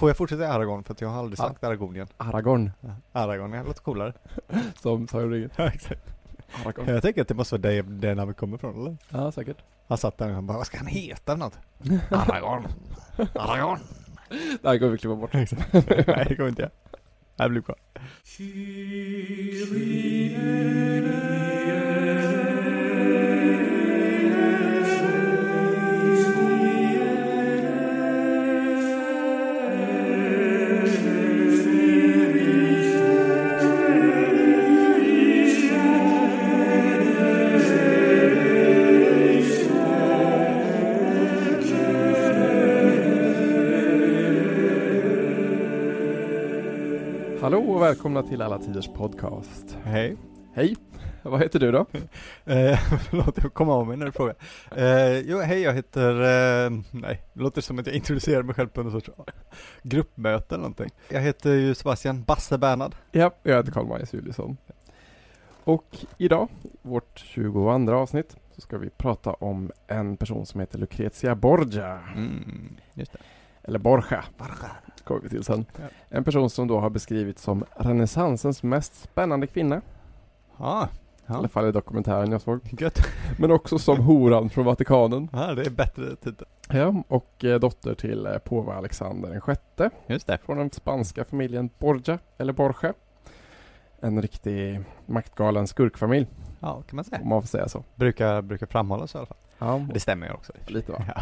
Får 0.00 0.08
jag 0.08 0.16
fortsätta 0.16 0.42
i 0.42 0.46
Aragorn? 0.46 0.84
För 0.84 0.92
att 0.94 1.00
jag 1.00 1.08
har 1.08 1.18
aldrig 1.18 1.38
Ja. 1.38 1.48
sagt 1.48 1.64
Aragornien. 1.64 2.06
Aragorn, 2.16 2.70
Aragorn, 3.12 3.50
det 3.50 3.62
låter 3.62 3.82
coolare. 3.82 4.12
som 4.82 5.08
Sagan 5.08 5.24
om 5.26 5.30
ringen. 5.32 5.50
Ja, 5.56 5.66
exakt. 5.68 6.00
Aragorn. 6.64 6.88
Jag 6.88 7.02
tänker 7.02 7.22
att 7.22 7.28
det 7.28 7.34
måste 7.34 7.54
vara 7.58 7.62
det, 7.72 7.82
det 7.82 8.14
namnet 8.14 8.36
kommer 8.36 8.56
ifrån, 8.56 8.80
eller? 8.80 8.96
Ja, 9.08 9.32
säkert. 9.32 9.56
Han 9.88 9.98
satt 9.98 10.18
där 10.18 10.28
och 10.28 10.34
han 10.34 10.46
bara, 10.46 10.58
vad 10.58 10.66
ska 10.66 10.78
han 10.78 10.86
heta 10.86 11.36
något? 11.36 11.58
Aragorn. 12.10 12.66
Aragorn. 13.34 13.78
Det 14.62 14.68
här 14.68 14.76
går 14.78 14.88
vi 14.88 14.98
klippa 14.98 15.16
bort. 15.16 15.32
Nej, 15.32 15.46
det 16.28 16.34
går 16.38 16.48
inte 16.48 16.62
jag. 16.62 16.70
Det 17.36 17.42
här 17.42 17.48
blir 17.48 17.60
bra. 17.60 17.74
Och 47.74 47.82
välkomna 47.82 48.22
till 48.22 48.42
Alla 48.42 48.58
Tiders 48.58 48.88
Podcast. 48.88 49.78
Hej. 49.84 50.16
Hej, 50.52 50.76
vad 51.22 51.40
heter 51.40 51.58
du 51.60 51.72
då? 51.72 51.86
Eh, 52.44 52.78
förlåt, 53.10 53.38
jag 53.42 53.54
kom 53.54 53.68
av 53.68 53.86
mig 53.86 53.96
när 53.96 54.06
du 54.06 54.12
frågade. 54.12 54.38
Eh, 54.76 55.18
jo, 55.18 55.38
hej, 55.38 55.60
jag 55.60 55.74
heter, 55.74 56.10
eh, 56.10 56.70
nej, 56.90 57.22
det 57.32 57.40
låter 57.40 57.60
som 57.60 57.78
att 57.78 57.86
jag 57.86 57.96
introducerar 57.96 58.42
mig 58.42 58.54
själv 58.54 58.68
på 58.68 58.82
någon 58.82 58.92
sorts 58.92 59.10
gruppmöte 59.82 60.54
eller 60.54 60.62
någonting. 60.62 60.90
Jag 61.08 61.20
heter 61.20 61.52
ju 61.52 61.74
Sebastian 61.74 62.22
Basse 62.22 62.58
Bernhard. 62.58 62.94
Ja, 63.12 63.30
jag 63.42 63.56
heter 63.56 63.72
Karl-Magnus 63.72 64.12
Juliusson. 64.12 64.56
Och 65.64 65.96
idag, 66.18 66.48
vårt 66.82 67.18
22 67.18 67.70
avsnitt, 67.92 68.36
så 68.54 68.60
ska 68.60 68.78
vi 68.78 68.90
prata 68.90 69.32
om 69.32 69.72
en 69.86 70.16
person 70.16 70.46
som 70.46 70.60
heter 70.60 70.78
Lucrezia 70.78 71.34
Borgia. 71.34 72.00
Mm, 72.16 72.76
just 72.94 73.12
det. 73.12 73.18
Eller 73.62 73.78
Borgia, 73.78 74.24
kommer 75.04 75.20
vi 75.20 75.28
till 75.28 75.44
sen. 75.44 75.64
Ja. 75.76 75.82
En 76.08 76.24
person 76.24 76.50
som 76.50 76.66
då 76.68 76.80
har 76.80 76.90
beskrivits 76.90 77.42
som 77.42 77.64
renässansens 77.76 78.62
mest 78.62 79.02
spännande 79.02 79.46
kvinna. 79.46 79.80
Ah, 80.56 80.84
I 80.84 80.88
ja, 81.26 81.34
alla 81.36 81.48
fall 81.48 81.68
i 81.68 81.72
dokumentären 81.72 82.32
jag 82.32 82.40
såg. 82.40 82.60
gött. 82.80 82.98
Men 83.38 83.50
också 83.50 83.78
som 83.78 83.98
horan 84.00 84.50
från 84.50 84.64
Vatikanen. 84.64 85.28
Ja, 85.32 85.54
det 85.54 85.66
är 85.66 85.70
bättre 85.70 86.16
titel. 86.16 86.46
Ja, 86.68 87.02
och 87.08 87.44
eh, 87.44 87.60
dotter 87.60 87.94
till 87.94 88.26
eh, 88.26 88.38
påve 88.38 88.72
Alexander 88.72 89.30
den 89.30 89.40
sjätte. 89.40 89.90
Just 90.06 90.26
det. 90.26 90.38
Från 90.38 90.58
den 90.58 90.70
spanska 90.70 91.24
familjen 91.24 91.70
Borgia, 91.78 92.18
eller 92.38 92.52
Borgia. 92.52 92.92
En 94.00 94.22
riktig 94.22 94.80
maktgalen 95.06 95.66
skurkfamilj, 95.66 96.26
Ja, 96.60 96.82
kan 96.82 96.96
man 96.96 97.04
säga. 97.04 97.22
om 97.22 97.28
man 97.28 97.42
får 97.42 97.48
säga 97.48 97.68
så. 97.68 97.84
Brukar, 97.94 98.42
brukar 98.42 98.66
framhållas 98.66 99.14
i 99.14 99.18
alla 99.18 99.26
fall. 99.26 99.36
Ja, 99.58 99.86
Det 99.94 100.00
stämmer 100.00 100.26
ju 100.26 100.32
också. 100.32 100.52
lite 100.66 100.92
va? 100.92 101.04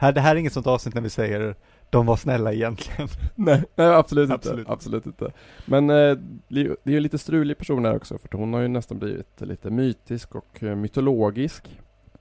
Ja. 0.00 0.12
Det 0.12 0.20
här 0.20 0.34
är 0.34 0.38
inget 0.38 0.52
sånt 0.52 0.66
avsnitt 0.66 0.94
när 0.94 1.02
vi 1.02 1.10
säger 1.10 1.56
de 1.90 2.06
var 2.06 2.16
snälla 2.16 2.52
egentligen. 2.52 3.08
Nej, 3.34 3.64
nej 3.74 3.94
absolut, 3.94 4.30
Absolut. 4.30 4.58
inte. 4.58 4.72
Absolut 4.72 5.06
inte. 5.06 5.32
Men 5.66 5.90
eh, 5.90 6.16
det 6.48 6.60
är 6.60 6.64
ju- 6.84 6.96
en 6.96 7.02
lite 7.02 7.18
strulig 7.18 7.58
person 7.58 7.84
här 7.84 7.96
också, 7.96 8.18
för 8.18 8.38
hon 8.38 8.54
har 8.54 8.60
ju 8.60 8.68
nästan 8.68 8.98
blivit 8.98 9.40
lite 9.40 9.70
mytisk 9.70 10.34
och 10.34 10.62
eh, 10.62 10.74
mytologisk. 10.76 11.80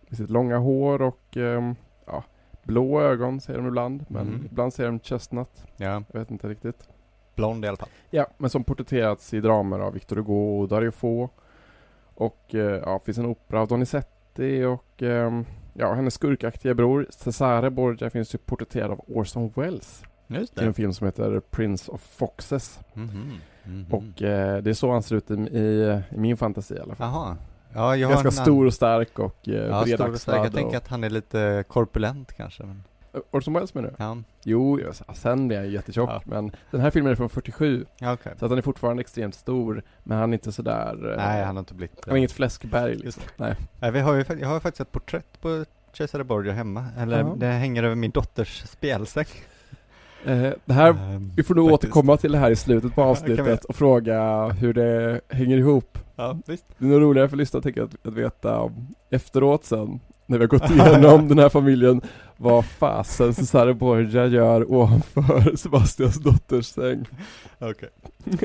Med 0.09 0.17
sitt 0.17 0.30
långa 0.30 0.57
hår 0.57 1.02
och 1.02 1.38
ehm, 1.38 1.75
ja, 2.05 2.23
blå 2.63 3.02
ögon 3.02 3.41
säger 3.41 3.59
de 3.59 3.67
ibland, 3.67 4.05
men 4.07 4.27
Mm. 4.27 4.45
ibland 4.52 4.73
säger 4.73 4.89
de 4.91 4.99
chestnut. 4.99 5.49
Ja, 5.77 6.03
Jag 6.11 6.19
vet 6.19 6.31
inte 6.31 6.47
riktigt. 6.47 6.89
blond 7.35 7.66
i 7.66 7.67
alla 7.67 7.77
fall. 7.77 7.89
Ja, 8.09 8.27
men 8.38 8.50
som 8.50 8.63
porträtterats 8.63 9.33
i 9.33 9.39
dramer 9.41 9.79
av 9.79 9.94
Victor 9.94 10.16
Hugo 10.16 10.59
och 10.59 10.67
Dario 10.67 10.91
Fo. 10.91 11.29
Och 12.13 12.55
eh, 12.55 12.81
ja, 12.85 13.00
finns 13.05 13.17
en 13.17 13.25
opera 13.25 13.61
av 13.61 13.67
Donizetti 13.67 14.63
och 14.63 15.03
ehm, 15.03 15.45
ja, 15.78 15.94
hennes 15.94 16.13
skurkaktiga 16.13 16.74
bror 16.74 17.06
Cesare 17.09 17.69
Borgia 17.69 18.09
finns 18.09 18.34
ju 18.34 18.38
porträtterad 18.38 18.91
av 18.91 19.02
Orson 19.08 19.52
Welles 19.56 20.03
Just 20.28 20.62
i 20.62 20.66
en 20.66 20.74
film 20.74 20.94
som 20.94 21.06
heter 21.08 21.40
Prince 21.40 21.91
of 21.91 22.02
Foxes. 22.02 22.80
Mhm. 22.94 23.34
Mhm. 23.63 23.85
Och 23.91 24.22
eh, 24.22 24.62
det 24.64 24.69
är 24.69 24.74
så 24.74 24.91
han 24.91 25.03
ser 25.03 25.16
ut 25.16 25.31
i, 25.31 25.34
i, 25.34 26.02
i 26.12 26.18
min 26.18 26.38
fantasi 26.38 26.75
i 26.75 26.80
alla 26.80 26.96
fall. 26.96 27.08
Jaha. 27.08 27.38
Ja, 27.74 27.96
jag 27.96 28.08
har 28.08 28.14
Ganska 28.14 28.28
en 28.28 28.46
stor 28.46 28.66
och 28.66 28.74
stark 28.74 29.19
och 29.19 29.47
eh, 29.47 29.53
Ja, 29.53 29.84
bredaxlad. 29.84 30.46
Jag 30.46 30.53
tänker 30.53 30.78
att 30.78 30.88
han 30.88 31.03
är 31.03 31.09
lite 31.09 31.64
korpulent 31.68 32.34
kanske. 32.34 32.64
Men... 32.64 32.84
Orson 33.31 33.53
Welles 33.53 33.74
menar 33.74 33.90
du? 33.90 33.96
Ja, 34.03 34.18
Jo, 34.44 34.80
sen 35.14 35.48
blir 35.48 35.58
han 35.58 35.70
jättetjock, 35.72 36.09
Ja. 36.09 36.22
men 36.26 36.52
den 36.72 36.81
här 36.81 36.92
filmen 36.92 37.12
är 37.12 37.16
från 37.16 37.30
47, 37.30 37.86
ja 38.00 38.14
okej. 38.14 38.34
så 38.40 38.46
att 38.46 38.52
han 38.52 38.58
är 38.58 38.62
fortfarande 38.62 39.02
extremt 39.02 39.36
stor, 39.36 39.84
men 40.03 40.18
han 40.18 40.30
är 40.30 40.34
inte 40.34 40.52
sådär... 40.52 41.09
eh, 41.12 41.18
Nej, 41.18 41.44
han 41.44 41.56
har 41.56 41.62
inte 41.62 41.74
blivit... 41.74 42.00
han 42.06 42.14
är 42.14 42.18
inget 42.18 42.31
fläskberg 42.31 42.92
liksom. 42.92 43.06
Just 43.06 43.22
Nej. 43.38 43.56
Nej, 43.80 43.92
vi 43.92 44.00
har 44.00 44.14
ju, 44.14 44.26
jag 44.40 44.48
har 44.48 44.59
faktiskt 44.59 44.81
ett 44.81 44.92
porträtt 44.92 45.42
på 45.42 45.66
Cesare 45.98 46.24
Borgia 46.24 46.53
hemma. 46.53 46.86
Eller 46.98 47.20
Ja. 47.20 47.34
det 47.38 47.46
hänger 47.46 47.84
över 47.84 47.96
min 47.96 48.12
dotters 48.12 48.64
spjälsäng. 48.68 49.26
Eh, 50.26 50.52
det 50.66 50.74
här, 50.74 50.90
Ehm, 50.90 51.32
vi 51.36 51.44
får 51.44 51.56
nog 51.56 51.70
faktiskt. 51.70 51.90
återkomma 51.92 52.18
till 52.18 52.32
det 52.32 52.38
här 52.38 52.52
i 52.52 52.56
slutet 52.56 52.96
på 52.96 53.03
avsnittet 53.03 53.66
och 53.66 53.76
fråga 53.76 54.47
hur 54.47 54.74
det 54.74 55.22
hänger 55.30 55.58
ihop. 55.58 55.97
Ja, 56.16 56.38
visst. 56.47 56.66
Det 56.78 56.86
är 56.86 56.90
nog 56.90 57.02
roligare 57.02 57.30
för 57.30 57.38
lyssnarna 57.38 57.84
att, 57.84 58.08
att 58.08 58.14
veta 58.14 58.72
efteråt 59.09 59.66
sen, 59.66 60.00
när 60.25 60.38
vi 60.38 60.44
har 60.44 60.50
gått 60.50 60.72
igenom 60.72 61.28
den 61.28 61.40
här 61.40 61.50
familjen, 61.50 62.02
vad 62.38 62.66
fasen 62.66 63.34
Cesare 63.34 63.74
Borgia 63.74 64.25
gör 64.25 64.72
ovanför 64.72 65.56
Sebastians 65.58 66.16
dotters 66.16 66.66
säng. 66.66 67.06
Okej. 67.59 67.90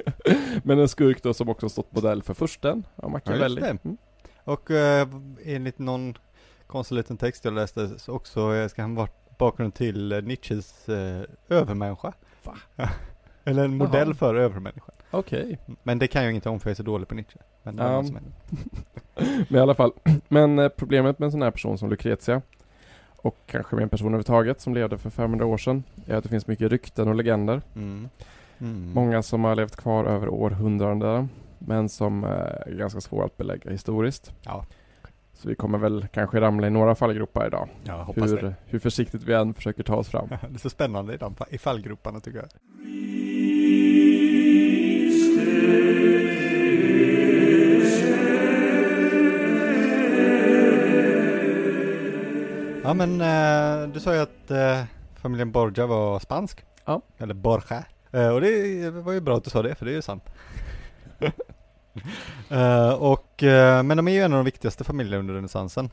Men 0.62 0.78
en 0.78 0.88
skurk 0.88 1.22
då 1.22 1.34
som 1.34 1.48
också 1.48 1.68
stått 1.68 1.92
modell 1.92 2.22
för 2.22 2.34
försten 2.34 2.86
av 2.96 3.10
Machiavelli. 3.10 3.60
Ja. 3.60 3.66
Mm. 3.66 3.96
Och 4.44 4.70
eh, 4.70 5.08
enligt 5.44 5.78
någon 5.78 6.14
konstig 6.66 6.96
liten 6.96 7.16
text 7.16 7.44
jag 7.44 7.54
läste 7.54 7.98
så 7.98 8.12
också 8.12 8.54
eh, 8.54 8.68
ska 8.68 8.82
han 8.82 8.94
vara 8.94 9.08
bakgrund 9.38 9.74
till 9.74 10.12
eh, 10.12 10.22
Nietzsches 10.22 10.88
eh, 10.88 11.22
övermänniska. 11.48 12.12
Eller 13.44 13.64
en 13.64 13.76
modell 13.76 14.08
Jaha. 14.08 14.14
för 14.14 14.34
övermänniskan. 14.34 14.94
Okej, 15.10 15.58
Men 15.82 15.98
det 15.98 16.06
kan 16.06 16.24
jag 16.24 16.32
inte 16.32 16.48
om 16.48 16.60
för 16.60 16.70
jag 16.70 16.72
är 16.72 16.76
så 16.76 16.82
dålig 16.82 17.08
på 17.08 17.14
Nietzsche. 17.14 17.38
Men 17.62 17.76
det 17.76 17.82
är 17.82 17.92
Ja. 17.92 18.02
det. 18.02 18.20
men 19.48 19.58
i 19.58 19.62
alla 19.62 19.74
fall. 19.74 19.92
Men 20.28 20.58
eh, 20.58 20.68
problemet 20.68 21.18
med 21.18 21.26
en 21.26 21.32
sån 21.32 21.42
här 21.42 21.50
person 21.50 21.78
som 21.78 21.90
Lucrezia 21.90 22.42
och 23.16 23.36
kanske 23.46 23.74
med 23.76 23.82
en 23.82 23.88
person 23.88 24.06
överhuvudtaget 24.06 24.60
som 24.60 24.74
levde 24.74 24.98
för 24.98 25.10
500 25.10 25.46
år 25.46 25.58
sedan 25.58 25.84
är 26.06 26.14
att 26.16 26.22
det 26.22 26.28
finns 26.30 26.46
mycket 26.46 26.70
rykten 26.70 27.08
och 27.08 27.14
legender. 27.14 27.62
Mm. 27.74 28.08
Mm. 28.58 28.92
Många 28.94 29.22
som 29.22 29.44
har 29.44 29.54
levt 29.54 29.76
kvar 29.76 30.04
över 30.04 30.28
århundraden 30.28 31.28
men 31.58 31.88
som 31.88 32.24
eh, 32.24 32.30
är 32.30 32.74
ganska 32.76 33.00
svåra 33.00 33.24
att 33.24 33.36
belägga 33.36 33.70
historiskt. 33.70 34.32
Ja, 34.42 34.64
Så 35.32 35.48
vi 35.48 35.54
kommer 35.54 35.78
väl 35.78 36.06
kanske 36.12 36.40
ramla 36.40 36.66
i 36.66 36.70
några 36.70 36.94
fallgropar 36.94 37.46
idag. 37.46 37.68
jag 37.84 38.04
hoppas 38.04 38.30
det. 38.30 38.40
Hur, 38.40 38.54
hur 38.66 38.78
försiktigt 38.78 39.22
vi 39.22 39.34
än 39.34 39.54
försöker 39.54 39.82
ta 39.82 39.96
oss 39.96 40.08
fram. 40.08 40.28
Det 40.48 40.54
är 40.54 40.58
så 40.58 40.70
spännande 40.70 41.14
i, 41.14 41.16
de, 41.16 41.34
i 41.50 41.58
fallgroparna 41.58 42.20
tycker 42.20 42.38
jag. 42.38 42.48
Ja 52.90 52.94
men 52.94 53.20
eh, 53.20 53.88
du 53.88 54.00
sa 54.00 54.14
ju 54.14 54.20
att 54.20 54.50
eh, 54.50 54.82
familjen 55.16 55.52
Borgia 55.52 55.86
var 55.86 56.18
spansk. 56.18 56.64
Ja. 56.84 57.02
Eller 57.18 57.34
Borja. 57.34 57.84
Eh, 58.10 58.28
och 58.28 58.40
det 58.40 58.90
var 58.90 59.12
ju 59.12 59.20
bra 59.20 59.36
att 59.36 59.44
du 59.44 59.50
sa 59.50 59.62
det, 59.62 59.74
för 59.74 59.86
det 59.86 59.92
är 59.92 59.94
ju 59.94 60.02
sant. 60.02 60.24
Och, 62.98 63.42
men 63.84 63.96
de 63.96 64.08
är 64.08 64.12
ju 64.12 64.20
en 64.20 64.32
av 64.32 64.38
de 64.38 64.44
viktigaste 64.44 64.84
familjerna 64.84 65.20
under 65.20 65.34
renässansen. 65.34 65.90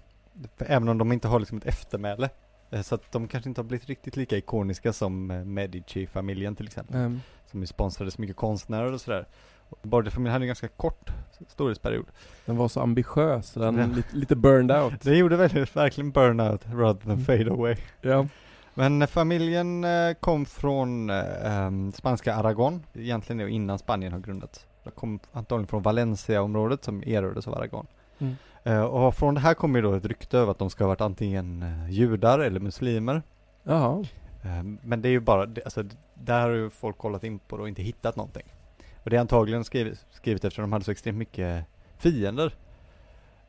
Även 0.58 0.90
om 0.90 0.98
de 0.98 1.12
inte 1.12 1.28
har 1.28 1.40
liksom 1.40 1.58
ett 1.58 1.66
eftermäle. 1.66 2.30
Så 2.84 2.96
att 2.96 3.12
de 3.12 3.28
kanske 3.28 3.50
inte 3.50 3.62
har 3.62 3.66
blivit 3.66 3.88
riktigt 3.88 4.16
lika 4.16 4.38
ikoniska 4.38 4.94
som 4.94 5.28
Medici-familjen 5.54 6.56
till 6.56 6.66
exempel. 6.68 6.96
Ehm, 6.96 7.20
Som 7.52 7.60
ju 7.62 7.68
sponsrade 7.68 8.12
så 8.12 8.22
mycket 8.22 8.36
konstnärer 8.36 8.92
och 8.94 9.02
sådär. 9.02 9.28
Borgia-familjen 9.84 10.34
hade 10.34 10.44
en 10.44 10.48
ganska 10.48 10.68
kort 10.68 11.10
storhetsperiod. 11.48 12.06
den 12.46 12.58
var 12.58 12.68
så 12.68 12.82
ambitiös, 12.82 13.54
den 13.54 13.78
Ja. 13.78 13.86
lite, 13.86 14.16
lite 14.16 14.36
burned 14.36 14.78
out. 14.84 14.94
Det 15.02 15.16
gjorde 15.18 15.36
väldigt, 15.38 15.76
verkligen 15.76 16.12
burnout 16.12 16.62
rather 16.74 17.00
than 17.02 17.12
Mm. 17.12 17.26
fade 17.26 17.52
away. 17.52 17.76
Ja. 18.02 18.28
Men 18.74 19.02
eh, 19.02 19.08
familjen 19.08 19.84
eh, 19.84 20.14
kom 20.20 20.46
från 20.46 21.10
em, 21.10 21.92
spanska 21.92 22.36
Aragon, 22.36 22.84
egentligen 22.94 23.50
innan 23.50 23.80
Spanien 23.80 24.14
har 24.14 24.20
grundats. 24.20 24.66
De 24.84 24.92
kom 24.92 25.20
antagligen 25.32 25.68
från 25.68 25.82
Valencia-området 25.82 26.84
som 26.84 27.04
erövrades 27.04 27.48
av 27.48 27.54
Aragon. 27.56 27.88
Mm. 28.20 28.36
Eh, 28.64 28.82
och 28.82 29.16
från 29.16 29.34
det 29.34 29.40
här 29.40 29.54
kommer 29.54 29.80
ju 29.80 29.84
då 29.84 29.94
ett 29.94 30.06
rykte 30.06 30.38
över 30.38 30.52
att 30.52 30.60
de 30.60 30.70
ska 30.70 30.84
ha 30.84 30.88
varit 30.90 31.02
antingen 31.02 31.66
judar 31.90 32.40
eller 32.40 32.60
muslimer. 32.60 33.22
Jaha. 33.64 34.06
Eh, 34.44 34.64
men 34.84 35.02
det 35.02 35.08
är 35.10 35.12
ju 35.12 35.20
bara, 35.20 35.46
det- 35.46 35.64
alltså 35.66 35.84
där 36.14 36.42
har 36.42 36.50
ju 36.50 36.70
folk 36.70 36.98
kollat 36.98 37.24
in 37.24 37.40
på 37.40 37.58
det 37.58 37.62
och 37.64 37.70
inte 37.70 37.82
hittat 37.82 38.16
någonting. 38.16 38.44
Och 39.08 39.12
det 39.12 39.18
är 39.18 39.22
antagligen 39.22 39.64
skrivit, 39.64 40.06
skrivet 40.12 40.46
eftersom 40.46 40.62
de 40.62 40.72
hade 40.72 40.86
så 40.86 40.92
extremt 40.92 41.18
mycket 41.18 41.66
fiender. 41.98 42.56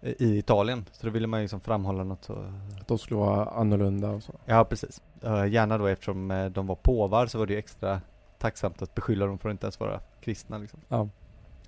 eh, 0.00 0.12
i 0.18 0.38
Italien. 0.38 0.84
Så 0.92 1.06
då 1.06 1.12
ville 1.12 1.26
man 1.26 1.40
liksom 1.40 1.60
framhålla 1.60 2.04
något 2.04 2.24
så 2.24 2.32
Att 2.80 2.88
de 2.88 2.98
skulle 2.98 3.20
vara 3.20 3.44
annorlunda 3.44 4.10
och 4.10 4.22
så. 4.22 4.34
Ja, 4.44 4.64
precis. 4.64 5.02
Gärna 5.48 5.78
då 5.78 5.86
eftersom 5.86 6.30
uh, 6.30 6.50
de 6.50 6.66
var 6.66 6.74
påvar 6.74 7.26
så 7.26 7.38
var 7.38 7.46
det 7.46 7.52
ju 7.52 7.58
extra 7.58 8.00
tacksamt 8.38 8.82
att 8.82 8.94
beskylla 8.94 9.26
dem 9.26 9.38
för 9.38 9.48
att 9.48 9.52
inte 9.52 9.66
ens 9.66 9.80
vara 9.80 10.00
kristna 10.20 10.58
liksom. 10.58 10.80
Ja. 10.88 11.08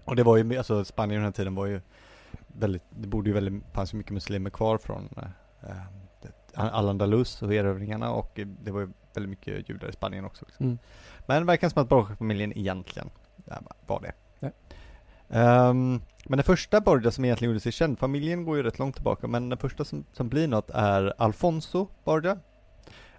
Och 0.05 0.17
det 0.17 0.23
var 0.23 0.37
ju, 0.37 0.59
alltså 0.59 0.85
Spanien 0.85 1.21
den 1.21 1.25
här 1.25 1.33
tiden 1.33 1.55
var 1.55 1.67
ju 1.67 1.81
väldigt, 2.47 2.83
det 2.91 3.09
borde 3.09 3.31
ju 3.31 3.35
väldigt, 3.35 3.65
fanns 3.73 3.95
ju 3.95 3.99
mycket 3.99 4.13
muslimer 4.13 4.51
kvar 4.51 4.79
från 4.79 5.09
uh, 5.67 5.75
Al-Andalus 6.55 7.43
och 7.43 7.55
erövringarna 7.55 8.13
och 8.13 8.41
det 8.63 8.71
var 8.71 8.81
ju 8.81 8.91
väldigt 9.15 9.31
mycket 9.31 9.69
judar 9.69 9.89
i 9.89 9.93
Spanien 9.93 10.25
också. 10.25 10.45
Liksom. 10.47 10.67
Mm. 10.67 10.79
Men 11.27 11.43
det 11.43 11.47
verkar 11.47 11.69
som 11.69 11.83
att 11.83 11.89
Borgia-familjen 11.89 12.59
egentligen 12.59 13.11
var 13.87 14.01
det. 14.01 14.13
Um, 15.33 16.03
men 16.25 16.37
den 16.37 16.43
första 16.43 16.81
Borgia 16.81 17.11
som 17.11 17.25
egentligen 17.25 17.51
gjorde 17.51 17.61
sig 17.61 17.73
känd, 17.73 17.99
familjen 17.99 18.45
går 18.45 18.57
ju 18.57 18.63
rätt 18.63 18.79
långt 18.79 18.95
tillbaka, 18.95 19.27
men 19.27 19.49
den 19.49 19.59
första 19.59 19.85
som, 19.85 20.05
som 20.13 20.29
blir 20.29 20.49
något 20.49 20.71
är 20.71 21.15
Alfonso 21.19 21.89
Borgia. 22.05 22.39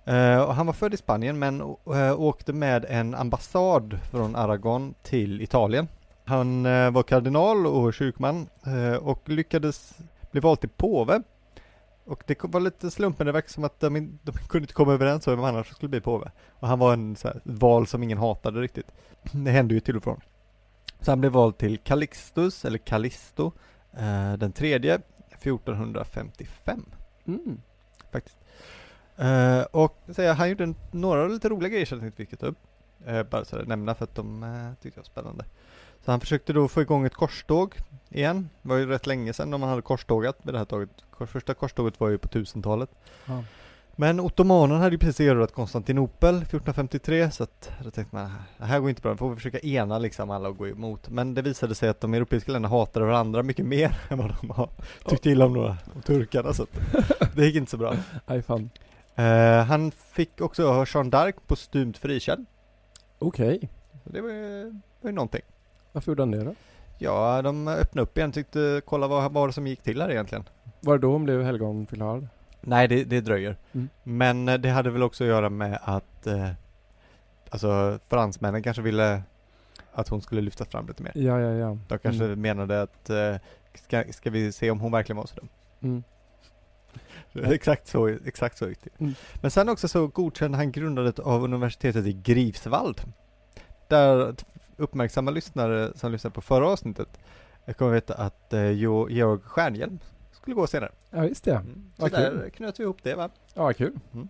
Uh, 0.08 0.42
och 0.42 0.56
han 0.56 0.66
var 0.66 0.74
född 0.74 0.94
i 0.94 0.98
Spanien 0.98 1.40
men 1.40 1.62
uh, 1.62 2.22
åkte 2.22 2.54
med 2.54 2.86
en 2.90 3.16
ambassad 3.16 4.00
från 4.12 4.36
Aragon 4.36 4.94
till 5.04 5.42
Italien. 5.42 5.88
Han 6.26 6.66
uh, 6.66 6.92
var 6.92 7.04
kardinal 7.04 7.68
och 7.68 7.94
kyrkman 7.94 8.50
och 9.02 9.30
lyckades 9.30 9.94
bli 10.32 10.42
vald 10.42 10.60
till 10.60 10.70
påve. 10.70 11.22
Och 12.06 12.24
det 12.28 12.44
var 12.44 12.60
lite 12.60 12.92
slumpen, 12.92 13.26
det 13.26 13.32
verkar 13.32 13.50
som 13.50 13.64
att 13.64 13.80
de, 13.80 14.20
de 14.24 14.32
kunde 14.32 14.64
inte 14.64 14.74
komma 14.74 14.94
överens 14.94 15.28
om 15.28 15.36
vem 15.36 15.46
annars 15.46 15.68
skulle 15.68 15.90
bli 15.90 16.02
påve. 16.02 16.32
Och 16.60 16.68
han 16.68 16.80
var 16.80 16.94
en 16.94 17.16
så 17.16 17.28
här, 17.28 17.42
val 17.44 17.88
som 17.88 18.04
ingen 18.04 18.18
hatade 18.18 18.62
riktigt. 18.62 18.92
Det 19.32 19.52
hände 19.52 19.74
ju 19.74 19.80
till 19.80 19.98
och 19.98 20.04
från. 20.04 20.22
Så 21.02 21.12
han 21.12 21.20
blev 21.20 21.32
vald 21.32 21.58
till 21.58 21.78
Calixtus, 21.78 22.66
eller 22.66 22.78
Callisto, 22.78 23.52
den 24.38 24.52
tredje 24.52 25.02
1455. 25.30 26.86
Mm. 27.28 27.62
Faktiskt. 28.12 28.38
Uh, 29.20 29.62
och 29.72 29.98
säga, 30.08 30.34
han 30.34 30.50
gjorde 30.50 30.74
några 30.92 31.28
lite 31.28 31.50
roliga 31.50 31.70
grejer 31.70 31.86
som 31.86 31.98
jag 31.98 32.04
tänkte 32.04 32.22
vi 32.22 32.26
skulle 32.26 32.40
ta 32.40 32.46
upp. 32.46 32.58
Uh, 33.10 33.24
bara 33.24 33.46
så 33.46 33.56
att 33.56 33.68
nämna 33.68 33.96
för 33.96 34.04
att 34.04 34.16
de 34.16 34.44
uh, 34.44 34.74
tyckte 34.74 35.00
jag 35.00 35.04
var 35.04 35.22
spännande. 35.22 35.46
Så 36.06 36.12
han 36.12 36.20
försökte 36.20 36.54
då 36.54 36.68
få 36.68 36.82
igång 36.82 37.06
ett 37.06 37.14
korståg 37.14 37.76
igen. 38.12 38.50
Det 38.62 38.70
var 38.70 38.78
ju 38.78 38.86
rätt 38.86 39.08
länge 39.08 39.34
sedan 39.34 39.50
man 39.50 39.70
hade 39.70 39.82
korstågat 39.82 40.38
vid 40.44 40.54
det 40.54 40.58
här 40.58 40.66
tåget. 40.66 40.90
Första 41.28 41.54
korståget 41.54 42.00
var 42.00 42.10
ju 42.10 42.18
på 42.18 42.28
1000-talet. 42.28 42.90
Ja. 43.26 43.44
Men 43.96 44.20
ottomanerna 44.20 44.80
hade 44.80 44.96
ju 44.96 45.00
precis 45.00 45.20
erövrat 45.20 45.54
Konstantinopel 45.54 46.36
1453 46.36 47.32
så 47.32 47.44
att 47.44 47.72
då 47.84 47.92
tänkte 47.92 48.16
man, 48.16 48.32
det 48.58 48.66
här 48.66 48.80
går 48.80 48.90
inte 48.90 49.02
bra, 49.02 49.12
då 49.12 49.18
får 49.18 49.30
vi 49.30 49.36
försöka 49.36 49.60
ena 49.60 50.00
liksom 50.00 50.30
alla 50.30 50.50
och 50.50 50.58
gå 50.58 50.68
emot. 50.68 51.10
Men 51.10 51.34
det 51.34 51.42
visade 51.42 51.76
sig 51.76 51.90
att 51.90 52.02
de 52.02 52.14
europeiska 52.14 52.52
länderna 52.52 52.76
hatade 52.76 53.06
varandra 53.06 53.44
mycket 53.44 53.66
mer 53.66 54.00
än 54.10 54.18
vad 54.18 54.36
de 54.42 54.50
har 54.50 54.70
tyckt 55.06 55.26
illa 55.26 55.46
om 55.46 55.54
några 55.54 55.78
om 55.96 56.02
turkarna 56.02 56.54
så 56.54 56.64
att 56.64 56.70
det 57.36 57.46
gick 57.46 57.56
inte 57.56 57.72
så 57.72 57.78
bra. 57.78 57.96
Aj 58.26 58.42
fan. 58.42 58.70
Uh, 59.20 59.64
han 59.64 59.92
fick 59.92 60.42
också 60.42 60.86
Jean 60.94 61.12
d'Arc 61.12 61.34
postumt 61.48 61.94
frikänd. 61.98 62.46
Okej. 63.20 63.56
Okay. 63.56 63.70
Det 64.04 64.22
var 64.22 64.30
ju, 64.30 64.64
var 65.02 65.10
ju 65.10 65.12
någonting. 65.12 65.42
Varför 65.92 66.12
gjorde 66.12 66.22
han 66.22 66.32
det 66.32 66.44
då? 66.44 66.56
Ja, 67.04 67.42
de 67.42 67.68
öppnade 67.68 68.04
upp 68.04 68.18
igen, 68.18 68.32
tyckte, 68.32 68.82
kolla 68.86 69.08
vad 69.08 69.32
var 69.32 69.48
det 69.48 69.54
som 69.54 69.68
gick 69.68 69.82
till 69.84 70.02
här 70.02 70.12
egentligen. 70.12 70.44
Var 70.80 70.94
det 70.98 71.02
då 71.02 71.12
hon 71.12 71.24
blev 71.24 71.44
helgonförklarad? 71.44 72.28
Nej, 72.62 72.88
det, 72.88 73.04
det 73.04 73.22
dröjer. 73.22 73.58
Mm. 73.72 73.90
Men 74.04 74.50
eh, 74.50 74.58
det 74.58 74.70
hade 74.70 74.90
väl 74.90 75.04
också 75.04 75.24
att 75.24 75.28
göra 75.28 75.50
med 75.50 75.80
att 75.84 76.28
eh, 76.28 76.50
alltså 77.50 78.00
fransmännen 78.10 78.64
kanske 78.64 78.82
ville 78.82 79.22
att 79.94 80.08
hon 80.08 80.22
skulle 80.22 80.42
lyftas 80.42 80.68
fram 80.68 80.88
lite 80.88 81.04
mer. 81.04 81.12
Ja, 81.16 81.40
ja, 81.40 81.52
ja. 81.52 81.78
De 81.88 82.00
kanske 82.00 82.26
Mm. 82.26 82.42
menade 82.42 82.82
att 82.82 83.10
eh, 83.10 83.36
ska, 83.76 84.04
ska 84.12 84.30
vi 84.30 84.52
se 84.52 84.72
om 84.72 84.80
hon 84.80 84.92
verkligen 84.92 85.18
var 85.18 85.26
så 85.26 85.36
dum. 85.36 85.50
Mm. 85.82 86.04
exakt 87.54 87.88
så, 87.88 88.08
exakt 88.08 88.58
så 88.58 88.70
gick 88.70 88.84
det. 88.84 89.00
Mm. 89.00 89.14
Men 89.42 89.52
sen 89.52 89.70
också 89.70 89.88
så 89.88 90.08
godkände 90.08 90.58
han 90.58 90.72
grundandet 90.72 91.20
av 91.20 91.44
universitetet 91.44 92.06
i 92.06 92.14
Greifswald. 92.14 93.02
Där 93.88 94.36
uppmärksamma 94.82 95.32
lyssnare 95.32 95.92
som 95.96 96.12
lyssnade 96.12 96.34
på 96.34 96.42
förra 96.42 96.68
avsnittet 96.68 97.20
kommer 97.78 97.92
veta 97.92 98.14
att 98.14 98.54
eh, 98.54 98.72
Georg 98.72 99.42
Stjernhielm 99.44 100.00
skulle 100.32 100.56
gå 100.56 100.68
senare. 100.68 100.92
Ja, 101.10 101.26
just 101.26 101.44
det. 101.44 101.52
Mm. 101.56 101.92
Så 101.96 102.02
Vad 102.02 102.12
där 102.12 102.30
kul. 102.32 102.52
knöt 102.52 102.80
vi 102.80 102.84
ihop 102.84 102.98
det 103.04 103.16
va. 103.16 103.30
Ja, 103.54 103.74
kul. 103.74 104.00
Mm. 104.14 104.28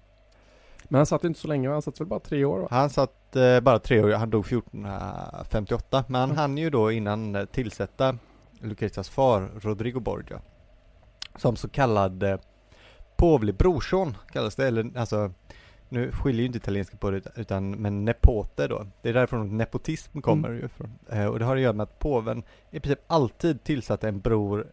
Men 0.83 0.98
han 1.00 1.06
satt 1.06 1.24
inte 1.24 1.39
så 1.39 1.48
länge, 1.48 1.69
han 1.69 1.81
satt 1.81 2.00
väl 2.00 2.07
bara 2.07 2.19
tre 2.19 2.45
år 2.45 2.59
va? 2.59 2.68
Han 2.71 2.89
satt 2.89 3.36
eh, 3.36 3.59
bara 3.59 3.80
tre 3.80 4.03
år, 4.03 4.12
han 4.12 4.30
dog 4.30 4.45
1458, 4.45 6.03
men 6.07 6.19
han 6.21 6.30
Mm. 6.30 6.38
hann 6.38 6.57
ju 6.57 6.69
då 6.69 6.92
innan 6.92 7.36
eh, 7.36 7.45
tillsätta 7.45 8.18
Lucrezias 8.59 9.09
far, 9.09 9.50
Rodrigo 9.62 10.00
Borgia, 10.00 10.42
som 11.36 11.56
så 11.56 11.69
kallad 11.69 12.24
eh, 12.24 12.38
påvlig 13.18 13.56
brorson 13.56 14.18
kallas 14.31 14.56
det, 14.56 14.68
eller 14.68 14.97
alltså 14.97 15.31
nu 15.92 16.12
skiljer 16.12 16.40
ju 16.42 16.46
inte 16.46 16.58
italienska 16.58 16.98
på 16.98 17.12
det 17.12 17.22
utan 17.36 17.72
men 17.72 18.06
nepote 18.06 18.68
då. 18.68 18.86
Det 19.02 19.10
är 19.10 19.14
därifrån 19.14 19.58
nepotism 19.58 20.22
kommer 20.22 20.48
Mm. 20.50 20.60
ju 20.60 20.66
ifrån. 20.66 20.92
Eh, 21.10 21.26
och 21.26 21.40
det 21.40 21.46
har 21.46 21.56
att 21.56 21.62
göra 21.62 21.74
med 21.74 21.84
att 21.84 22.00
påven 22.00 22.44
i 22.72 22.80
princip 22.80 23.00
alltid 23.08 23.64
tillsatte 23.64 24.08
en 24.08 24.20
bror 24.20 24.68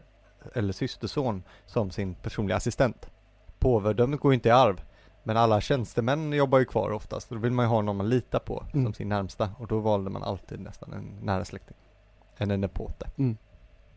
eller 0.54 0.72
systerson 0.72 1.42
som 1.66 1.90
sin 1.90 2.14
personliga 2.14 2.56
assistent. 2.56 3.10
Påvedömet 3.58 4.20
går 4.20 4.32
ju 4.32 4.34
inte 4.34 4.48
i 4.48 4.52
arv. 4.52 4.80
Men 5.22 5.36
alla 5.36 5.60
tjänstemän 5.60 6.32
jobbar 6.32 6.58
ju 6.58 6.64
kvar 6.64 6.90
oftast, 6.90 7.28
då 7.30 7.36
vill 7.36 7.52
man 7.52 7.64
ju 7.64 7.68
ha 7.68 7.82
någon 7.82 7.96
man 7.96 8.08
litar 8.08 8.38
på 8.38 8.64
Mm. 8.74 8.84
som 8.86 8.94
sin 8.94 9.08
närmsta 9.08 9.50
och 9.58 9.66
då 9.66 9.78
valde 9.78 10.10
man 10.10 10.22
alltid 10.22 10.60
nästan 10.60 10.92
en 10.92 11.26
nära 11.26 11.44
släkting. 11.44 11.76
En 12.36 12.50
en 12.50 12.60
nepote. 12.60 13.10
Mm. 13.18 13.36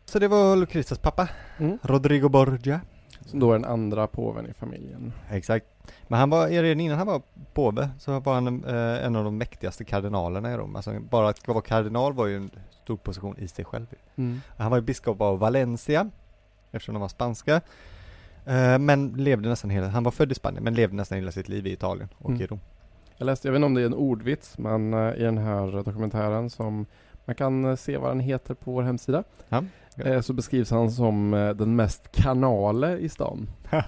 Så 0.04 0.18
det 0.18 0.28
var 0.28 0.56
Lucrezias 0.56 0.98
pappa, 0.98 1.28
Mm. 1.58 1.78
Rodrigo 1.82 2.28
Borgia. 2.28 2.80
Som 3.26 3.40
då 3.40 3.50
är 3.52 3.58
den 3.58 3.64
andra 3.64 4.06
påven 4.06 4.46
i 4.46 4.52
familjen. 4.52 5.12
Exakt. 5.30 5.66
Men 6.08 6.18
han 6.20 6.30
var, 6.30 6.48
redan 6.48 6.80
innan 6.80 6.98
han 6.98 7.06
var 7.06 7.22
påve 7.54 7.88
så 7.98 8.20
var 8.20 8.34
han 8.34 8.64
eh, 8.64 9.04
en 9.06 9.16
av 9.16 9.24
de 9.24 9.38
mäktigaste 9.38 9.84
kardinalerna 9.84 10.52
i 10.52 10.56
Rom. 10.56 10.76
Alltså 10.76 11.00
bara 11.10 11.28
att 11.28 11.48
vara 11.48 11.60
kardinal 11.60 12.12
var 12.12 12.26
ju 12.26 12.36
en 12.36 12.50
stor 12.84 12.96
position 12.96 13.38
i 13.38 13.48
sig 13.48 13.64
själv. 13.64 13.86
Mm. 14.16 14.40
Han 14.58 14.70
var 14.70 14.78
ju 14.78 14.82
biskop 14.82 15.20
av 15.20 15.38
Valencia, 15.38 16.10
eftersom 16.70 16.94
de 16.94 17.00
var 17.00 17.08
spanska. 17.08 17.60
Eh, 18.46 18.78
men 18.78 19.08
levde 19.16 19.48
nästan 19.48 19.70
hela, 19.70 19.88
han 19.88 20.04
var 20.04 20.10
född 20.12 20.32
i 20.32 20.34
Spanien 20.34 20.64
men 20.64 20.74
levde 20.74 20.96
nästan 20.96 21.18
hela 21.18 21.32
sitt 21.32 21.48
liv 21.48 21.66
i 21.66 21.72
Italien 21.72 22.08
och 22.18 22.30
Mm. 22.30 22.42
i 22.42 22.46
Rom. 22.46 22.60
Jag 23.16 23.26
läste, 23.26 23.48
jag 23.48 23.52
vet 23.52 23.56
inte 23.58 23.66
om 23.66 23.74
det 23.74 23.82
är 23.82 23.86
en 23.86 23.94
ordvits, 23.94 24.58
men 24.58 24.94
eh, 24.94 25.14
i 25.14 25.22
den 25.22 25.38
här 25.38 25.82
dokumentären 25.82 26.50
som 26.50 26.86
man 27.24 27.34
kan 27.34 27.64
eh, 27.64 27.76
se 27.76 27.96
vad 27.96 28.10
den 28.10 28.20
heter 28.20 28.54
på 28.54 28.72
vår 28.72 28.82
hemsida. 28.82 29.24
Ja. 29.48 29.64
Eh, 29.98 30.20
Så 30.20 30.32
beskrivs 30.32 30.70
han 30.70 30.90
som 30.90 31.34
eh, 31.34 31.50
den 31.50 31.76
mest 31.76 32.12
kanale 32.12 32.98
i 32.98 33.08
stan. 33.08 33.50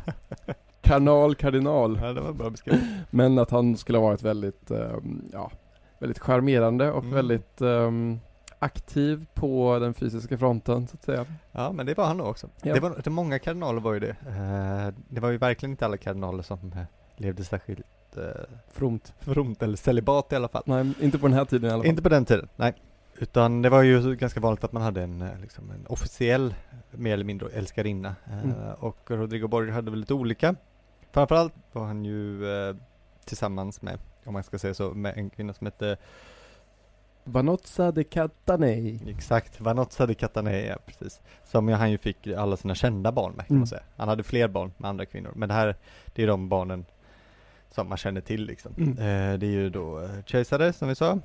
Kanal, 0.83 1.35
kardinal. 1.35 1.99
Ja, 2.03 2.13
det 2.13 2.21
var 2.21 2.33
bra 2.33 2.51
beskrivet. 2.51 2.81
Men 3.11 3.39
att 3.39 3.51
han 3.51 3.77
skulle 3.77 3.99
ha 3.99 4.03
varit 4.07 4.23
väldigt, 4.23 4.71
eh, 4.71 4.97
ja, 5.33 5.51
väldigt 5.99 6.19
charmerande 6.19 6.91
och 6.93 7.03
Mm. 7.03 7.15
väldigt 7.15 7.61
ehm, 7.61 8.19
aktiv 8.59 9.27
på 9.35 9.79
den 9.79 9.95
fysiska 9.95 10.39
fronten 10.39 10.87
så 10.87 10.95
att 10.95 11.05
säga. 11.05 11.27
Ja, 11.53 11.73
men 11.73 11.87
det 11.87 11.97
var 11.97 12.05
han 12.07 12.17
nog 12.17 12.27
också. 12.27 12.49
Ja. 12.63 12.75
Det 12.75 12.81
var 12.81 13.01
det 13.05 13.11
många 13.11 13.39
kardinaler 13.39 13.81
var 13.81 13.93
ju 13.93 14.01
det. 14.01 14.11
Eh, 14.27 14.95
det 15.09 15.21
var 15.21 15.31
ju 15.31 15.39
verkligen 15.39 15.71
inte 15.71 15.85
alla 15.85 15.97
kardinaler 15.97 16.43
som 16.43 16.73
levde 17.17 17.45
särskilt 17.45 18.17
eh, 18.17 18.23
Fromt. 18.73 19.13
fromt 19.21 19.63
eller 19.63 19.77
celibat 19.77 20.33
i 20.33 20.37
alla 20.37 20.49
fall. 20.49 20.63
Nej, 20.67 20.93
inte 21.01 21.19
på 21.19 21.27
den 21.27 21.37
här 21.37 21.45
tiden 21.45 21.71
i 21.71 21.73
alla 21.73 21.83
fall. 21.83 21.91
Inte 21.91 22.03
på 22.03 22.09
den 22.09 22.25
tiden, 22.25 22.49
nej. 22.57 22.75
Utan 23.19 23.63
det 23.63 23.69
var 23.71 23.83
ju 23.83 24.17
ganska 24.17 24.41
vanligt 24.41 24.65
att 24.65 24.73
man 24.73 24.83
hade 24.83 25.03
en, 25.03 25.23
eh, 25.23 25.39
liksom 25.41 25.71
en 25.71 25.87
officiell, 25.87 26.55
mer 26.91 27.13
eller 27.15 27.25
mindre 27.25 27.49
älskarinna. 27.53 28.15
Eh, 28.27 28.43
Mm. 28.45 28.57
Och 28.79 29.11
Rodrigo 29.11 29.49
Borgia 29.49 29.75
hade 29.75 29.91
väl 29.91 30.01
lite 30.01 30.15
olika. 30.15 30.55
Framförallt 31.13 31.55
var 31.73 31.85
han 31.87 32.05
ju 32.05 32.49
eh, 32.69 32.77
tillsammans 33.25 33.83
med, 33.83 33.99
om 34.25 34.33
man 34.33 34.43
ska 34.43 34.59
säga 34.59 34.75
så, 34.75 34.91
med 34.91 35.19
en 35.19 35.31
kvinna 35.31 35.53
som 35.53 35.65
hette 35.67 35.97
Vanozza 37.25 37.93
de 37.93 38.05
Catanei. 38.05 39.01
Exakt, 39.09 39.61
Vanozza 39.61 40.07
di 40.07 40.15
Catanea, 40.15 40.79
precis. 40.87 41.21
Som 41.45 41.69
han 41.69 41.91
ju 41.91 41.99
fick 41.99 42.27
alla 42.27 42.57
sina 42.57 42.75
kända 42.75 43.13
barn 43.13 43.33
med 43.33 43.47
kan 43.47 43.55
Mm. 43.55 43.61
man 43.61 43.67
säga. 43.67 43.83
Han 43.97 44.09
hade 44.09 44.23
fler 44.23 44.49
barn 44.49 44.73
med 44.77 44.89
andra 44.91 45.07
kvinnor, 45.07 45.33
men 45.37 45.49
det 45.49 45.55
här, 45.55 45.77
det 46.15 46.23
är 46.23 46.27
de 46.27 46.49
barnen 46.49 46.85
som 47.71 47.89
man 47.89 47.99
känner 47.99 48.21
till 48.21 48.45
liksom. 48.47 48.73
Mm. 48.79 48.91
Eh, 48.99 49.39
det 49.39 49.47
är 49.47 49.51
ju 49.51 49.71
då 49.71 50.09
Cesare 50.27 50.73
som 50.73 50.89
vi 50.89 50.95
sa, 50.95 51.19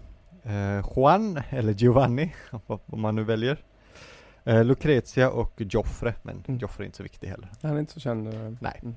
eh, 0.43 0.85
Juan, 0.95 1.39
eller 1.49 1.73
Giovanni, 1.73 2.35
vad 2.65 2.99
man 2.99 3.15
nu 3.15 3.23
väljer. 3.23 3.63
Eh, 4.43 4.63
Lucrezia 4.63 5.29
och 5.29 5.53
Joffre, 5.57 6.13
men 6.21 6.43
Mm. 6.47 6.59
Joffre 6.59 6.83
är 6.83 6.85
inte 6.85 6.97
så 6.97 7.03
viktig 7.03 7.27
heller. 7.27 7.49
Han 7.61 7.75
är 7.75 7.79
inte 7.79 7.91
så 7.93 7.99
känd. 7.99 8.27
eh, 8.33 8.51
Nej. 8.59 8.79
Mm. 8.83 8.95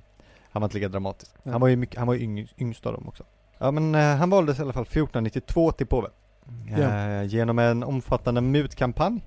Han 0.52 0.60
var 0.60 0.66
inte 0.66 0.76
lika 0.76 0.88
dramatisk. 0.88 1.32
Nej. 1.42 1.52
Han 1.52 1.60
var 1.60 1.68
ju, 1.68 1.76
mycket, 1.76 1.98
han 1.98 2.06
var 2.06 2.14
ju 2.14 2.20
yng, 2.20 2.48
yngst 2.58 2.86
av 2.86 2.92
dem 2.92 3.08
också. 3.08 3.24
Ja 3.58 3.70
men 3.70 3.94
eh, 3.94 4.16
han 4.16 4.30
valdes 4.30 4.58
i 4.58 4.62
alla 4.62 4.72
fall 4.72 4.82
1492 4.82 5.72
till 5.72 5.86
påve. 5.86 6.08
Eh, 6.76 7.22
genom 7.24 7.58
en 7.58 7.82
omfattande 7.82 8.40
mutkampanj. 8.40 9.24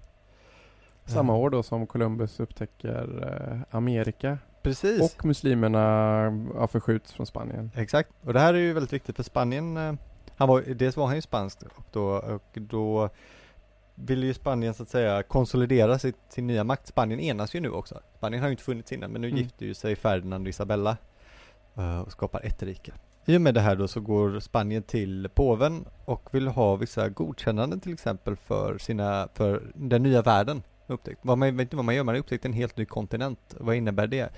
Samma 1.06 1.34
Eh, 1.34 1.40
år 1.40 1.50
då 1.50 1.64
som 1.64 1.88
Columbus 1.88 2.40
upptäcker 2.40 3.66
Amerika 3.72 4.38
Precis. 4.62 5.02
och 5.02 5.26
muslimerna 5.26 5.80
ja, 6.56 6.68
förskjuts 6.68 7.14
från 7.14 7.26
Spanien. 7.26 7.72
Exakt. 7.76 8.10
Och 8.24 8.34
det 8.34 8.40
här 8.40 8.54
är 8.54 8.58
ju 8.58 8.74
väldigt 8.74 8.94
viktigt 8.94 9.16
för 9.16 9.24
Spanien. 9.24 9.98
Han 10.36 10.48
var, 10.48 10.62
dels 10.62 10.98
var 10.98 11.06
han 11.06 11.16
ju 11.16 11.22
spansk 11.22 11.64
och 11.64 11.84
då, 11.92 12.06
och 12.06 12.52
då 12.54 13.10
vill 13.96 14.24
ju 14.24 14.34
Spanien 14.34 14.74
så 14.74 14.84
att 14.84 14.90
säga 14.90 15.24
konsolidera 15.24 16.00
sitt, 16.00 16.18
sin 16.30 16.48
nya 16.48 16.64
makt. 16.64 16.88
Spanien 16.88 17.20
enas 17.20 17.56
ju 17.56 17.60
nu 17.60 17.70
också. 17.70 18.00
Spanien 18.18 18.42
har 18.42 18.48
ju 18.48 18.52
inte 18.54 18.64
funnits 18.64 18.92
innan 18.92 19.12
men 19.12 19.22
nu 19.22 19.28
Mm. 19.28 19.40
gifter 19.40 19.66
ju 19.66 19.74
sig 19.74 19.96
Ferdinand 19.96 20.46
och 20.46 20.50
Isabella 20.50 20.98
eh, 21.76 22.00
och 22.00 22.12
skapar 22.12 22.42
ett 22.46 22.64
rike. 22.64 22.94
I 23.26 23.38
och 23.38 23.42
med 23.42 23.54
det 23.54 23.62
här 23.62 23.76
då 23.76 23.88
så 23.88 24.00
går 24.02 24.40
Spanien 24.40 24.84
till 24.84 25.30
påven 25.36 25.86
och 26.06 26.30
vill 26.32 26.48
ha 26.48 26.76
vissa 26.76 27.10
godkännanden 27.10 27.80
till 27.80 27.94
exempel 27.94 28.36
för 28.36 28.78
sina, 28.78 29.28
för 29.34 29.64
den 29.76 30.04
nya 30.04 30.22
världen. 30.22 30.64
Upptäckt. 30.88 31.20
Vad 31.22 31.38
man 31.38 31.58
vet 31.58 31.62
inte 31.66 31.76
vad 31.76 31.86
man 31.86 31.96
gör, 31.96 32.04
man 32.04 32.16
har 32.16 32.20
upptäckt 32.20 32.46
en 32.46 32.54
helt 32.54 32.78
ny 32.78 32.86
kontinent. 32.86 33.40
Vad 33.60 33.76
innebär 33.76 34.08
det? 34.08 34.30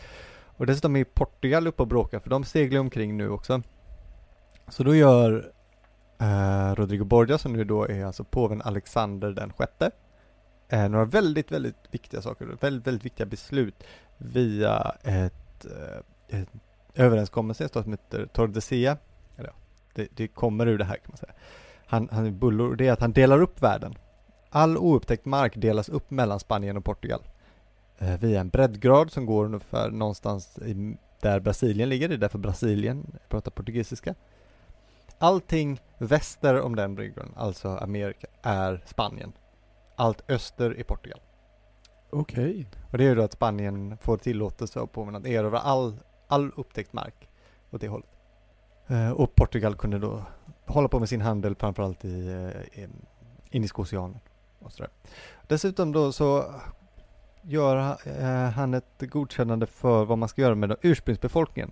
Och 0.57 0.65
dessutom 0.65 0.95
är 0.95 1.03
Portugal 1.03 1.67
uppe 1.67 1.81
och 1.81 1.87
bråkar 1.87 2.19
för 2.19 2.29
de 2.29 2.43
seglar 2.43 2.79
omkring 2.79 3.17
nu 3.17 3.29
också. 3.29 3.61
Så 4.67 4.83
då 4.83 4.95
gör 4.95 5.51
eh, 6.19 6.75
Rodrigo 6.75 7.03
Borgia 7.03 7.37
som 7.37 7.53
nu 7.53 7.63
då 7.63 7.87
är 7.87 8.05
alltså 8.05 8.23
påven 8.23 8.61
Alexander 8.61 9.31
den 9.31 9.53
sjätte 9.53 9.91
eh, 10.69 10.89
några 10.89 11.05
väldigt, 11.05 11.51
väldigt 11.51 11.75
viktiga 11.91 12.21
saker, 12.21 12.45
väldigt, 12.61 12.87
väldigt 12.87 13.05
viktiga 13.05 13.25
beslut 13.25 13.83
via 14.17 14.95
ett, 15.03 15.65
eh, 15.65 16.39
ett 16.39 16.49
överenskommelse 16.95 17.69
som 17.69 17.91
heter 17.91 18.25
Tordesia. 18.25 18.97
Eller 19.37 19.49
ja, 19.49 19.55
det, 19.93 20.07
det 20.15 20.27
kommer 20.27 20.67
ur 20.67 20.77
det 20.77 20.85
här 20.85 20.95
kan 20.95 21.07
man 21.07 21.17
säga. 21.17 21.33
Han, 21.85 22.09
han 22.11 22.25
är 22.25 22.31
bullor, 22.31 22.75
det 22.75 22.87
är 22.87 22.91
att 22.91 23.01
han 23.01 23.13
delar 23.13 23.41
upp 23.41 23.61
världen. 23.61 23.93
All 24.49 24.77
oupptäckt 24.77 25.25
mark 25.25 25.53
delas 25.55 25.89
upp 25.89 26.11
mellan 26.11 26.39
Spanien 26.39 26.77
och 26.77 26.85
Portugal 26.85 27.21
eh, 27.97 28.19
via 28.19 28.39
en 28.39 28.49
breddgrad 28.49 29.11
som 29.11 29.25
går 29.25 29.45
ungefär 29.45 29.89
någonstans 29.89 30.59
i, 30.59 30.97
där 31.21 31.39
Brasilien 31.39 31.89
ligger, 31.89 32.07
det 32.07 32.15
är 32.15 32.17
därför 32.17 32.39
Brasilien 32.39 33.17
pratar 33.29 33.51
portugisiska. 33.51 34.15
Allting 35.19 35.81
väster 35.97 36.61
om 36.61 36.75
den 36.75 36.95
breddgraden, 36.95 37.33
alltså 37.35 37.69
Amerika, 37.69 38.27
är 38.41 38.83
Spanien. 38.85 39.33
Allt 39.95 40.31
öster 40.31 40.79
är 40.79 40.83
Portugal. 40.83 41.19
Okej. 42.09 42.67
Och 42.91 42.97
det 42.97 43.03
är 43.03 43.09
ju 43.09 43.15
då 43.15 43.23
att 43.23 43.33
Spanien 43.33 43.97
får 43.97 44.17
tillåtelse 44.17 44.79
av 44.79 44.87
påven 44.87 45.15
att 45.15 45.25
erövra 45.25 45.59
all, 45.59 45.97
all 46.27 46.51
upptäckt 46.55 46.93
mark 46.93 47.29
åt 47.71 47.81
det 47.81 47.87
hållet. 47.87 48.09
Eh, 48.87 49.11
och 49.11 49.35
Portugal 49.35 49.75
kunde 49.75 49.99
då 49.99 50.23
hålla 50.65 50.87
på 50.87 50.99
med 50.99 51.09
sin 51.09 51.21
handel 51.21 51.55
framförallt 51.55 52.05
i, 52.05 52.27
eh, 52.27 52.81
i 52.83 52.87
Indiska 53.51 53.81
oceanen. 53.81 54.19
Och 54.59 54.71
sådär. 54.71 54.91
Dessutom 55.47 55.91
då 55.91 56.11
så 56.11 56.45
gör 57.41 57.97
eh, 58.05 58.49
han 58.49 58.73
ett 58.73 58.99
godkännande 58.99 59.65
för 59.65 60.05
vad 60.05 60.17
man 60.17 60.29
ska 60.29 60.41
göra 60.41 60.55
med 60.55 60.75
ursprungsbefolkningen. 60.81 61.71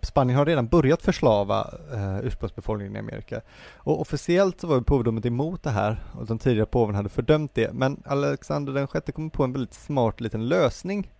Spanien 0.00 0.38
har 0.38 0.46
redan 0.46 0.66
börjat 0.66 1.02
förslava 1.02 1.74
eh, 1.92 2.18
ursprungsbefolkningen 2.26 2.96
i 2.96 2.98
Amerika. 2.98 3.40
Och 3.74 4.00
officiellt 4.00 4.60
så 4.60 4.66
var 4.66 4.76
ju 4.76 4.82
påvedomet 4.82 5.26
emot 5.26 5.62
det 5.62 5.70
här 5.70 6.04
och 6.18 6.26
de 6.26 6.38
tidigare 6.38 6.66
påven 6.66 6.94
hade 6.94 7.08
fördömt 7.08 7.54
det. 7.54 7.72
Men 7.72 8.02
Alexander 8.04 8.72
den 8.72 8.86
sjätte 8.86 9.12
kom 9.12 9.30
på 9.30 9.44
en 9.44 9.52
väldigt 9.52 9.74
smart 9.74 10.20
liten 10.20 10.48
lösning 10.48 11.10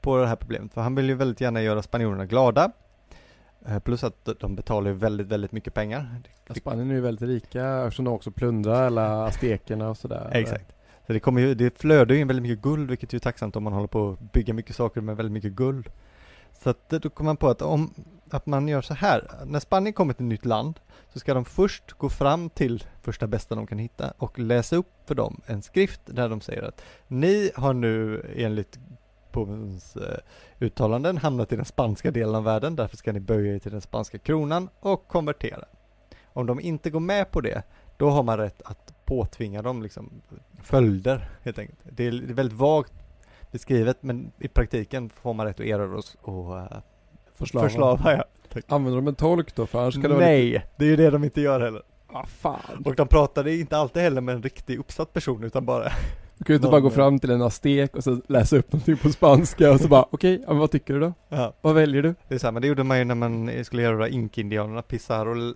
på 0.00 0.16
det 0.16 0.26
här 0.26 0.36
problemet. 0.36 0.74
För 0.74 0.80
han 0.80 0.94
vill 0.94 1.08
ju 1.08 1.14
väldigt 1.14 1.40
gärna 1.40 1.62
göra 1.62 1.82
spanjorerna 1.82 2.26
glada. 2.26 2.72
Eh, 3.66 3.78
plus 3.78 4.04
att 4.04 4.28
de 4.40 4.56
betalar 4.56 4.90
ju 4.90 4.96
väldigt, 4.96 5.26
väldigt 5.26 5.52
mycket 5.52 5.74
pengar. 5.74 6.22
Spanien 6.56 6.90
är 6.90 6.94
ju 6.94 7.00
väldigt 7.00 7.28
rika 7.28 7.66
eftersom 7.66 8.04
de 8.04 8.14
också 8.14 8.30
plundrar 8.30 8.86
alla 8.86 9.24
aztekerna 9.24 9.90
och 9.90 9.96
sådär. 9.96 10.30
Exakt. 10.32 10.74
Så 11.06 11.12
det 11.12 11.20
kommer 11.20 11.40
ju, 11.40 11.54
det 11.54 11.78
flödar 11.80 12.14
ju 12.14 12.20
in 12.20 12.28
väldigt 12.28 12.42
mycket 12.42 12.62
guld, 12.62 12.90
vilket 12.90 13.12
ju 13.12 13.16
är 13.16 13.20
tacksamt 13.20 13.56
om 13.56 13.64
man 13.64 13.72
håller 13.72 13.88
på 13.88 14.10
att 14.10 14.32
bygga 14.32 14.54
mycket 14.54 14.76
saker 14.76 15.00
med 15.00 15.16
väldigt 15.16 15.32
mycket 15.32 15.52
guld. 15.52 15.90
Så 16.62 16.70
att 16.70 16.88
då 16.88 17.10
kom 17.10 17.26
man 17.26 17.36
på 17.36 17.48
att 17.48 17.62
om, 17.62 17.94
att 18.30 18.46
man 18.46 18.68
gör 18.68 18.82
så 18.82 18.94
här, 18.94 19.30
när 19.46 19.60
Spanien 19.60 19.92
kommer 19.92 20.14
till 20.14 20.24
ett 20.24 20.28
nytt 20.28 20.44
land 20.44 20.80
så 21.12 21.18
ska 21.18 21.34
de 21.34 21.44
först 21.44 21.92
gå 21.92 22.08
fram 22.08 22.50
till 22.50 22.84
första 23.02 23.26
bästa 23.26 23.54
de 23.54 23.66
kan 23.66 23.78
hitta 23.78 24.12
och 24.18 24.38
läsa 24.38 24.76
upp 24.76 24.92
för 25.06 25.14
dem 25.14 25.40
en 25.46 25.62
skrift 25.62 26.00
där 26.04 26.28
de 26.28 26.40
säger 26.40 26.62
att 26.62 26.82
ni 27.08 27.50
har 27.54 27.74
nu 27.74 28.22
enligt 28.36 28.78
påvens 29.32 29.96
eh, 29.96 30.18
uttalanden 30.58 31.18
hamnat 31.18 31.52
i 31.52 31.56
den 31.56 31.64
spanska 31.64 32.10
delen 32.10 32.34
av 32.34 32.44
världen, 32.44 32.76
därför 32.76 32.96
ska 32.96 33.12
ni 33.12 33.20
böja 33.20 33.54
er 33.54 33.58
till 33.58 33.72
den 33.72 33.80
spanska 33.80 34.18
kronan 34.18 34.68
och 34.80 35.08
konvertera. 35.08 35.64
Om 36.24 36.46
de 36.46 36.60
inte 36.60 36.90
går 36.90 37.00
med 37.00 37.30
på 37.30 37.40
det, 37.40 37.62
då 37.96 38.10
har 38.10 38.22
man 38.22 38.38
rätt 38.38 38.62
att 38.64 38.94
påtvinga 39.04 39.62
dem 39.62 39.82
liksom 39.82 40.10
följder 40.62 41.30
helt 41.42 41.58
enkelt. 41.58 41.78
Det 41.90 42.06
är 42.06 42.34
väldigt 42.34 42.58
vagt 42.58 42.92
beskrivet 43.54 43.96
men 44.00 44.32
i 44.38 44.48
praktiken 44.48 45.10
får 45.10 45.34
man 45.34 45.46
rätt 45.46 45.60
att 45.60 45.66
erövra 45.66 45.98
oss 45.98 46.16
och 46.20 46.54
uh, 46.56 46.66
Förslava. 47.34 47.68
förslava 47.68 48.12
ja. 48.12 48.24
Använder 48.68 48.96
de 48.96 49.08
en 49.08 49.14
tolk 49.14 49.54
då? 49.54 49.66
För 49.66 49.80
annars 49.82 49.94
kan 49.94 50.02
det 50.02 50.08
vara 50.08 50.18
Nej, 50.18 50.44
lite... 50.44 50.62
det 50.76 50.84
är 50.84 50.88
ju 50.88 50.96
det 50.96 51.10
de 51.10 51.24
inte 51.24 51.40
gör 51.40 51.60
heller. 51.60 51.82
Ah, 52.12 52.26
fan. 52.26 52.82
Och 52.84 52.94
de 52.94 53.08
pratade 53.08 53.56
inte 53.56 53.76
alltid 53.76 54.02
heller 54.02 54.20
med 54.20 54.34
en 54.34 54.42
riktig 54.42 54.78
uppsatt 54.78 55.12
person 55.12 55.44
utan 55.44 55.66
bara 55.66 55.82
Du 56.38 56.44
kan 56.44 56.54
ju 56.54 56.56
inte 56.56 56.68
bara 56.68 56.80
gå 56.80 56.90
fram 56.90 57.18
till 57.18 57.30
en 57.30 57.42
aztek 57.42 57.96
och 57.96 58.04
så 58.04 58.20
läsa 58.28 58.56
upp 58.56 58.72
någonting 58.72 58.96
på 58.96 59.08
spanska 59.08 59.72
och 59.72 59.80
så 59.80 59.88
bara 59.88 60.06
okej, 60.10 60.44
men 60.48 60.58
vad 60.58 60.70
tycker 60.70 60.94
du 60.94 61.00
då? 61.00 61.12
ja, 61.28 61.54
Vad 61.60 61.74
väljer 61.74 62.02
du? 62.02 62.14
det 62.28 62.34
är 62.34 62.38
så 62.38 62.46
här, 62.46 62.52
men 62.52 62.62
det 62.62 62.68
gjorde 62.68 62.84
man 62.84 62.98
ju 62.98 63.04
när 63.04 63.14
man 63.14 63.64
skulle 63.64 63.82
erövra 63.82 64.08
inkindianerna, 64.08 64.82
Pizarro 64.82 65.54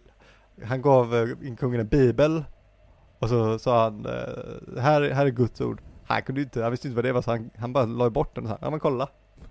han 0.65 0.83
gav 0.83 1.15
eh, 1.17 1.55
kungen 1.59 1.81
en 1.81 1.89
bibel 1.89 2.45
och 3.19 3.29
så 3.29 3.59
sa 3.59 3.83
han 3.85 4.07
eh, 4.07 4.83
här, 4.83 5.11
här 5.11 5.27
är 5.27 5.31
Guds 5.31 5.61
ord. 5.61 5.81
Han 6.09 6.23
kunde 6.23 6.43
inte, 6.43 6.63
han 6.63 6.71
visste 6.71 6.89
inte 6.89 6.97
vad 6.97 7.05
det 7.05 7.13
var 7.13 7.23
så 7.23 7.31
han, 7.31 7.51
han 7.59 7.73
bara 7.73 7.85
la 7.85 8.11
bort 8.11 8.35
den 8.35 8.45
och 8.45 8.51
sa, 8.51 8.59
ja 8.61 8.71
men 8.71 8.81
kolla, 8.81 9.09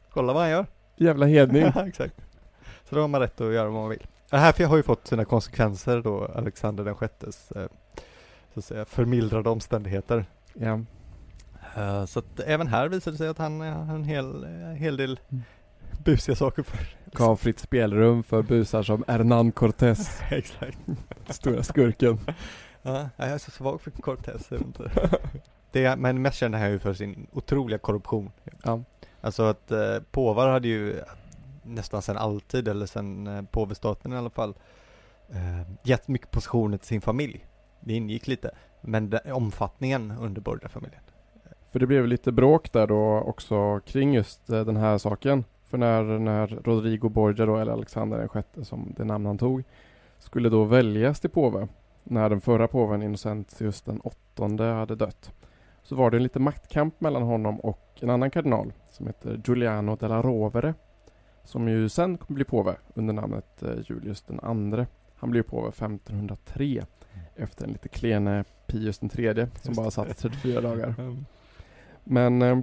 kolla 0.09 0.33
vad 0.33 0.41
han 0.41 0.51
gör. 0.51 0.65
Jävla 0.95 1.25
hedning. 1.25 1.63
Exakt. 1.87 2.15
Så 2.89 2.95
då 2.95 3.01
har 3.01 3.07
man 3.07 3.21
rätt 3.21 3.41
att 3.41 3.53
göra 3.53 3.69
vad 3.69 3.81
man 3.81 3.89
vill. 3.89 4.07
Det 4.29 4.37
här 4.37 4.65
har 4.65 4.77
ju 4.77 4.83
fått 4.83 5.07
sina 5.07 5.25
konsekvenser 5.25 6.01
då, 6.01 6.25
Alexander 6.35 6.83
den 6.83 6.95
sjättes 6.95 7.51
eh, 7.51 7.67
så 8.53 8.59
att 8.59 8.65
säga 8.65 8.85
förmildrade 8.85 9.49
omständigheter. 9.49 10.25
ja. 10.53 10.79
Eh, 11.75 12.05
så 12.05 12.19
att 12.19 12.39
även 12.39 12.67
här 12.67 12.89
visar 12.89 13.11
det 13.11 13.17
sig 13.17 13.27
att 13.27 13.37
han 13.37 13.61
eh, 13.61 13.73
har 13.73 13.95
en 13.95 14.03
hel, 14.03 14.45
hel 14.77 14.97
del 14.97 15.19
Mm. 15.29 15.43
busiga 16.03 16.35
saker 16.35 16.63
för. 16.63 16.77
Gav 17.11 17.35
fritt 17.35 17.59
spelrum 17.59 18.23
för 18.23 18.41
busar 18.41 18.83
som 18.83 19.03
Hernan 19.07 19.51
Cortés, 19.51 20.21
exakt. 20.29 20.77
stora 21.29 21.63
skurken. 21.63 22.19
Ja, 22.81 23.09
jag 23.15 23.27
är 23.29 23.37
så 23.37 23.51
svag 23.51 23.81
för 23.81 23.91
Cortez. 23.91 24.47
jag 24.51 24.57
vet 24.57 24.67
inte. 24.67 24.91
Det 25.77 25.85
är, 25.85 25.95
men 25.95 26.21
mest 26.21 26.37
kände 26.37 26.57
han 26.57 26.71
ju 26.71 26.79
för 26.79 26.93
sin 26.93 27.27
otroliga 27.31 27.77
korruption. 27.77 28.31
Ja. 28.63 28.83
Alltså 29.21 29.43
att 29.43 29.71
eh, 29.71 29.99
påvar 30.11 30.49
hade 30.49 30.67
ju 30.67 31.01
nästan 31.63 32.01
sedan 32.01 32.17
alltid, 32.17 32.67
eller 32.67 32.85
sedan 32.85 33.27
eh, 33.27 33.41
påvestaten 33.41 34.13
i 34.13 34.17
alla 34.17 34.29
fall, 34.29 34.53
eh, 35.29 35.71
gett 35.83 36.07
mycket 36.07 36.31
positioner 36.31 36.77
till 36.77 36.87
sin 36.87 37.01
familj. 37.01 37.45
Det 37.79 37.93
ingick 37.93 38.27
lite, 38.27 38.51
men 38.81 39.09
det, 39.09 39.31
omfattningen 39.31 40.13
under 40.21 40.41
Borgia-familjen. 40.41 41.01
För 41.71 41.79
det 41.79 41.87
blev 41.87 42.07
lite 42.07 42.31
bråk 42.31 42.71
där 42.71 42.87
då 42.87 43.19
också 43.19 43.79
kring 43.79 44.13
just 44.13 44.49
eh, 44.49 44.65
den 44.65 44.77
här 44.77 44.97
saken. 44.97 45.43
För 45.65 45.77
när, 45.77 46.03
när 46.03 46.47
Rodrigo 46.47 47.09
Borgia 47.09 47.45
då, 47.45 47.57
eller 47.57 47.71
Alexander 47.71 48.17
den 48.17 48.29
sjätte 48.29 48.65
som 48.65 48.93
det 48.97 49.03
namn 49.03 49.25
han 49.25 49.37
tog, 49.37 49.63
skulle 50.19 50.49
då 50.49 50.63
väljas 50.63 51.19
till 51.19 51.29
påve 51.29 51.67
när 52.03 52.29
den 52.29 52.41
förra 52.41 52.67
påven 52.67 53.03
Innocentius 53.03 53.81
den 53.81 53.99
åttonde 53.99 54.63
hade 54.63 54.95
dött. 54.95 55.31
Så 55.87 55.95
var 55.95 56.11
det 56.11 56.17
en 56.17 56.23
liten 56.23 56.43
maktkamp 56.43 57.01
mellan 57.01 57.21
honom 57.21 57.59
och 57.59 57.99
en 57.99 58.09
annan 58.09 58.31
kardinal 58.31 58.73
som 58.91 59.07
heter 59.07 59.41
Giuliano 59.45 59.95
della 59.95 60.21
Rovere. 60.21 60.73
Som 61.43 61.67
ju 61.67 61.89
sen 61.89 62.17
kommer 62.17 62.35
bli 62.35 62.43
påve 62.43 62.75
under 62.93 63.13
namnet 63.13 63.63
eh, 63.63 63.69
Julius 63.85 64.21
den 64.21 64.39
andre. 64.39 64.87
Han 65.15 65.31
blev 65.31 65.43
påve 65.43 65.67
1503 65.67 66.85
efter 67.35 67.65
en 67.65 67.71
lite 67.71 67.89
klene 67.89 68.43
Pius 68.65 68.99
den 68.99 69.09
tredje 69.09 69.49
som 69.61 69.73
bara 69.73 69.91
satt 69.91 70.17
34 70.17 70.61
dagar. 70.61 70.95
Mm. 70.97 71.25
Men 72.03 72.41
eh, 72.41 72.57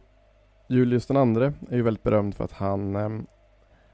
Julius 0.69 1.07
den 1.07 1.17
andre 1.17 1.53
är 1.71 1.77
ju 1.77 1.83
väldigt 1.83 2.03
berömd 2.03 2.35
för 2.35 2.45
att 2.45 2.53
han, 2.53 2.97
eh, 2.97 3.11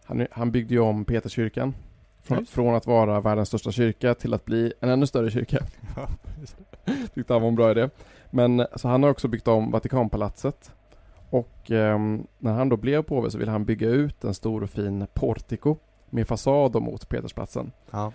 han, 0.05 0.27
han 0.31 0.51
byggde 0.51 0.75
ju 0.75 0.81
om 0.81 1.05
Peterskyrkan. 1.05 1.75
Från, 2.23 2.39
Just. 2.39 2.53
från 2.53 2.75
att 2.75 2.87
vara 2.87 3.21
världens 3.21 3.49
största 3.49 3.73
kyrka 3.73 4.15
till 4.15 4.35
att 4.35 4.45
bli 4.45 4.73
en 4.81 4.89
ännu 4.89 5.07
större 5.07 5.31
kyrka. 5.31 5.59
Ja. 5.97 6.09
Tyckte 7.15 7.33
han 7.33 7.43
var 7.43 7.49
en 7.49 7.55
bra 7.55 7.71
idé. 7.71 7.89
Men 8.31 8.67
så 8.77 8.89
han 8.89 9.03
har 9.03 9.11
också 9.11 9.29
byggt 9.29 9.49
om 9.49 9.71
Vatikanpalatset. 9.71 10.75
Och 11.31 11.71
ehm, 11.71 12.27
när 12.39 12.53
han 12.53 12.69
då 12.69 12.77
blev 12.77 13.03
påve 13.03 13.31
så 13.31 13.39
ville 13.39 13.51
han 13.51 13.65
bygga 13.65 13.89
ut 13.89 14.25
en 14.25 14.35
stor 14.35 14.63
och 14.63 14.71
fin 14.71 15.07
portico 15.15 15.77
med 16.11 16.29
fasad 16.29 16.83
mot 16.83 17.09
Petersplatsen. 17.09 17.73
Ja. 17.91 18.13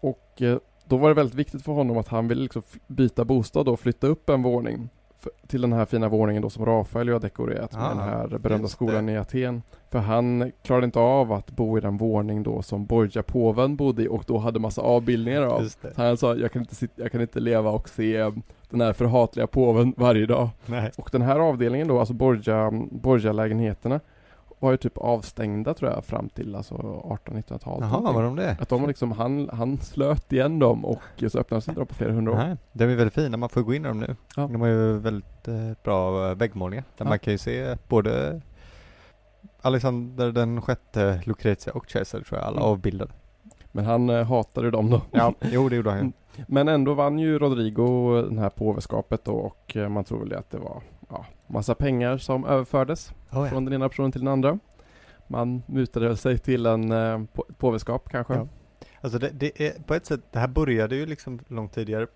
Och 0.00 0.42
eh, 0.42 0.58
då 0.84 0.96
var 0.96 1.08
det 1.08 1.14
väldigt 1.14 1.34
viktigt 1.34 1.62
för 1.62 1.72
honom 1.72 1.98
att 1.98 2.08
han 2.08 2.28
ville 2.28 2.42
liksom 2.42 2.62
byta 2.86 3.24
bostad 3.24 3.68
och 3.68 3.80
flytta 3.80 4.06
upp 4.06 4.28
en 4.28 4.42
våning 4.42 4.88
till 5.46 5.60
den 5.60 5.72
här 5.72 5.84
fina 5.84 6.08
våningen 6.08 6.42
då 6.42 6.50
som 6.50 6.66
Rafael 6.66 7.08
har 7.08 7.20
dekorerat 7.20 7.72
med 7.72 7.82
Ah, 7.82 7.88
den 7.88 7.98
här 7.98 8.38
berömda 8.38 8.68
skolan 8.68 9.08
i 9.08 9.18
Aten. 9.18 9.62
För 9.90 9.98
han 9.98 10.52
klarade 10.62 10.84
inte 10.84 10.98
av 10.98 11.32
att 11.32 11.50
bo 11.50 11.78
i 11.78 11.80
den 11.80 11.96
våning 11.96 12.42
då 12.42 12.62
som 12.62 12.86
Borgia-påven 12.86 13.76
bodde 13.76 14.02
i 14.02 14.08
och 14.08 14.24
då 14.26 14.38
hade 14.38 14.58
massa 14.60 14.82
avbildningar 14.82 15.42
av. 15.42 15.68
Han 15.96 16.16
sa, 16.16 16.36
jag 16.36 16.52
kan, 16.52 16.62
inte 16.62 16.74
sitta, 16.74 17.02
jag 17.02 17.12
kan 17.12 17.20
inte 17.20 17.40
leva 17.40 17.70
och 17.70 17.88
se 17.88 18.16
eh, 18.16 18.30
den 18.70 18.80
här 18.80 18.92
förhatliga 18.92 19.46
påven 19.46 19.94
varje 19.96 20.26
dag. 20.26 20.48
Nej. 20.66 20.90
Och 20.96 21.08
den 21.12 21.22
här 21.22 21.38
avdelningen 21.38 21.88
då, 21.88 21.98
alltså 21.98 22.14
Borgia, 22.14 22.70
Borgia-lägenheterna 22.90 24.00
var 24.64 24.70
ju 24.70 24.76
typ 24.76 24.98
avstängda 24.98 25.74
tror 25.74 25.90
jag 25.90 26.04
fram 26.04 26.28
till 26.28 26.54
alltså 26.56 26.74
1800-1900-talet. 26.74 27.88
Jaha, 27.92 28.12
var 28.12 28.22
de 28.22 28.36
det? 28.36 28.56
Att 28.60 28.68
de 28.68 28.80
var 28.80 28.88
liksom, 28.88 29.12
han, 29.12 29.48
han 29.52 29.78
slöt 29.78 30.32
igen 30.32 30.58
dem 30.58 30.84
och 30.84 31.00
så 31.28 31.38
öppnades 31.38 31.68
inte 31.68 31.80
de 31.80 31.86
på 31.86 31.94
flera 31.94 32.12
hundra 32.12 32.32
år. 32.32 32.36
Nej, 32.36 32.56
de 32.72 32.84
är 32.84 32.94
väldigt 32.96 33.14
fina, 33.14 33.36
man 33.36 33.48
får 33.48 33.62
gå 33.62 33.74
in 33.74 33.84
i 33.84 33.88
dem 33.88 34.00
nu. 34.00 34.16
Ja. 34.36 34.42
De 34.52 34.60
har 34.60 34.68
ju 34.68 34.98
väldigt 34.98 35.48
eh, 35.48 35.54
bra 35.84 36.28
eh, 36.30 36.34
väggmålningar. 36.36 36.84
Där 36.98 37.04
Ja. 37.04 37.08
man 37.08 37.18
kan 37.18 37.32
ju 37.32 37.38
se 37.38 37.76
både 37.88 38.40
Alexander 39.62 40.32
den 40.32 40.62
sjätte, 40.62 41.20
Lucrezia 41.26 41.72
och 41.72 41.86
Caesar 41.88 42.20
tror 42.20 42.38
jag 42.40 42.46
alla 42.48 42.56
Mm. 42.60 42.70
avbildade. 42.70 43.12
Men 43.72 43.84
han 43.84 44.10
eh, 44.10 44.24
hatade 44.26 44.70
dem 44.70 44.90
då. 44.90 45.00
Ja, 45.10 45.34
jo 45.40 45.68
det 45.68 45.76
gjorde 45.76 45.90
han 45.90 46.06
ju. 46.06 46.12
Men 46.48 46.68
ändå 46.68 46.94
vann 46.94 47.18
ju 47.18 47.38
Rodrigo 47.38 48.22
den 48.22 48.38
här 48.38 48.50
påveskapet 48.50 49.24
då 49.24 49.32
och 49.32 49.76
man 49.90 50.04
tror 50.04 50.18
väl 50.20 50.34
att 50.34 50.50
det 50.50 50.58
var 50.58 50.82
ja, 51.10 51.26
massa 51.46 51.74
pengar 51.74 52.18
som 52.18 52.44
överfördes 52.44 53.12
Oh, 53.36 53.48
från 53.48 53.64
den 53.64 53.74
ena 53.74 53.88
personen 53.88 54.12
till 54.12 54.20
den 54.20 54.28
andra. 54.28 54.58
Man 55.26 55.62
mutade 55.66 56.16
sig 56.16 56.38
till 56.38 56.66
en 56.66 56.92
eh, 56.92 57.24
på- 57.32 57.46
påveskap 57.58 58.08
kanske. 58.10 58.34
Ja. 58.34 58.48
Alltså 59.00 59.18
det, 59.18 59.30
det 59.30 59.60
är 59.60 59.82
på 59.82 59.94
ett 59.94 60.06
sätt, 60.06 60.20
det 60.32 60.38
här 60.38 60.48
började 60.48 60.96
ju 60.96 61.06
liksom 61.06 61.40
långt 61.48 61.72
tidigare 61.72 62.06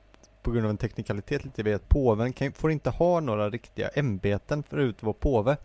på 0.43 0.51
grund 0.51 0.67
av 0.67 0.71
en 0.71 0.77
teknikalitet 0.77 1.45
lite 1.45 1.63
vid 1.63 1.75
att 1.75 1.89
påven 1.89 2.33
kan, 2.33 2.53
får 2.53 2.71
inte 2.71 2.91
ha 2.91 3.21
några 3.21 3.51
riktiga 3.51 3.89
ämbeten 3.89 4.63
förut 4.63 4.97
att 4.97 5.03
vara 5.03 5.13
påve. 5.21 5.57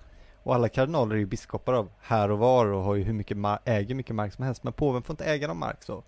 Och 0.43 0.55
alla 0.55 0.69
kardinaler 0.69 1.15
är 1.15 1.19
ju 1.19 1.25
biskopar 1.25 1.74
av 1.74 1.89
här 2.01 2.31
och 2.31 2.39
var 2.39 2.65
och 2.65 2.83
har 2.83 2.95
ju 2.95 3.03
hur 3.03 3.13
mycket 3.13 3.38
äger 3.65 3.95
mycket 3.95 4.15
mark 4.15 4.33
som 4.33 4.45
helst. 4.45 4.63
Men 4.63 4.74
påven 4.74 5.01
får 5.03 5.13
inte 5.13 5.25
äga 5.25 5.48
någon 5.48 5.57
mark 5.57 5.83
så. 5.83 6.03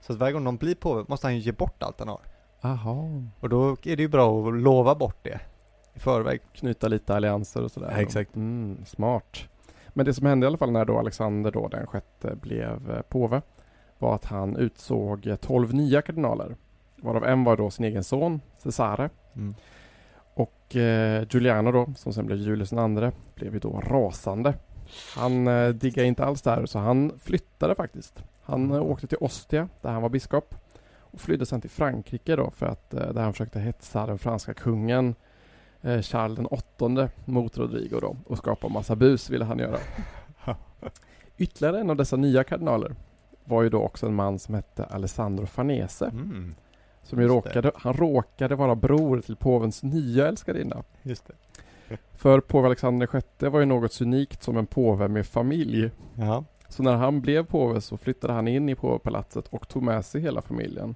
Så 0.00 0.12
att 0.12 0.18
varje 0.18 0.32
gång 0.32 0.44
någon 0.44 0.56
blir 0.56 0.74
påve 0.74 1.04
måste 1.08 1.26
han 1.26 1.34
ju 1.34 1.40
ge 1.40 1.52
bort 1.52 1.82
allt 1.82 1.98
han 1.98 2.08
har. 2.08 2.20
Aha. 2.62 3.04
Och 3.40 3.48
då 3.48 3.70
är 3.70 3.96
det 3.96 4.02
ju 4.02 4.08
bra 4.08 4.48
att 4.48 4.54
lova 4.54 4.94
bort 4.94 5.18
det 5.22 5.40
i 5.96 6.00
förväg. 6.00 6.40
Knyta 6.52 6.88
lite 6.88 7.14
allianser 7.14 7.64
och 7.64 7.70
sådär. 7.70 7.90
Ja, 7.90 8.00
exakt. 8.00 8.36
Mm, 8.36 8.84
smart. 8.86 9.48
Men 9.88 10.06
det 10.06 10.14
som 10.14 10.26
hände 10.26 10.44
i 10.44 10.48
alla 10.48 10.56
fall 10.56 10.70
när 10.70 10.84
då 10.84 10.98
Alexander 10.98 11.50
då 11.50 11.68
den 11.68 11.86
sjätte 11.86 12.36
blev 12.36 12.90
eh, 12.90 13.02
påve 13.02 13.42
var 13.98 14.14
att 14.14 14.24
han 14.24 14.56
utsåg 14.56 15.26
eh, 15.26 15.36
12 15.36 15.74
nya 15.74 16.02
kardinaler. 16.02 16.56
Varav 16.96 17.24
en 17.24 17.44
var 17.44 17.56
då 17.56 17.70
sin 17.70 17.84
egen 17.84 18.04
son, 18.04 18.40
Cesare. 18.58 19.10
Mm. 19.36 19.54
Och 20.34 20.76
eh, 20.76 21.26
Giuliano 21.30 21.72
då, 21.72 21.92
som 21.96 22.12
sen 22.12 22.26
blev 22.26 22.38
Julius 22.38 22.72
II, 22.72 23.10
blev 23.34 23.54
ju 23.54 23.58
då 23.58 23.80
rasande. 23.80 24.54
Han 25.16 25.46
eh, 25.46 25.68
diggade 25.68 26.08
inte 26.08 26.24
alls 26.24 26.42
där, 26.42 26.66
så 26.66 26.78
han 26.78 27.12
flyttade 27.18 27.74
faktiskt. 27.74 28.22
Han 28.42 28.70
eh, 28.72 28.82
åkte 28.82 29.06
till 29.06 29.18
Ostia, 29.20 29.68
där 29.82 29.90
han 29.90 30.02
var 30.02 30.08
biskop. 30.08 30.54
Och 30.98 31.20
flydde 31.20 31.46
sen 31.46 31.60
till 31.60 31.70
Frankrike 31.70 32.36
då, 32.36 32.50
för 32.50 32.66
att 32.66 32.94
eh, 32.94 33.12
där 33.12 33.22
han 33.22 33.32
försökte 33.32 33.60
hetsa 33.60 34.06
den 34.06 34.18
franska 34.18 34.54
kungen 34.54 35.14
eh, 35.86 36.02
Charles 36.02 36.36
den 36.36 36.46
åttonde 36.46 37.08
mot 37.24 37.58
Rodrigo 37.58 38.00
då. 38.00 38.16
Och 38.26 38.38
skapa 38.38 38.68
massa 38.68 38.96
bus 38.96 39.30
ville 39.30 39.44
han 39.44 39.58
göra. 39.58 39.78
Ytterligare 41.38 41.80
en 41.80 41.90
av 41.90 41.96
dessa 41.96 42.16
nya 42.16 42.44
kardinaler 42.44 42.94
var 43.44 43.62
ju 43.62 43.68
då 43.68 43.82
också 43.82 44.06
en 44.06 44.14
man 44.14 44.38
som 44.38 44.54
hette 44.54 44.84
Alessandro 44.84 45.46
Farnese. 45.46 46.02
Mm. 46.02 46.54
Som 47.02 47.20
ju 47.20 47.28
råkade, 47.28 47.72
han 47.74 47.94
råkade 47.94 48.54
vara 48.54 48.74
bror 48.74 49.20
till 49.20 49.36
påvens 49.36 49.82
nya 49.82 50.28
älskarinna. 50.28 50.82
Just 51.02 51.26
det. 51.26 51.34
För 52.14 52.40
påve 52.40 52.66
Alexander 52.66 53.08
VI 53.12 53.48
var 53.48 53.60
ju 53.60 53.66
något 53.66 54.00
unikt 54.00 54.42
som 54.42 54.56
en 54.56 54.66
påve 54.66 55.08
med 55.08 55.26
familj. 55.26 55.90
Ja, 56.14 56.44
Så 56.68 56.82
när 56.82 56.94
han 56.94 57.20
blev 57.20 57.44
påve 57.44 57.80
så 57.80 57.96
flyttade 57.96 58.32
han 58.32 58.48
in 58.48 58.68
i 58.68 58.74
påvepalatset 58.74 59.48
och 59.48 59.68
tog 59.68 59.82
med 59.82 60.04
sig 60.04 60.20
hela 60.20 60.42
familjen. 60.42 60.94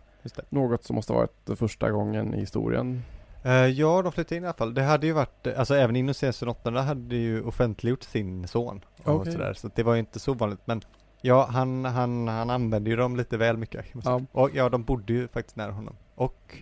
Något 0.49 0.85
som 0.85 0.97
måste 0.97 1.13
ha 1.13 1.21
varit 1.21 1.47
det 1.47 1.57
första 1.57 1.91
gången 1.91 2.35
i 2.35 2.41
historien. 2.41 3.03
Eh, 3.43 3.53
ja, 3.53 4.03
de 4.03 4.13
flyttade 4.13 4.37
in 4.37 4.43
i 4.43 4.47
alla 4.47 4.55
fall. 4.55 4.75
Det 4.75 4.83
hade 4.83 5.07
ju 5.07 5.13
varit, 5.13 5.47
eh, 5.47 5.59
alltså 5.59 5.75
även 5.75 5.97
den 6.41 6.49
åttonde 6.49 6.81
hade 6.81 7.17
ju 7.17 7.43
offentliggjort 7.45 8.03
sin 8.03 8.49
son. 8.49 8.85
Och 9.05 9.15
Okej. 9.15 9.33
sådär, 9.33 9.55
så 9.55 9.71
det 9.75 9.83
var 9.83 9.95
ju 9.95 10.01
inte 10.01 10.19
så 10.21 10.35
vanligt. 10.35 10.61
Men 10.65 10.83
ja, 11.21 11.47
han, 11.51 11.85
han, 11.85 12.29
han 12.29 12.51
använde 12.51 12.91
ju 12.91 12.97
dem 12.97 13.17
lite 13.17 13.37
väl 13.37 13.57
mycket. 13.57 13.87
säga. 14.05 14.27
Och 14.33 14.51
ja, 14.55 14.69
de 14.69 14.83
bodde 14.85 15.13
ju 15.13 15.29
faktiskt 15.29 15.57
nära 15.57 15.73
honom. 15.73 15.97
Och 16.15 16.57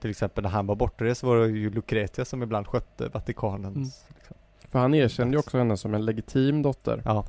till 0.00 0.10
exempel 0.10 0.44
när 0.44 0.50
han 0.50 0.66
var 0.66 0.74
bortrest 0.74 1.20
så 1.20 1.26
var 1.26 1.36
det 1.36 1.46
ju 1.48 1.70
Lucretia 1.70 2.24
som 2.24 2.42
ibland 2.42 2.66
skötte 2.66 3.08
Vatikanens. 3.08 3.76
Mm. 3.76 4.14
Liksom. 4.18 4.36
För 4.68 4.78
han 4.78 4.94
erkände 4.94 5.32
ju 5.34 5.38
också 5.38 5.58
henne 5.58 5.76
som 5.76 5.94
en 5.94 6.04
legitim 6.04 6.62
dotter. 6.62 7.02
Ja, 7.04 7.24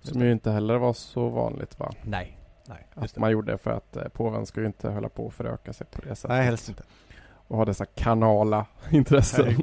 Som 0.00 0.18
det. 0.20 0.26
ju 0.26 0.32
inte 0.32 0.50
heller 0.50 0.76
var 0.76 0.92
så 0.92 1.28
vanligt 1.28 1.78
va? 1.78 1.92
Nej, 2.02 2.38
nej, 2.68 2.86
Att 2.94 3.14
det. 3.14 3.20
man 3.20 3.30
gjorde 3.30 3.58
för 3.58 3.70
att 3.70 3.96
eh, 3.96 4.08
påven 4.08 4.46
ska 4.46 4.60
ju 4.60 4.66
inte 4.66 4.88
hålla 4.90 5.08
på 5.08 5.26
och 5.26 5.32
föröka 5.34 5.72
sig 5.72 5.86
på 5.86 6.00
det 6.02 6.14
sättet. 6.14 6.28
Nej, 6.30 6.44
helst 6.44 6.68
inte. 6.68 6.82
Och 7.48 7.56
ha 7.56 7.64
dessa 7.64 7.84
kanala 7.84 8.66
intressen. 8.90 9.54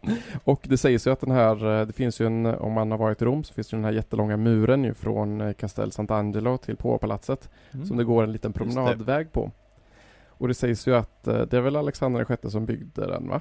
Nej. 0.00 0.22
Och 0.44 0.60
det 0.68 0.76
sägs 0.76 1.06
ju 1.06 1.10
att 1.10 1.20
den 1.20 1.30
här, 1.30 1.80
eh, 1.80 1.86
det 1.86 1.92
finns 1.92 2.20
ju 2.20 2.26
en, 2.26 2.46
om 2.46 2.72
man 2.72 2.90
har 2.90 2.98
varit 2.98 3.22
i 3.22 3.24
Rom 3.24 3.44
så 3.44 3.54
finns 3.54 3.68
det 3.68 3.76
den 3.76 3.84
här 3.84 3.92
jättelånga 3.92 4.36
muren 4.36 4.84
ju 4.84 4.94
från 4.94 5.40
eh, 5.40 5.52
Castel 5.52 5.90
Sant'Angelo 5.90 6.56
till 6.58 6.76
påvepalatset. 6.76 7.50
Mm. 7.72 7.86
Som 7.86 7.96
det 7.96 8.04
går 8.04 8.22
en 8.24 8.32
liten 8.32 8.52
det. 8.52 8.58
promenadväg 8.58 9.32
på. 9.32 9.50
Och 10.28 10.48
det 10.48 10.54
sägs 10.54 10.88
ju 10.88 10.94
att 10.96 11.26
eh, 11.26 11.40
det 11.42 11.56
är 11.56 11.60
väl 11.60 11.76
Alexander 11.76 12.26
VI 12.42 12.50
som 12.50 12.66
byggde 12.66 13.06
den 13.06 13.28
va? 13.28 13.40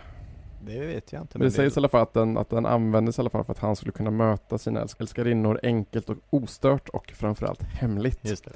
Det 0.66 0.80
vet 0.86 1.14
jag 1.14 1.22
inte. 1.22 1.38
Men 1.38 1.46
det 1.48 1.52
sägs 1.52 1.78
i 1.78 1.80
alla 1.80 1.90
fall 1.90 2.02
att 2.02 2.14
den, 2.14 2.38
att 2.38 2.50
den 2.50 2.66
användes 2.66 3.18
i 3.18 3.22
alla 3.22 3.30
fall 3.30 3.44
för 3.44 3.52
att 3.52 3.60
han 3.60 3.76
skulle 3.76 3.92
kunna 3.92 4.12
möta 4.12 4.58
sina 4.58 4.82
älsk- 4.84 4.96
älskarinnor 5.02 5.60
enkelt 5.64 6.10
och 6.10 6.18
ostört 6.30 6.90
och 6.90 7.08
framförallt 7.16 7.62
hemligt. 7.62 8.20
Just 8.30 8.44
det. 8.46 8.52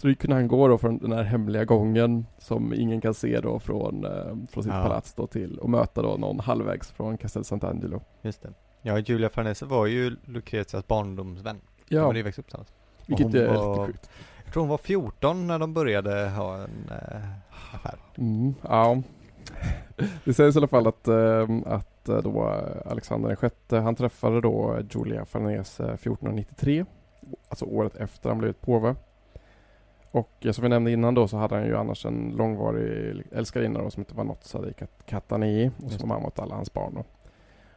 Så 0.00 0.08
då 0.08 0.14
kunde 0.14 0.36
han 0.36 0.48
gå 0.48 0.68
då 0.68 0.78
från 0.78 0.98
den 0.98 1.12
här 1.12 1.22
hemliga 1.22 1.64
gången 1.64 2.26
som 2.38 2.74
ingen 2.74 3.00
kan 3.00 3.14
se 3.14 3.40
då 3.40 3.58
från, 3.58 4.04
eh, 4.04 4.10
från 4.50 4.62
sitt 4.64 4.72
Ja. 4.72 4.82
palats 4.82 5.14
då 5.14 5.26
till 5.26 5.58
och 5.58 5.70
möta 5.70 6.02
då 6.02 6.16
någon 6.16 6.40
halvvägs 6.40 6.90
från 6.90 7.18
Castel 7.18 7.42
Sant'Angelo. 7.42 8.00
Just 8.22 8.42
det. 8.42 8.48
Ja, 8.82 8.98
Julia 8.98 9.28
Farnese 9.28 9.62
var 9.62 9.86
ju 9.86 10.16
Lucretias 10.24 10.86
barndomsvän. 10.86 11.56
De 11.88 11.94
Ja, 11.96 12.06
hade 12.06 12.18
ju 12.18 12.22
växt 12.22 12.38
upp 12.38 12.44
tillsammans. 12.46 12.72
vilket 13.06 13.34
är 13.34 13.54
var- 13.54 13.70
lite 13.80 13.86
sjukt. 13.92 14.10
Jag 14.44 14.52
tror 14.52 14.60
hon 14.62 14.70
var 14.70 14.78
14 14.78 15.46
när 15.46 15.58
de 15.58 15.74
började 15.74 16.28
ha 16.28 16.54
en 16.56 16.90
eh, 16.90 17.74
affär. 17.74 17.98
Mm, 18.18 18.54
ja. 18.62 19.02
Det 20.24 20.34
sägs 20.34 20.56
i 20.56 20.58
alla 20.58 20.68
fall 20.68 20.86
att, 20.86 21.08
eh, 21.08 21.46
att 21.66 22.08
eh, 22.08 22.16
då 22.18 22.42
Alexander 22.86 23.36
VI, 23.70 23.76
han 23.76 23.94
träffade 23.94 24.40
då 24.40 24.78
Julia 24.90 25.24
Farnese 25.24 25.80
1493. 25.80 26.84
Alltså 27.48 27.64
året 27.64 27.96
efter 27.96 28.28
han 28.28 28.38
blivit 28.38 28.60
påve. 28.60 28.94
Och 30.10 30.30
eh, 30.46 30.52
som 30.52 30.62
vi 30.62 30.68
nämnde 30.68 30.90
innan 30.92 31.14
då 31.14 31.28
så 31.28 31.36
hade 31.36 31.54
han 31.54 31.64
ju 31.66 31.76
annars 31.76 32.06
en 32.06 32.34
långvarig 32.36 33.22
älskarinna 33.32 33.82
då 33.82 33.90
som 33.90 34.00
hette 34.00 34.14
Vanozza 34.14 34.60
di 34.62 34.72
Cat- 34.72 35.06
Catanei 35.06 35.70
och 35.84 35.90
som 35.90 35.98
det. 36.00 36.06
mamma 36.06 36.26
åt 36.26 36.38
alla 36.38 36.54
hans 36.54 36.72
barn 36.72 36.92
då. 36.94 37.04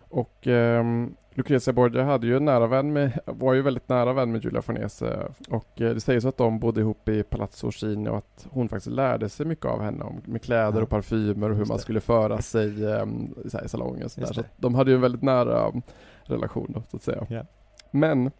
Och 0.10 0.48
ehm, 0.48 1.15
Lucrezia 1.34 1.74
Borgia 1.74 2.04
hade 2.04 2.28
ju 2.28 2.39
nära 2.39 2.67
vän 2.67 2.94
med, 2.94 3.20
var 3.26 3.54
ju 3.54 3.62
väldigt 3.62 3.89
nära 3.89 4.13
vän 4.13 4.32
med 4.32 4.44
Giulia 4.44 4.62
Farnese 4.62 5.28
och 5.50 5.82
eh, 5.82 5.94
det 5.94 6.00
sägs 6.02 6.26
att 6.26 6.38
de 6.38 6.60
bodde 6.60 6.82
ihop 6.82 7.10
i 7.10 7.24
Palazzo 7.24 7.67
Orsini 7.67 8.10
och 8.10 8.17
att 8.17 8.48
hon 8.52 8.70
faktiskt 8.70 8.96
lärde 8.96 9.30
sig 9.30 9.46
mycket 9.46 9.65
av 9.65 9.82
henne 9.82 10.04
om, 10.04 10.22
med 10.26 10.41
kläder 10.41 10.78
Ja. 10.78 10.84
och 10.84 10.89
parfymer 10.89 11.50
och 11.50 11.56
hur 11.56 11.62
Just 11.62 11.70
man 11.70 11.78
det. 11.78 11.82
skulle 11.84 12.00
föra 12.00 12.41
sig 12.41 12.86
um, 12.86 13.36
så 13.48 13.58
här, 13.58 13.65
i 13.65 13.70
salongen. 13.70 14.10
Så, 14.10 14.44
de 14.58 14.76
hade 14.76 14.91
ju 14.91 14.96
en 14.96 15.02
väldigt 15.02 15.22
nära 15.22 15.67
um, 15.67 15.82
relation 16.24 16.72
då, 16.76 16.84
så 16.91 16.98
att 16.98 17.04
säga. 17.04 17.26
Ja. 17.30 17.44
Men 17.91 18.32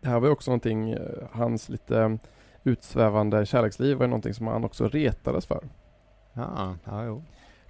det 0.00 0.08
här 0.08 0.20
var 0.20 0.26
ju 0.26 0.32
också 0.32 0.50
någonting, 0.50 0.90
eh, 0.90 1.00
hans 1.32 1.68
lite 1.68 1.94
um, 1.98 2.18
utsvävande 2.64 3.46
kärleksliv 3.46 3.96
var 3.96 4.04
ju 4.04 4.08
någonting 4.08 4.34
som 4.34 4.46
han 4.46 4.64
också 4.64 4.88
retades 4.88 5.46
för. 5.46 5.68
Ja, 6.32 6.76
ja, 6.84 7.04
jo. 7.04 7.22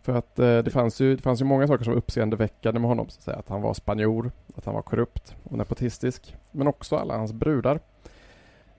För 0.03 0.14
att 0.14 0.38
eh, 0.38 0.59
det, 0.59 0.70
fanns 0.70 1.00
ju, 1.00 1.16
det 1.16 1.22
fanns 1.22 1.40
ju 1.40 1.44
många 1.44 1.66
saker 1.66 1.85
som 1.85 1.92
var 1.92 1.98
uppseendeväckande 1.98 2.81
med 2.81 2.88
honom. 2.88 3.09
Så 3.09 3.18
att, 3.18 3.22
säga. 3.22 3.37
att 3.37 3.48
han 3.48 3.62
var 3.62 3.74
spanjor, 3.74 4.33
att 4.57 4.64
han 4.64 4.74
var 4.74 4.83
korrupt 4.83 5.37
och 5.44 5.59
nepotistisk. 5.59 6.37
Men 6.50 6.66
också 6.66 6.96
alla 6.96 7.16
hans 7.16 7.33
brudar. 7.33 7.81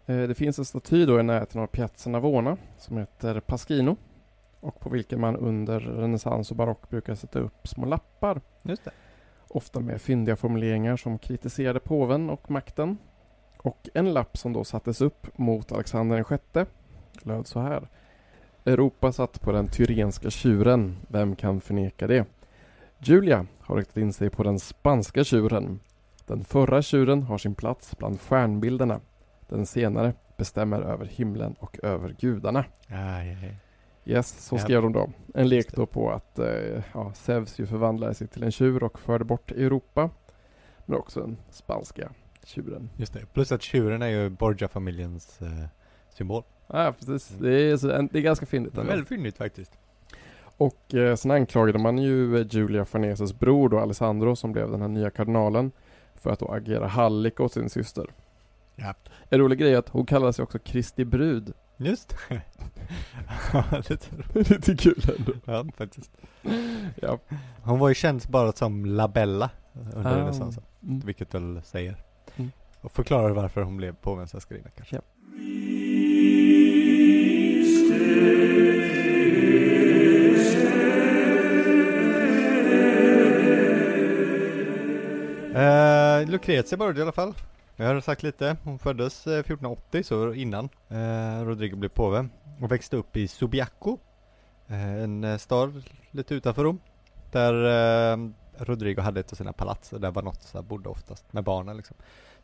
Eh, 0.05 0.21
det 0.21 0.35
finns 0.35 0.59
en 0.59 0.65
staty 0.65 1.05
då 1.05 1.19
i 1.19 1.23
närheten 1.23 1.61
av 1.61 1.67
Piazza 1.67 2.09
Navona 2.09 2.57
som 2.77 2.97
heter 2.97 3.39
Pasquino. 3.39 3.97
Och 4.59 4.79
på 4.79 4.89
vilken 4.89 5.21
man 5.21 5.35
under 5.35 5.79
renässans 5.79 6.51
och 6.51 6.57
barock 6.57 6.89
brukar 6.89 7.15
sätta 7.15 7.39
upp 7.39 7.67
små 7.67 7.85
lappar. 7.85 8.41
Just 8.63 8.85
det. 8.85 8.91
Ofta 9.47 9.79
med 9.79 10.01
fyndiga 10.01 10.35
formuleringar 10.35 10.97
som 10.97 11.17
kritiserade 11.17 11.79
påven 11.79 12.29
och 12.29 12.51
makten. 12.51 12.97
Och 13.63 13.89
en 13.93 14.13
lapp 14.13 14.37
som 14.37 14.53
då 14.53 14.63
sattes 14.63 15.01
upp 15.01 15.37
mot 15.37 15.71
Alexander 15.71 16.25
VI 16.29 16.65
löd 17.23 17.47
så 17.47 17.59
här. 17.59 17.87
Europa 18.65 19.11
satt 19.11 19.41
på 19.41 19.51
den 19.51 19.67
tyrenska 19.67 20.29
tjuren, 20.29 20.97
vem 21.07 21.35
kan 21.35 21.61
förneka 21.61 22.07
det? 22.07 22.25
Julia 22.97 23.45
har 23.59 23.75
riktat 23.75 23.97
in 23.97 24.13
sig 24.13 24.29
på 24.29 24.43
den 24.43 24.59
spanska 24.59 25.23
tjuren. 25.23 25.79
Den 26.25 26.43
förra 26.43 26.81
tjuren 26.81 27.23
har 27.23 27.37
sin 27.37 27.55
plats 27.55 27.97
bland 27.97 28.21
stjärnbilderna. 28.21 28.99
Den 29.47 29.65
senare 29.65 30.13
bestämmer 30.37 30.81
över 30.81 31.05
himlen 31.05 31.55
och 31.59 31.79
över 31.83 32.15
gudarna. 32.19 32.65
Aj, 32.87 33.29
aj, 33.29 33.37
aj. 33.43 33.55
Yes, 34.05 34.45
så 34.45 34.57
skrev 34.57 34.81
de 34.81 34.93
då. 34.93 35.09
En 35.33 35.49
lek 35.49 35.75
då 35.75 35.85
på 35.85 36.11
att 36.11 36.39
eh, 36.39 36.83
ja, 36.93 37.13
Zeus 37.13 37.59
ju 37.59 37.65
förvandlade 37.65 38.13
sig 38.13 38.27
till 38.27 38.43
en 38.43 38.51
tjur 38.51 38.83
och 38.83 38.99
förde 38.99 39.25
bort 39.25 39.51
Europa. 39.51 40.09
Men 40.85 40.97
också 40.97 41.19
den 41.19 41.37
spanska 41.49 42.11
tjuren. 42.51 42.89
Just 42.97 43.13
det. 43.13 43.25
Plus 43.33 43.51
att 43.51 43.61
tjuren 43.61 44.01
är 44.01 44.07
ju 44.07 44.29
Borgia-familjens 44.29 45.41
eh, 45.41 45.65
symbol. 46.13 46.43
Ja, 46.67 46.93
precis. 46.99 47.27
Det 47.39 47.53
är, 47.53 47.77
så, 47.77 47.87
det 47.87 48.15
är 48.19 48.21
ganska 48.21 48.45
fyndigt. 48.45 48.77
Väldigt 48.77 49.07
fyndigt 49.07 49.37
faktiskt. 49.37 49.71
Och 50.57 50.93
eh, 50.93 51.15
sen 51.15 51.31
anklagade 51.31 51.79
man 51.79 51.97
ju 51.97 52.37
eh, 52.39 52.47
Giulia 52.49 52.85
Farneses 52.85 53.39
bror 53.39 53.69
då, 53.69 53.79
Alessandro, 53.79 54.35
som 54.35 54.51
blev 54.51 54.71
den 54.71 54.81
här 54.81 54.87
nya 54.87 55.09
kardinalen, 55.09 55.71
för 56.15 56.31
att 56.31 56.39
då 56.39 56.47
agera 56.47 56.87
hallick 56.87 57.39
åt 57.39 57.53
sin 57.53 57.69
syster. 57.69 58.05
Ja. 58.75 58.93
En 59.29 59.39
rolig 59.39 59.59
grej 59.59 59.73
är 59.73 59.77
att 59.77 59.89
hon 59.89 60.05
kallar 60.05 60.31
sig 60.31 60.43
också 60.43 60.59
Kristi 60.59 61.05
brud. 61.05 61.53
Just 61.77 62.15
det. 62.29 62.41
Lite 63.89 64.05
Lite 64.53 64.75
kul 64.75 65.01
ändå. 65.17 65.33
Ja, 65.45 65.65
faktiskt. 65.77 66.11
Ja. 67.01 67.19
Hon 67.63 67.79
var 67.79 67.89
ju 67.89 67.95
känd 67.95 68.21
bara 68.29 68.51
som 68.51 68.85
Labella 68.85 69.49
under 69.95 70.09
Ah. 70.11 70.17
renässansen, 70.17 70.63
Mm. 70.83 70.99
vilket 70.99 71.33
väl 71.35 71.61
säger. 71.63 71.95
Och 72.81 72.91
förklarar 72.91 73.31
varför 73.31 73.61
hon 73.61 73.77
blev 73.77 73.95
påvens 73.95 74.33
älskarinna 74.33 74.69
kanske. 74.69 74.95
Ja. 74.95 75.01
Eh, 85.55 86.29
Lucrezia 86.29 86.77
började 86.77 86.99
i 86.99 87.01
alla 87.01 87.11
fall. 87.11 87.33
Jag 87.75 87.85
har 87.85 88.01
sagt 88.01 88.23
lite, 88.23 88.57
hon 88.63 88.79
föddes 88.79 89.27
eh, 89.27 89.39
1480, 89.39 90.03
så 90.03 90.33
innan 90.33 90.69
eh, 90.89 91.45
Rodrigo 91.45 91.75
blev 91.75 91.89
påve. 91.89 92.27
Och 92.61 92.71
växte 92.71 92.97
upp 92.97 93.17
i 93.17 93.27
Subiaco, 93.27 93.97
eh, 94.67 95.03
en 95.03 95.23
eh, 95.23 95.37
stad 95.37 95.83
lite 96.11 96.35
utanför 96.35 96.63
Rom. 96.63 96.79
Där 97.31 97.53
eh, 98.13 98.17
Rodrigo 98.57 99.01
hade 99.01 99.19
ett 99.19 99.31
av 99.31 99.35
sina 99.35 99.53
palats 99.53 99.93
och 99.93 100.01
där 100.01 100.11
Vanozza 100.11 100.61
bodde 100.61 100.89
oftast 100.89 101.33
med 101.33 101.43
barnen 101.43 101.77
liksom. 101.77 101.97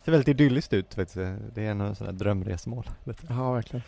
Ser 0.06 0.12
väldigt 0.12 0.28
idylliskt 0.28 0.74
ut, 0.74 0.98
vet 0.98 1.14
du. 1.14 1.36
det 1.56 1.66
är 1.66 1.72
en 1.72 1.82
av 1.82 1.94
sådana 1.94 2.18
drömresmål. 2.18 2.90
Ja, 3.30 3.52
verkligen. 3.54 3.84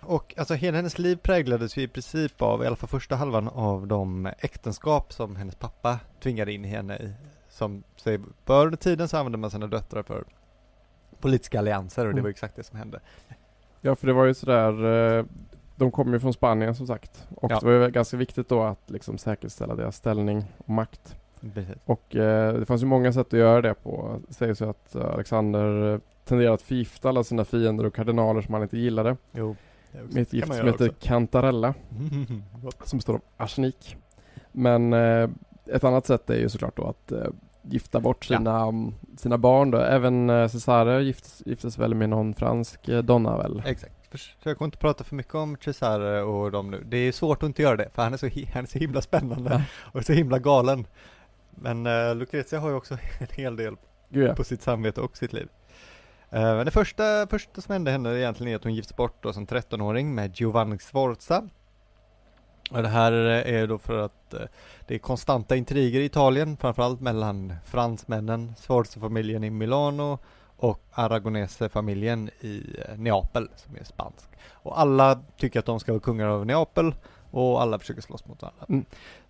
Och 0.00 0.34
alltså 0.36 0.54
hela 0.54 0.76
hennes 0.76 0.98
liv 0.98 1.16
präglades 1.16 1.76
ju 1.76 1.82
i 1.82 1.88
princip 1.88 2.42
av, 2.42 2.62
i 2.62 2.66
alla 2.66 2.76
fall 2.76 2.88
första 2.88 3.16
halvan 3.16 3.48
av 3.48 3.86
de 3.86 4.26
äktenskap 4.38 5.12
som 5.12 5.36
hennes 5.36 5.54
pappa 5.54 5.98
tvingade 6.22 6.52
in 6.52 6.64
henne 6.64 6.96
i. 6.96 7.12
Som 7.48 7.82
säger, 7.96 8.20
förr 8.44 8.64
under 8.66 8.76
tiden 8.78 9.08
så 9.08 9.16
använde 9.16 9.38
man 9.38 9.50
sina 9.50 9.66
döttrar 9.66 10.02
för 10.02 10.24
politiska 11.20 11.58
allianser 11.58 12.02
och 12.06 12.08
det 12.08 12.12
Mm. 12.12 12.22
var 12.22 12.30
exakt 12.30 12.56
det 12.56 12.64
som 12.64 12.78
hände. 12.78 13.00
Ja, 13.80 13.94
för 13.94 14.06
det 14.06 14.12
var 14.12 14.24
ju 14.24 14.34
sådär, 14.34 14.84
eh, 15.18 15.24
de 15.76 15.90
kom 15.90 16.12
ju 16.12 16.20
från 16.20 16.32
Spanien 16.32 16.74
som 16.74 16.86
sagt. 16.86 17.26
Och 17.36 17.50
Ja. 17.52 17.58
det 17.60 17.66
var 17.66 17.72
ju 17.72 17.90
ganska 17.90 18.16
viktigt 18.16 18.48
då 18.48 18.62
att 18.62 18.90
liksom 18.90 19.18
säkerställa 19.18 19.74
deras 19.74 19.96
ställning 19.96 20.44
och 20.58 20.68
makt. 20.70 21.16
Precis. 21.54 21.74
Och 21.84 22.16
eh, 22.16 22.54
det 22.54 22.66
fanns 22.66 22.82
ju 22.82 22.86
många 22.86 23.12
sätt 23.12 23.26
att 23.26 23.32
göra 23.38 23.62
det 23.62 23.74
på. 23.74 24.20
Det 24.28 24.34
sägs 24.34 24.60
ju 24.62 24.70
att 24.70 24.94
eh, 24.94 25.04
Alexander 25.14 25.92
eh, 25.94 26.00
tenderade 26.24 26.54
att 26.54 26.62
förgifta 26.62 27.08
alla 27.08 27.24
sina 27.24 27.44
fiender 27.44 27.86
och 27.86 27.94
kardinaler 27.94 28.42
som 28.42 28.54
han 28.54 28.62
inte 28.62 28.78
gillade. 28.78 29.16
Jo. 29.32 29.56
Med 30.10 30.22
ett 30.22 30.32
gift 30.32 30.54
som 30.54 30.66
heter 30.66 30.88
kantarella, 31.00 31.74
som 32.84 33.00
står 33.00 33.14
av 33.14 33.20
arsenik. 33.36 33.96
Men 34.52 34.92
eh, 34.92 35.28
ett 35.66 35.84
annat 35.84 36.06
sätt 36.06 36.30
är 36.30 36.34
ju 36.38 36.48
såklart 36.48 36.76
då 36.76 36.84
att 36.86 37.12
eh, 37.12 37.26
gifta 37.62 38.00
bort 38.00 38.26
Ja. 38.30 38.36
sina, 38.38 38.62
mm, 38.62 38.94
sina 39.18 39.38
barn 39.38 39.70
då. 39.70 39.78
Även 39.78 40.30
eh, 40.30 40.48
Cesare 40.48 41.02
giftes, 41.02 41.42
giftes 41.46 41.78
väl 41.78 41.94
med 41.94 42.08
någon 42.08 42.34
fransk 42.34 42.88
eh, 42.88 43.02
donna 43.02 43.36
väl? 43.38 43.62
Exakt. 43.66 43.92
Försök 44.10 44.56
att 44.60 44.64
inte 44.64 44.78
prata 44.78 45.04
för 45.04 45.14
mycket 45.16 45.34
om 45.34 45.56
Cesare 45.64 46.22
och 46.22 46.50
dem 46.50 46.70
nu. 46.70 46.82
Det 46.86 46.96
är 46.96 47.12
svårt 47.12 47.42
att 47.42 47.46
inte 47.46 47.62
göra 47.62 47.76
det, 47.76 47.88
för 47.94 48.02
han 48.02 48.12
är 48.12 48.16
så, 48.16 48.28
han 48.54 48.62
är 48.62 48.68
så 48.68 48.78
himla 48.78 49.00
spännande 49.00 49.50
Ja. 49.52 49.62
och 49.98 50.04
så 50.04 50.12
himla 50.12 50.38
galen. 50.38 50.86
Men 51.60 51.86
uh, 51.86 52.14
Lucrezia 52.14 52.60
har 52.60 52.68
ju 52.68 52.74
också 52.74 52.94
en 53.18 53.26
hel 53.32 53.56
del 53.56 53.76
Gud 54.08 54.28
ja. 54.28 54.34
på 54.34 54.44
sitt 54.44 54.62
samvete 54.62 55.00
och 55.00 55.16
sitt 55.16 55.32
liv. 55.32 55.48
Eh, 56.30 56.40
men 56.40 56.64
det 56.64 56.70
första, 56.70 57.26
första 57.26 57.60
som 57.60 57.72
hände 57.72 57.90
henne 57.90 58.18
egentligen 58.18 58.52
är 58.52 58.56
att 58.56 58.64
hon 58.64 58.74
gifts 58.74 58.96
bort 58.96 59.22
då 59.22 59.32
som 59.32 59.46
13-åring 59.46 60.14
med 60.14 60.40
Giovanni 60.40 60.78
Sforza. 60.78 61.48
Och 62.70 62.82
det 62.82 62.88
här 62.88 63.12
är 63.12 63.66
då 63.66 63.78
för 63.78 63.98
att 63.98 64.34
eh, 64.34 64.40
det 64.86 64.94
är 64.94 64.98
konstanta 64.98 65.56
intriger 65.56 66.00
i 66.00 66.04
Italien, 66.04 66.56
framförallt 66.56 67.00
mellan 67.00 67.54
fransmännen, 67.64 68.54
Sforza-familjen 68.56 69.44
i 69.44 69.50
Milano 69.50 70.18
och 70.56 70.82
Aragonese-familjen 70.92 72.30
i 72.40 72.76
eh, 72.88 72.98
Neapel, 72.98 73.48
som 73.56 73.76
är 73.76 73.84
spansk. 73.84 74.28
Och 74.50 74.80
alla 74.80 75.20
tycker 75.36 75.58
att 75.58 75.66
de 75.66 75.80
ska 75.80 75.92
vara 75.92 76.00
kungar 76.00 76.26
av 76.26 76.46
Neapel 76.46 76.94
och 77.30 77.62
alla 77.62 77.78
försöker 77.78 78.02
slåss 78.02 78.26
mot 78.26 78.42
varandra. 78.42 78.66
Mm. 78.68 78.84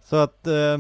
Så 0.04 0.16
att 0.16 0.46
eh, 0.46 0.78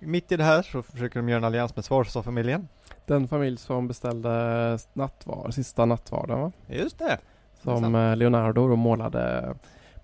mitt 0.00 0.32
i 0.32 0.36
det 0.36 0.44
här 0.44 0.62
så 0.62 0.82
försöker 0.82 1.20
de 1.20 1.28
göra 1.28 1.38
en 1.38 1.44
allians 1.44 1.76
med 1.76 1.84
Sforza-familjen. 1.84 2.68
Den 3.06 3.28
familj 3.28 3.56
som 3.56 3.88
beställde 3.88 4.78
nattvard, 4.92 5.54
sista 5.54 5.84
nattvarden 5.84 6.40
va? 6.40 6.52
Just 6.66 6.98
det. 6.98 7.18
Som 7.62 7.80
Sant. 7.82 7.96
eh, 7.96 8.16
Leonardo 8.16 8.68
då 8.68 8.76
målade 8.76 9.54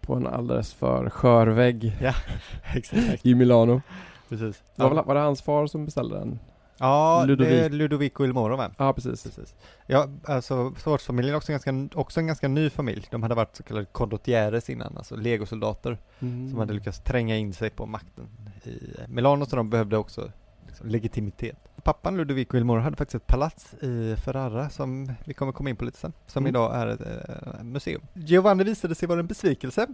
på 0.01 0.15
en 0.15 0.27
alldeles 0.27 0.75
för 0.75 1.11
skör 1.11 1.47
vägg 1.47 1.97
Exakt. 2.75 3.27
i 3.27 3.35
Milano. 3.35 3.83
Precis. 4.29 4.63
Var, 4.75 4.89
väl- 4.95 5.05
var 5.05 5.15
det 5.15 5.21
hans 5.21 5.43
far 5.43 5.67
som 5.67 5.85
beställde 5.85 6.19
den? 6.19 6.39
Ja, 6.79 7.25
Ludovic. 7.27 7.53
det 7.53 7.65
är 7.65 7.71
Ludovico 7.71 8.25
Il 8.25 8.33
Moro 8.33 8.57
med. 8.57 8.75
Ja, 8.79 8.93
precis. 8.93 9.23
Precis. 9.23 9.55
Ja, 9.87 10.09
alltså 10.25 10.75
Swartzfamiljen 10.79 11.35
är 11.35 11.37
också, 11.37 11.53
ganska, 11.53 11.89
också 11.95 12.21
en 12.21 12.27
ganska 12.27 12.49
ny 12.49 12.71
familj. 12.71 13.07
De 13.11 13.23
hade 13.23 13.35
varit 13.35 13.57
så 13.57 13.63
kallade 13.63 13.87
condottieres 13.87 14.71
innan, 14.71 14.97
alltså 14.97 15.17
legosoldater 15.17 15.99
Mm. 16.21 16.51
som 16.51 16.59
hade 16.59 16.73
lyckats 16.73 17.01
tränga 17.01 17.37
in 17.37 17.53
sig 17.53 17.71
på 17.71 17.87
makten 17.87 18.29
i 18.67 18.97
Milano, 19.09 19.47
så 19.47 19.57
de 19.57 19.71
behövde 19.71 19.97
också 19.97 20.31
liksom, 20.67 20.89
legitimitet. 20.89 21.57
Pappan 21.83 22.17
Ludovico 22.17 22.57
Il 22.57 22.65
Moro 22.65 22.81
hade 22.81 22.97
faktiskt 22.97 23.15
ett 23.23 23.27
palats 23.27 23.75
i 23.75 24.17
Ferrara 24.25 24.71
som 24.71 25.13
vi 25.25 25.35
kommer 25.35 25.53
komma 25.53 25.71
in 25.71 25.77
på 25.77 25.85
lite 25.85 25.99
sen, 25.99 26.13
som 26.27 26.43
Mm. 26.43 26.49
idag 26.49 26.75
är 26.77 26.87
ett 26.87 27.01
eh, 27.01 27.63
museum. 27.63 28.03
Giovanni 28.15 28.65
visade 28.65 28.95
sig 28.95 29.09
vara 29.09 29.21
en 29.21 29.27
besvikelse. 29.27 29.87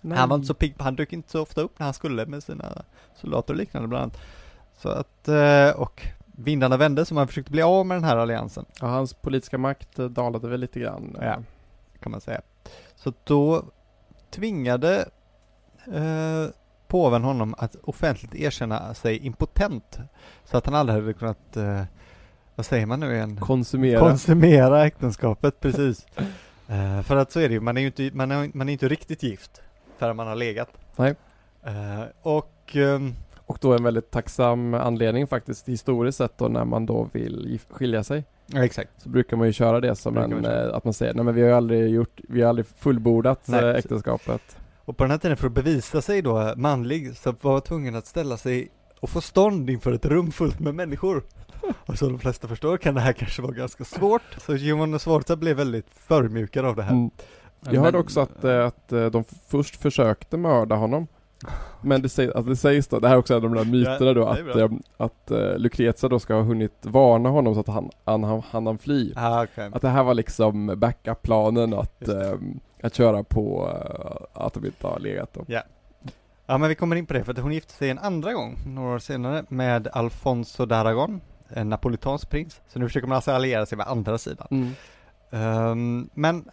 Nej. 0.00 0.18
Han 0.18 0.28
var 0.28 0.36
inte 0.36 0.46
så 0.46 0.54
pigg, 0.54 0.74
han 0.78 0.96
dök 0.96 1.12
inte 1.12 1.30
så 1.30 1.42
ofta 1.42 1.60
upp 1.60 1.78
när 1.78 1.84
han 1.84 1.94
skulle 1.94 2.26
med 2.26 2.42
sina 2.42 2.82
soldater 3.14 3.54
och 3.54 3.58
liknande 3.58 3.88
bland 3.88 4.02
annat. 4.02 4.18
Så 4.76 4.88
att, 4.88 5.28
eh, 5.28 5.70
och 5.70 6.02
vindarna 6.26 6.76
vände 6.76 7.04
så 7.04 7.14
man 7.14 7.28
försökte 7.28 7.52
bli 7.52 7.62
av 7.62 7.86
med 7.86 7.96
den 7.96 8.04
här 8.04 8.16
alliansen 8.16 8.64
Ja, 8.80 8.86
hans 8.86 9.14
politiska 9.14 9.58
makt 9.58 9.98
eh, 9.98 10.06
dalade 10.06 10.48
väl 10.48 10.60
lite 10.60 10.80
grann. 10.80 11.16
Ja. 11.20 11.42
kan 12.00 12.12
man 12.12 12.20
säga. 12.20 12.40
Så 12.96 13.12
då 13.24 13.64
tvingade 14.30 15.08
eh, 15.92 16.46
påven 16.90 17.24
honom 17.24 17.54
att 17.58 17.76
offentligt 17.82 18.34
erkänna 18.34 18.94
sig 18.94 19.26
impotent. 19.26 19.98
Så 20.44 20.56
att 20.56 20.66
han 20.66 20.74
aldrig 20.74 21.00
hade 21.00 21.12
kunnat, 21.12 21.56
eh, 21.56 21.82
vad 22.54 22.66
säger 22.66 22.86
man 22.86 23.00
nu 23.00 23.14
igen? 23.14 23.36
Konsumera. 23.36 24.00
Konsumera 24.00 24.86
äktenskapet, 24.86 25.60
precis. 25.60 26.06
Eh, 26.72 27.02
för 27.02 27.16
att 27.16 27.32
så 27.32 27.40
är 27.40 27.48
det 27.48 27.54
ju, 27.54 27.60
man 27.60 27.76
är 27.76 27.80
ju 27.80 27.86
inte, 27.86 28.10
man 28.12 28.30
är, 28.30 28.50
man 28.54 28.68
är 28.68 28.72
inte 28.72 28.88
riktigt 28.88 29.22
gift 29.22 29.62
förrän 29.98 30.16
man 30.16 30.26
har 30.26 30.34
legat. 30.34 30.68
Nej. 30.96 31.14
Eh, 31.62 32.02
och 32.22 32.76
ehm, 32.76 33.14
Och 33.46 33.58
då 33.60 33.72
en 33.74 33.82
väldigt 33.84 34.10
tacksam 34.10 34.74
anledning 34.74 35.26
faktiskt 35.26 35.68
historiskt 35.68 36.18
sett 36.18 36.38
då 36.38 36.48
när 36.48 36.64
man 36.64 36.86
då 36.86 37.08
vill 37.12 37.58
skilja 37.70 38.04
sig. 38.04 38.24
Ja, 38.46 38.64
exakt. 38.64 38.90
Så 39.02 39.08
brukar 39.08 39.36
man 39.36 39.46
ju 39.46 39.52
köra 39.52 39.80
det 39.80 39.96
som 39.96 40.16
en, 40.16 40.30
man 40.30 40.44
eh, 40.44 40.74
att 40.74 40.84
man 40.84 40.92
säger 40.92 41.14
nej 41.14 41.24
men 41.24 41.34
vi 41.34 41.40
har 41.40 41.48
ju 41.48 41.54
aldrig 41.54 41.90
gjort, 41.90 42.20
vi 42.28 42.42
har 42.42 42.48
aldrig 42.48 42.66
fullbordat 42.66 43.40
Nej, 43.48 43.64
eh, 43.64 43.74
äktenskapet. 43.74 44.59
Och 44.84 44.96
på 44.96 45.04
den 45.04 45.10
här 45.10 45.18
tiden 45.18 45.36
för 45.36 45.46
att 45.46 45.52
bevisa 45.52 46.02
sig 46.02 46.22
då 46.22 46.54
manlig 46.56 47.16
så 47.16 47.34
var 47.40 47.52
jag 47.52 47.64
tvungen 47.64 47.94
att 47.94 48.06
ställa 48.06 48.36
sig 48.36 48.70
och 49.00 49.10
få 49.10 49.20
stånd 49.20 49.70
inför 49.70 49.92
ett 49.92 50.06
rum 50.06 50.32
fullt 50.32 50.60
med 50.60 50.74
människor. 50.74 51.24
Och 51.86 51.98
som 51.98 52.08
de 52.08 52.18
flesta 52.18 52.48
förstår 52.48 52.76
kan 52.76 52.94
det 52.94 53.00
här 53.00 53.12
kanske 53.12 53.42
vara 53.42 53.52
ganska 53.52 53.84
svårt. 53.84 54.22
Så 54.38 54.56
Giovanni 54.56 54.98
Sforza 54.98 55.36
blev 55.36 55.56
väldigt 55.56 55.86
förmjukad 55.90 56.64
av 56.64 56.76
det 56.76 56.82
här. 56.82 56.92
Mm. 56.92 57.10
Jag 57.70 57.80
hörde 57.80 57.98
också 57.98 58.20
att, 58.20 58.44
eh, 58.44 58.66
att 58.66 58.92
eh, 58.92 59.06
de 59.06 59.24
först 59.48 59.76
försökte 59.76 60.36
mörda 60.36 60.74
honom. 60.74 61.06
Men 61.82 62.02
det, 62.02 62.08
sägs, 62.08 62.32
att 62.32 62.46
det 62.46 62.56
sägs 62.56 62.88
då, 62.88 62.98
det 62.98 63.08
här 63.08 63.14
är 63.14 63.18
också 63.18 63.34
en 63.34 63.44
av 63.44 63.50
de 63.50 63.56
där 63.56 63.64
myterna 63.64 64.12
då, 64.12 64.26
att, 64.26 64.56
eh, 64.56 64.68
att 64.96 65.30
eh, 65.30 65.58
Lucrezia 65.58 66.08
då 66.08 66.18
ska 66.18 66.34
ha 66.34 66.42
hunnit 66.42 66.78
varna 66.82 67.28
honom 67.28 67.54
så 67.54 67.60
att 67.60 67.68
han, 67.68 67.90
han, 68.04 68.24
han, 68.24 68.42
han, 68.50 68.66
han 68.66 68.78
fly. 68.78 69.12
Ah, 69.16 69.42
okej. 69.44 69.70
Att 69.72 69.82
det 69.82 69.88
här 69.88 70.02
var 70.02 70.14
liksom 70.14 70.66
backup-planen 70.66 71.74
att, 71.74 72.08
eh, 72.08 72.32
att 72.82 72.94
köra 72.94 73.24
på 73.24 73.70
eh, 73.74 74.44
att 74.44 74.54
de 74.54 74.66
inte 74.66 74.86
har 74.86 74.98
legat 74.98 75.32
då. 75.32 75.44
Ja 76.46 76.58
men 76.58 76.68
vi 76.68 76.74
kommer 76.74 76.96
in 76.96 77.06
på 77.06 77.12
det 77.12 77.24
för 77.24 77.32
att 77.32 77.38
hon 77.38 77.52
gifte 77.52 77.72
sig 77.72 77.90
en 77.90 77.98
andra 77.98 78.32
gång, 78.32 78.58
några 78.66 78.94
år 78.94 78.98
senare, 78.98 79.44
med 79.48 79.88
Alfonso 79.92 80.66
d'Aragon, 80.66 81.20
en 81.48 81.68
napolitansk 81.68 82.30
prins. 82.30 82.60
Så 82.68 82.78
nu 82.78 82.86
försöker 82.88 83.08
man 83.08 83.16
alltså 83.16 83.32
alliera 83.32 83.66
sig 83.66 83.78
med 83.78 83.86
andra 83.86 84.18
sidan. 84.18 84.46
Mm. 84.50 84.72
Ehm, 85.30 86.10
men 86.14 86.50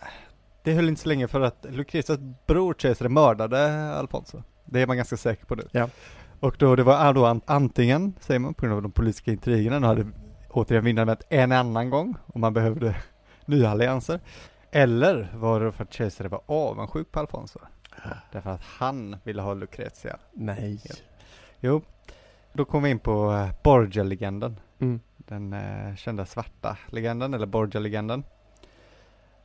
det 0.64 0.74
höll 0.74 0.90
inte 0.90 1.02
så 1.02 1.10
länge 1.10 1.28
för 1.28 1.42
att 1.42 1.66
Lucrezias 1.70 2.20
bror 2.48 2.76
Cesare 2.80 3.10
mördade 3.10 3.90
Alfonso. 3.96 4.44
Det 4.66 4.82
är 4.82 4.88
man 4.88 4.98
ganska 4.98 5.18
säker 5.18 5.46
på 5.46 5.56
nu. 5.56 5.68
Ja. 5.72 5.90
Och 6.40 6.56
då, 6.60 6.76
det 6.76 6.84
var 6.84 7.14
då 7.14 7.26
an- 7.26 7.42
antingen, 7.46 8.14
säger 8.20 8.40
man, 8.40 8.54
på 8.54 8.66
grund 8.66 8.76
av 8.76 8.82
de 8.82 8.92
politiska 8.92 9.32
intrigerna, 9.32 9.80
nu 9.80 9.88
hade 9.88 10.08
återigen 10.50 10.86
vinnaren 10.86 11.08
vänt 11.08 11.22
en 11.30 11.52
annan 11.52 11.90
gång 11.90 12.16
och 12.26 12.40
man 12.40 12.54
behövde 12.54 12.96
nya 13.46 13.70
allianser. 13.70 14.20
Eller 14.78 15.32
var 15.36 15.60
det 15.60 15.72
för 15.72 15.84
att 15.84 15.94
Cesare 15.94 16.28
var 16.28 16.42
avundsjuk 16.46 17.12
på 17.12 17.20
Alfonso? 17.20 17.60
Därför 18.32 18.50
att 18.50 18.62
han 18.64 19.16
ville 19.24 19.42
ha 19.42 19.54
Lucrezia. 19.54 20.18
Nej. 20.34 20.82
Jo, 21.60 21.82
då 22.54 22.66
kom 22.66 22.84
vi 22.84 22.90
in 22.90 23.00
på 23.00 23.32
eh, 23.32 23.50
Borgia-legenden. 23.64 24.60
Mm. 24.80 25.00
Den 25.18 25.54
eh, 25.54 25.96
kända 25.96 26.26
svarta 26.26 26.78
legenden, 26.88 27.34
eller 27.34 27.46
Borgia-legenden. 27.46 28.24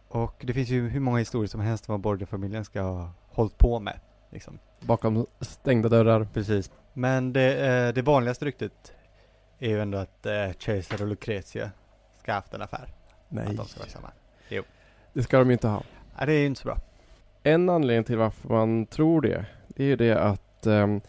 Och 0.09 0.43
det 0.47 0.53
finns 0.55 0.69
ju 0.69 0.89
hur 0.89 1.01
många 1.01 1.19
historier 1.19 1.49
som 1.49 1.61
helst 1.61 1.89
om 1.89 1.93
vad 1.93 2.01
Borgia-familjen 2.01 2.65
ska 2.65 2.81
ha 2.83 3.11
hållit 3.29 3.59
på 3.59 3.81
med. 3.81 4.01
Liksom. 4.31 4.59
Bakom 4.81 5.27
stängda 5.41 5.89
dörrar. 5.89 6.29
Precis. 6.33 6.71
Men 6.93 7.33
det, 7.33 7.67
eh, 7.67 7.95
det 7.95 8.03
vanligaste 8.03 8.45
ryktet 8.45 8.93
är 9.59 9.69
ju 9.69 9.81
ändå 9.81 9.99
att 9.99 10.27
eh, 10.27 10.51
Cesare 10.59 11.03
och 11.03 11.09
Lucrezia 11.09 11.71
ska 12.19 12.33
ha 12.33 12.37
haft 12.37 12.55
en 12.55 12.63
affär. 12.63 12.95
Nej, 13.29 13.47
Att 13.47 13.57
de 13.57 13.67
ska 13.67 13.81
vara 13.81 13.91
samma. 13.91 14.11
Det 15.13 15.23
ska 15.23 15.39
de 15.39 15.49
ju 15.49 15.53
inte 15.53 15.69
ha. 15.69 15.83
Nej, 16.19 16.27
det 16.27 16.33
är 16.33 16.47
inte 16.47 16.61
så 16.61 16.67
bra. 16.67 16.79
En 17.43 17.69
anledning 17.69 18.05
till 18.05 18.19
varför 18.19 18.49
man 18.49 18.87
tror 18.87 19.21
det, 19.21 19.47
det 19.69 19.83
är 19.83 19.87
ju 19.87 19.97
det 19.97 20.21
att 20.21 20.67
ehm, 20.67 21.01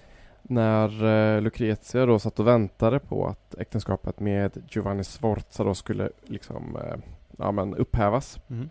när 0.42 1.06
eh, 1.06 1.42
Lucrezia 1.42 2.06
då 2.06 2.20
satt 2.20 2.40
och 2.40 2.48
väntade 2.48 3.00
på 3.00 3.28
att 3.28 3.56
äktenskapet 3.56 4.20
med 4.20 4.64
Giovanni 4.70 5.04
Sforza 5.04 5.64
då 5.64 5.76
skulle 5.76 6.10
liksom 6.26 6.76
eh, 6.76 6.96
ja, 7.38 7.52
men 7.52 7.76
upphävas. 7.76 8.40
Mm. 8.50 8.70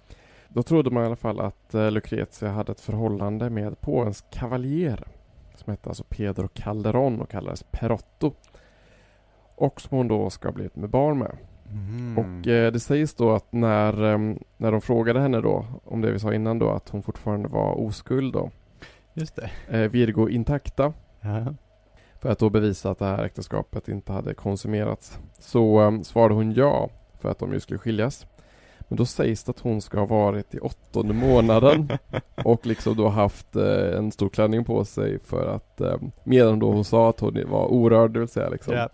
Då 0.49 0.63
trodde 0.63 0.91
man 0.91 1.03
i 1.03 1.07
alla 1.07 1.17
fall 1.17 1.41
att 1.41 1.75
eh, 1.75 1.91
Lucrezia 1.91 2.51
hade 2.51 2.73
ett 2.73 2.81
förhållande 2.81 3.51
med 3.51 3.81
påvens 3.81 4.25
kavaljer 4.31 5.05
som 5.55 5.71
hette 5.71 5.89
alltså 5.89 6.05
Pedro 6.09 6.49
Calderon 6.49 7.21
och 7.21 7.31
kallades 7.31 7.63
Perotto. 7.63 8.33
Och 9.55 9.81
som 9.81 9.99
hon 9.99 10.09
då 10.09 10.31
ska 10.31 10.49
ha 10.49 10.53
blivit 10.53 10.77
med 10.77 10.91
barn 10.91 11.19
med. 11.19 11.37
Mm. 11.73 12.19
Och 12.19 12.49
eh, 12.49 12.73
det 12.73 12.81
sägs 12.81 13.15
då 13.15 13.31
att 13.33 13.53
när, 13.53 14.03
ehm, 14.05 14.39
när 14.57 14.73
de 14.73 14.81
frågade 14.81 15.21
henne 15.21 15.41
då 15.41 15.67
om 15.85 16.01
det 16.01 16.13
vi 16.13 16.19
sa 16.19 16.35
innan 16.35 16.59
då 16.59 16.71
att 16.71 16.89
hon 16.89 17.03
fortfarande 17.03 17.49
var 17.49 17.81
oskuld 17.81 18.33
då. 18.33 18.51
Just 19.15 19.37
det. 19.37 19.51
Eh, 19.69 19.91
Virgo 19.91 20.29
intakta 20.29 20.93
Ja. 21.21 21.55
för 22.21 22.31
att 22.31 22.39
då 22.39 22.51
bevisa 22.51 22.91
att 22.91 22.99
det 22.99 23.05
här 23.05 23.25
äktenskapet 23.25 23.89
inte 23.89 24.13
hade 24.13 24.35
konsumerats. 24.35 25.19
Så 25.39 25.81
um, 25.81 26.05
svarade 26.05 26.35
hon 26.35 26.53
ja 26.53 26.89
för 27.21 27.31
att 27.31 27.39
de 27.39 27.53
ju 27.53 27.61
skulle 27.61 27.79
skiljas. 27.79 28.27
Men 28.89 28.97
då 28.97 29.07
sägs 29.07 29.45
det 29.45 29.51
att 29.51 29.61
hon 29.61 29.81
ska 29.81 29.99
ha 29.99 30.07
varit 30.07 30.55
i 30.55 30.59
åttonde 30.59 31.15
månaden 31.15 31.89
och 32.45 32.67
liksom 32.67 32.97
då 32.97 33.09
haft 33.09 33.57
eh, 33.57 33.99
en 33.99 34.13
stor 34.13 34.29
klänning 34.29 34.65
på 34.65 34.85
sig 34.85 35.19
för 35.19 35.47
att 35.55 35.81
eh, 35.81 35.97
medan 36.25 36.59
då 36.59 36.73
hon 36.73 36.85
sa 36.85 37.11
att 37.11 37.21
hon 37.21 37.51
var 37.51 37.67
orörd, 37.67 38.11
det 38.11 38.19
vill 38.19 38.29
säga 38.29 38.49
liksom. 38.49 38.75
Ja. 38.75 38.89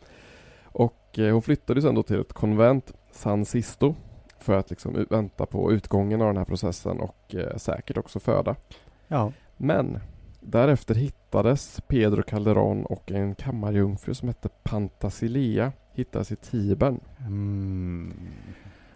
Eh, 1.15 1.33
hon 1.33 1.43
flyttade 1.43 1.83
sen 1.83 1.95
då 1.95 2.03
till 2.03 2.21
ett 2.21 2.33
konvent, 2.33 2.93
San 3.13 3.45
Sisto, 3.45 3.95
för 4.39 4.55
att 4.55 4.71
liksom 4.71 5.07
vänta 5.11 5.47
på 5.47 5.73
utgången 5.73 6.21
av 6.23 6.27
den 6.27 6.37
här 6.37 6.45
processen 6.45 7.01
och 7.01 7.35
eh, 7.35 7.57
säkert 7.57 7.99
också 7.99 8.21
föda. 8.21 8.57
ja. 9.09 9.33
Men 9.61 10.01
därefter 10.41 10.95
hittades 10.95 11.81
Pedro 11.89 12.23
Calderon 12.23 12.85
och 12.85 13.13
en 13.13 13.35
kammarjungfru 13.35 14.15
som 14.15 14.29
hette 14.29 14.49
Pantasilea 14.63 15.73
hittades 15.93 16.33
i 16.33 16.37
Tibern. 16.37 17.01
Mm. 17.19 18.13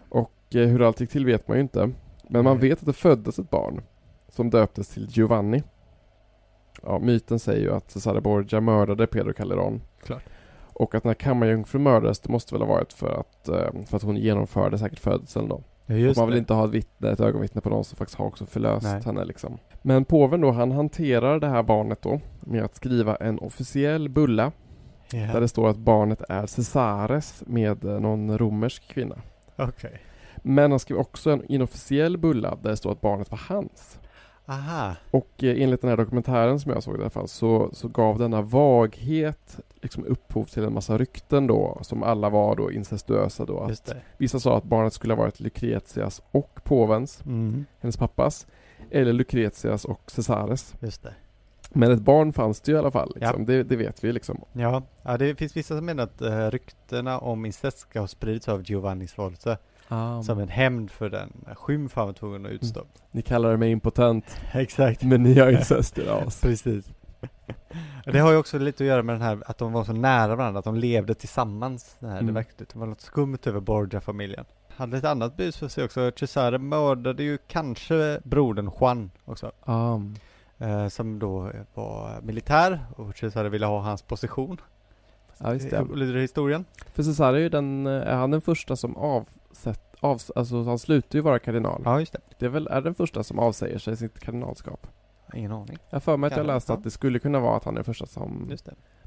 Och 0.09 0.55
eh, 0.55 0.67
hur 0.67 0.81
allt 0.81 0.99
gick 0.99 1.09
till 1.09 1.25
vet 1.25 1.47
man 1.47 1.57
ju 1.57 1.61
inte. 1.61 1.91
Men 2.29 2.43
man 2.43 2.59
vet 2.59 2.79
att 2.79 2.85
det 2.85 2.93
föddes 2.93 3.39
ett 3.39 3.49
barn 3.49 3.81
som 4.29 4.49
döptes 4.49 4.89
till 4.89 5.07
Giovanni. 5.09 5.63
Ja, 6.83 6.99
myten 6.99 7.39
säger 7.39 7.61
ju 7.61 7.73
att 7.73 7.91
Cesare 7.91 8.21
Borgia 8.21 8.61
mördade 8.61 9.07
Pedro 9.07 9.33
Calderon. 9.33 9.81
Klart. 10.03 10.23
Och 10.73 10.95
att 10.95 11.03
när 11.03 11.13
kammarjungfrun 11.13 11.83
mördades, 11.83 12.19
det 12.19 12.29
måste 12.29 12.55
väl 12.55 12.61
ha 12.61 12.69
varit 12.73 12.93
för 12.93 13.19
att, 13.19 13.47
eh, 13.49 13.85
för 13.85 13.97
att 13.97 14.03
hon 14.03 14.17
genomförde 14.17 14.77
säkert 14.77 14.99
födseln 14.99 15.47
då. 15.49 15.63
Ja, 15.85 16.13
man 16.17 16.25
vill 16.25 16.35
det. 16.35 16.39
inte 16.39 16.53
ha 16.53 16.65
ett, 16.65 16.71
vittne, 16.71 17.09
ett 17.11 17.19
ögonvittne 17.19 17.61
på 17.61 17.69
någon 17.69 17.83
som 17.83 17.95
faktiskt 17.97 18.17
har 18.19 18.25
också 18.25 18.45
förlöst 18.45 18.83
Nej. 18.85 19.01
henne 19.05 19.25
liksom. 19.25 19.57
Men 19.81 20.05
påven 20.05 20.41
då, 20.41 20.51
han 20.51 20.71
hanterar 20.71 21.39
det 21.39 21.47
här 21.47 21.63
barnet 21.63 22.01
då 22.01 22.19
med 22.39 22.63
att 22.63 22.75
skriva 22.75 23.15
en 23.15 23.39
officiell 23.39 24.09
bulla 24.09 24.51
Ja. 25.11 25.19
där 25.19 25.41
det 25.41 25.47
står 25.47 25.69
att 25.69 25.77
barnet 25.77 26.21
är 26.29 26.45
Cesares 26.45 27.43
med 27.47 27.85
eh, 27.85 27.99
någon 27.99 28.37
romersk 28.37 28.87
kvinna. 28.87 29.15
Okej. 29.55 30.01
Men 30.37 30.71
han 30.71 30.79
skrev 30.79 30.97
också 30.97 31.31
en 31.31 31.45
inofficiell 31.51 32.17
bulla 32.17 32.57
där 32.61 32.69
det 32.69 32.77
står 32.77 32.91
att 32.91 33.01
barnet 33.01 33.31
var 33.31 33.39
hans. 33.47 33.99
Aha. 34.45 34.95
Och 35.11 35.43
eh, 35.43 35.61
enligt 35.63 35.81
den 35.81 35.89
här 35.89 35.97
dokumentären 35.97 36.59
som 36.59 36.71
jag 36.71 36.83
såg 36.83 36.95
i 36.97 36.99
alla 36.99 37.09
fall 37.09 37.27
så, 37.27 37.69
så 37.73 37.87
gav 37.87 38.19
denna 38.19 38.41
vaghet 38.41 39.59
liksom 39.81 40.05
upphov 40.05 40.45
till 40.45 40.63
en 40.63 40.73
massa 40.73 40.97
rykten 40.97 41.47
då 41.47 41.77
som 41.81 42.03
alla 42.03 42.29
var 42.29 42.55
då 42.55 42.71
incestuösa 42.71 43.45
då. 43.45 43.59
Att 43.59 43.95
vissa 44.17 44.39
sa 44.39 44.57
att 44.57 44.63
barnet 44.63 44.93
skulle 44.93 45.13
ha 45.13 45.21
varit 45.21 45.39
Lucretias 45.39 46.21
och 46.31 46.59
påvens, 46.63 47.21
Mm. 47.25 47.65
hennes 47.79 47.97
pappas, 47.97 48.47
eller 48.91 49.13
Lucretias 49.13 49.85
och 49.85 50.11
Cesares. 50.11 50.73
Just 50.79 51.03
det. 51.03 51.13
Men 51.75 51.91
ett 51.91 52.01
barn 52.01 52.33
fanns 52.33 52.61
det 52.61 52.71
ju 52.71 52.75
i 52.75 52.79
alla 52.79 52.91
fall, 52.91 53.11
liksom. 53.15 53.45
det, 53.45 53.63
det 53.63 53.75
vet 53.75 54.03
vi 54.03 54.11
liksom. 54.13 54.41
Ja. 54.53 54.83
ja, 55.01 55.17
det 55.17 55.35
finns 55.35 55.57
vissa 55.57 55.75
som 55.75 55.85
menar 55.85 56.03
att 56.03 56.21
uh, 56.21 56.51
ryktena 56.51 57.19
om 57.19 57.45
incest 57.45 57.79
ska 57.79 57.99
ha 57.99 58.07
spridits 58.07 58.49
av 58.49 58.61
Giovanni 58.63 59.07
Sforza 59.07 59.57
som 60.23 60.39
en 60.39 60.49
hämnd 60.49 60.91
för 60.91 61.09
den 61.09 61.45
skymf 61.55 61.95
han 61.95 62.05
var 62.05 62.13
tvungen 62.13 62.45
att 62.45 62.51
utstå. 62.51 62.81
Ni 63.11 63.21
kallar 63.21 63.57
mig 63.57 63.71
impotent, 63.71 64.25
Exakt. 64.53 65.03
men 65.03 65.23
ni 65.23 65.39
har 65.39 65.51
incest 65.51 65.97
i 65.97 66.01
ras. 66.01 66.41
Precis. 66.41 66.85
Det 68.05 68.19
har 68.19 68.31
ju 68.31 68.37
också 68.37 68.59
lite 68.59 68.83
att 68.83 68.87
göra 68.87 69.03
med 69.03 69.15
den 69.15 69.21
här 69.21 69.43
att 69.45 69.57
de 69.57 69.73
var 69.73 69.83
så 69.83 69.93
nära 69.93 70.35
varandra, 70.35 70.59
att 70.59 70.65
de 70.65 70.75
levde 70.75 71.13
tillsammans. 71.13 71.95
Det, 71.99 72.07
här. 72.07 72.13
Mm. 72.13 72.27
det, 72.27 72.33
verkade, 72.33 72.65
det 72.73 72.79
var 72.79 72.87
något 72.87 73.01
skumt 73.01 73.37
över 73.45 73.59
Borgia-familjen. 73.59 74.45
Hade 74.69 74.97
ett 74.97 75.03
annat 75.05 75.37
bus 75.37 75.57
för 75.57 75.67
sig 75.67 75.83
också. 75.83 76.11
Cesare 76.19 76.57
mördade 76.57 77.23
ju 77.23 77.37
kanske 77.47 78.19
brodern 78.23 78.71
Juan 78.79 79.11
också. 79.25 79.51
Ah, 79.65 79.99
Eh, 80.63 80.87
som 80.87 81.19
då 81.19 81.51
var 81.73 82.21
militär 82.21 82.79
och 82.95 83.17
Cesare 83.17 83.49
ville 83.49 83.65
ha 83.65 83.81
hans 83.81 84.01
position. 84.01 84.61
ja, 85.37 85.53
just 85.53 85.69
det. 85.69 85.77
Eh, 85.77 85.95
Lyder 85.95 86.19
historien? 86.19 86.65
För 86.93 87.03
Cesare 87.03 87.37
är 87.37 87.41
ju 87.41 87.49
den, 87.49 87.87
eh, 87.87 87.93
är 87.93 88.15
han 88.15 88.31
den 88.31 88.41
första 88.41 88.75
som 88.75 88.97
avsett, 89.53 89.95
av, 89.99 90.21
alltså 90.35 90.63
han 90.63 90.79
slutar 90.79 91.15
ju 91.17 91.21
vara 91.21 91.39
kardinal. 91.39 91.81
Ja, 91.85 91.99
just 91.99 92.13
det. 92.13 92.19
Det 92.39 92.45
är 92.45 92.49
väl, 92.49 92.67
är 92.67 92.81
den 92.81 92.95
första 92.95 93.23
som 93.23 93.39
avsäger 93.39 93.77
sig 93.77 93.97
sitt 93.97 94.19
kardinalskap? 94.19 94.87
Ingen 95.33 95.51
aning. 95.51 95.77
Jag 95.89 95.95
har 95.95 95.99
för 95.99 96.17
mig 96.17 96.27
att 96.27 96.37
jag 96.37 96.45
läste 96.45 96.73
att 96.73 96.83
det 96.83 96.91
skulle 96.91 97.19
kunna 97.19 97.39
vara 97.39 97.57
att 97.57 97.63
han 97.63 97.73
är 97.73 97.75
den 97.75 97.83
första 97.83 98.05
som 98.05 98.51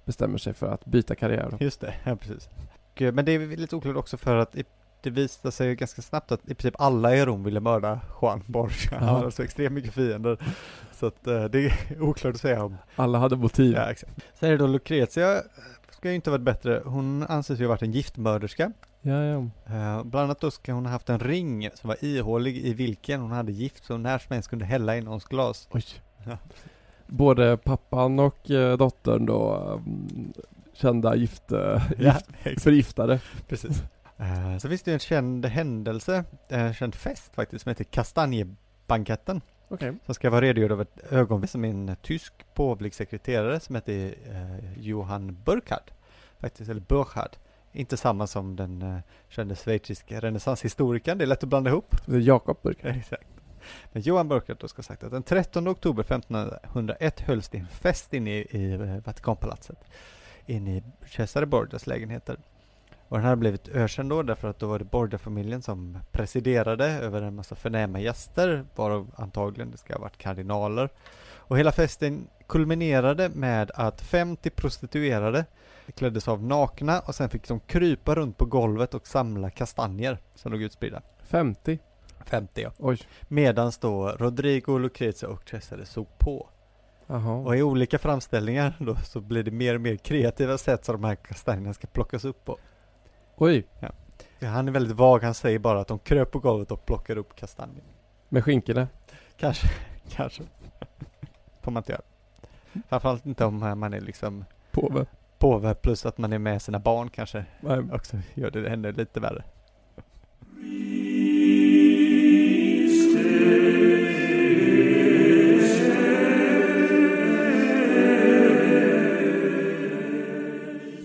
bestämmer 0.04 0.38
sig 0.38 0.54
för 0.54 0.66
att 0.66 0.84
byta 0.84 1.14
karriär. 1.14 1.56
Just 1.60 1.80
det, 1.80 1.94
ja 2.04 2.16
precis. 2.16 2.48
Eh, 2.94 3.12
men 3.12 3.24
det 3.24 3.32
är 3.32 3.56
lite 3.56 3.76
oklart 3.76 3.96
också 3.96 4.16
för 4.16 4.36
att 4.36 4.56
det 5.02 5.10
visade 5.10 5.52
sig 5.52 5.74
ganska 5.74 6.02
snabbt 6.02 6.32
att 6.32 6.40
i 6.48 6.54
princip 6.54 6.80
alla 6.80 7.16
i 7.16 7.24
Rom 7.24 7.44
ville 7.44 7.60
mörda 7.60 8.00
Juan 8.22 8.42
Borgia. 8.46 8.98
Han 8.98 9.08
hade 9.08 9.30
så 9.30 9.42
extremt 9.42 9.72
mycket 9.74 9.94
fiender. 9.94 10.38
Så 10.92 11.06
att 11.06 11.26
eh, 11.26 11.44
det 11.44 11.66
är 11.66 12.02
oklart 12.02 12.34
att 12.34 12.40
säga 12.40 12.64
om. 12.64 12.76
Alla 12.96 13.18
hade 13.18 13.36
motiv. 13.36 13.74
Ja, 13.74 13.90
exakt. 13.90 14.12
Sen 14.34 14.48
är 14.48 14.52
det 14.52 14.58
då 14.58 14.66
Lucrezia, 14.66 15.42
ska 16.06 16.10
ju 16.10 16.16
inte 16.16 16.30
varit 16.30 16.42
bättre. 16.42 16.82
Hon 16.84 17.22
anses 17.22 17.60
ju 17.60 17.64
ha 17.64 17.68
varit 17.68 17.82
en 17.82 17.92
giftmörderska. 17.92 18.72
Ja, 19.02 19.24
ja. 19.24 19.38
Eh, 19.66 20.04
bland 20.04 20.24
annat 20.24 20.40
då 20.40 20.50
ska 20.50 20.72
hon 20.72 20.86
ha 20.86 20.92
haft 20.92 21.08
en 21.08 21.18
ring 21.18 21.70
som 21.74 21.88
var 21.88 22.04
ihålig 22.04 22.56
i 22.56 22.74
vilken 22.74 23.20
hon 23.20 23.30
hade 23.30 23.52
gift 23.52 23.84
som 23.84 24.02
när 24.02 24.18
som 24.18 24.34
helst 24.34 24.50
kunde 24.50 24.64
hälla 24.64 24.96
i 24.96 25.00
någons 25.00 25.24
glas. 25.24 25.68
Oj. 25.70 25.84
Ja. 26.26 26.38
Både 27.06 27.56
pappan 27.56 28.18
och 28.18 28.50
eh, 28.50 28.76
dottern 28.76 29.26
då 29.26 29.54
mm, 29.72 30.32
kända 30.72 31.16
gift, 31.16 31.52
eh, 31.52 31.82
gift, 31.98 32.62
förgiftade. 32.62 33.20
Precis. 33.48 33.82
Eh, 34.16 34.58
så 34.58 34.68
finns 34.68 34.82
det 34.82 34.90
ju 34.90 34.94
en 34.94 35.00
känd 35.00 35.46
händelse, 35.46 36.24
en 36.48 36.74
känd 36.74 36.94
fest 36.94 37.34
faktiskt, 37.34 37.62
som 37.62 37.70
heter 37.70 37.84
Kastanjebanketten. 37.84 39.40
Okej. 39.68 39.92
Som 40.04 40.14
ska 40.14 40.30
vara 40.30 40.40
redogjord 40.40 40.72
av 40.72 40.80
ett 40.80 41.12
ögonblick 41.12 41.50
som 41.50 41.64
en 41.64 41.96
tysk 42.02 42.32
påvlig 42.54 42.94
sekreterare 42.94 43.60
som 43.60 43.74
heter 43.74 44.14
eh, 44.30 44.80
Johann 44.80 45.36
Burkhard. 45.44 45.95
Faktiskt, 46.40 46.70
eller 46.70 46.80
Burkhard. 46.80 47.36
Inte 47.72 47.96
samma 47.96 48.26
som 48.26 48.56
den 48.56 48.82
eh, 48.82 48.98
kände 49.28 49.56
schweiziska 49.56 50.20
renässanshistorikern, 50.20 51.18
det 51.18 51.24
är 51.24 51.26
lätt 51.26 51.42
att 51.42 51.48
blanda 51.48 51.70
ihop. 51.70 51.96
Jakob 52.06 52.58
Burkhardt. 52.62 52.96
Exakt. 53.00 53.26
Men 53.92 54.02
Johan 54.02 54.28
Burkhard 54.28 54.56
då 54.60 54.68
ska 54.68 54.78
ha 54.78 54.84
sagt 54.84 55.04
att 55.04 55.10
den 55.10 55.22
13 55.22 55.68
oktober 55.68 56.02
1501 56.02 57.20
hölls 57.20 57.48
det 57.48 57.58
en 57.58 57.66
fest 57.66 58.14
inne 58.14 58.30
i, 58.30 58.46
i 58.50 58.72
eh, 58.72 58.80
Vatikanpalatset. 58.80 59.78
Inne 60.46 60.76
i 60.76 60.82
Cesare 61.06 61.46
Borgias 61.46 61.86
lägenheter. 61.86 62.38
Och 63.08 63.16
den 63.16 63.26
här 63.26 63.36
blivit 63.36 63.68
ökänd 63.68 64.10
då 64.10 64.22
därför 64.22 64.48
att 64.48 64.58
då 64.58 64.66
var 64.66 64.78
det 64.78 64.84
Borgia-familjen 64.84 65.62
som 65.62 65.98
presiderade 66.10 66.86
över 66.86 67.22
en 67.22 67.34
massa 67.34 67.54
förnäma 67.54 68.00
gäster, 68.00 68.64
varav 68.74 69.10
antagligen 69.16 69.70
det 69.70 69.78
ska 69.78 69.94
ha 69.94 70.00
varit 70.00 70.18
kardinaler. 70.18 70.88
Och 71.34 71.58
hela 71.58 71.72
festen 71.72 72.28
kulminerade 72.46 73.28
med 73.28 73.70
att 73.74 74.00
50 74.00 74.50
prostituerade 74.50 75.44
kläddes 75.92 76.28
av 76.28 76.42
nakna 76.42 77.00
och 77.00 77.14
sen 77.14 77.28
fick 77.28 77.48
de 77.48 77.60
krypa 77.60 78.14
runt 78.14 78.36
på 78.38 78.44
golvet 78.44 78.94
och 78.94 79.06
samla 79.06 79.50
kastanjer 79.50 80.18
som 80.34 80.52
låg 80.52 80.62
utspridda. 80.62 81.02
50. 81.22 81.78
50 82.24 82.62
ja. 82.62 82.72
Oj. 82.78 82.98
Medans 83.28 83.78
då 83.78 84.08
Rodrigo, 84.08 84.78
Lucrezia 84.78 85.28
och 85.28 85.48
Cesare 85.48 85.86
såg 85.86 86.18
på. 86.18 86.48
Jaha. 87.06 87.34
Och 87.34 87.56
i 87.56 87.62
olika 87.62 87.98
framställningar 87.98 88.74
då 88.78 88.96
så 88.96 89.20
blir 89.20 89.42
det 89.42 89.50
mer 89.50 89.74
och 89.74 89.80
mer 89.80 89.96
kreativa 89.96 90.58
sätt 90.58 90.84
som 90.84 90.92
de 90.92 91.04
här 91.04 91.14
kastanjerna 91.14 91.74
ska 91.74 91.86
plockas 91.86 92.24
upp 92.24 92.44
på. 92.44 92.58
Oj. 93.36 93.66
Han 94.40 94.68
är 94.68 94.72
väldigt 94.72 94.96
vag, 94.96 95.22
han 95.22 95.34
säger 95.34 95.58
bara 95.58 95.80
att 95.80 95.88
de 95.88 95.98
kröp 95.98 96.30
på 96.30 96.38
golvet 96.38 96.70
och 96.70 96.86
plockade 96.86 97.20
upp 97.20 97.36
kastanjer. 97.36 97.84
Med 98.28 98.44
skinkorna. 98.44 98.88
Kanske, 99.36 99.68
kanske. 100.08 100.42
Får 101.62 101.70
man 101.72 101.80
inte 101.80 101.92
göra. 101.92 102.02
Framförallt 102.88 103.26
inte 103.26 103.44
om 103.44 103.58
man 103.58 103.94
är 103.94 104.00
liksom 104.00 104.44
Påve. 104.72 105.06
Påve 105.38 105.74
plus 105.74 106.06
att 106.06 106.18
man 106.18 106.32
är 106.32 106.38
med 106.38 106.62
sina 106.62 106.78
barn 106.78 107.08
kanske 107.08 107.44
Nej. 107.60 107.78
också 107.92 108.16
gör 108.34 108.50
det 108.50 108.68
ännu 108.68 108.92
lite 108.92 109.20
värre. 109.20 109.44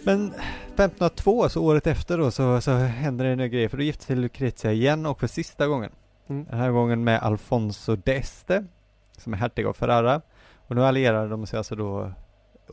Men 0.03 0.27
1502, 0.27 1.49
så 1.49 1.63
året 1.63 1.87
efter 1.87 2.17
då, 2.17 2.31
så, 2.31 2.61
så 2.61 2.71
händer 2.71 3.25
det 3.25 3.43
en 3.43 3.51
grej, 3.51 3.69
för 3.69 3.77
då 3.77 3.83
gifter 3.83 4.05
sig 4.05 4.15
Lucrezia 4.15 4.71
igen 4.71 5.05
och 5.05 5.19
för 5.19 5.27
sista 5.27 5.67
gången. 5.67 5.91
Mm. 6.27 6.45
Den 6.45 6.59
här 6.59 6.71
gången 6.71 7.03
med 7.03 7.19
Alfonso 7.19 7.95
d'Este, 7.95 8.67
som 9.17 9.33
är 9.33 9.37
hertig 9.37 9.65
av 9.65 9.73
Ferrara. 9.73 10.21
Och 10.67 10.75
nu 10.75 10.85
allierar 10.85 11.29
de 11.29 11.47
sig 11.47 11.57
alltså 11.57 11.75
då 11.75 12.11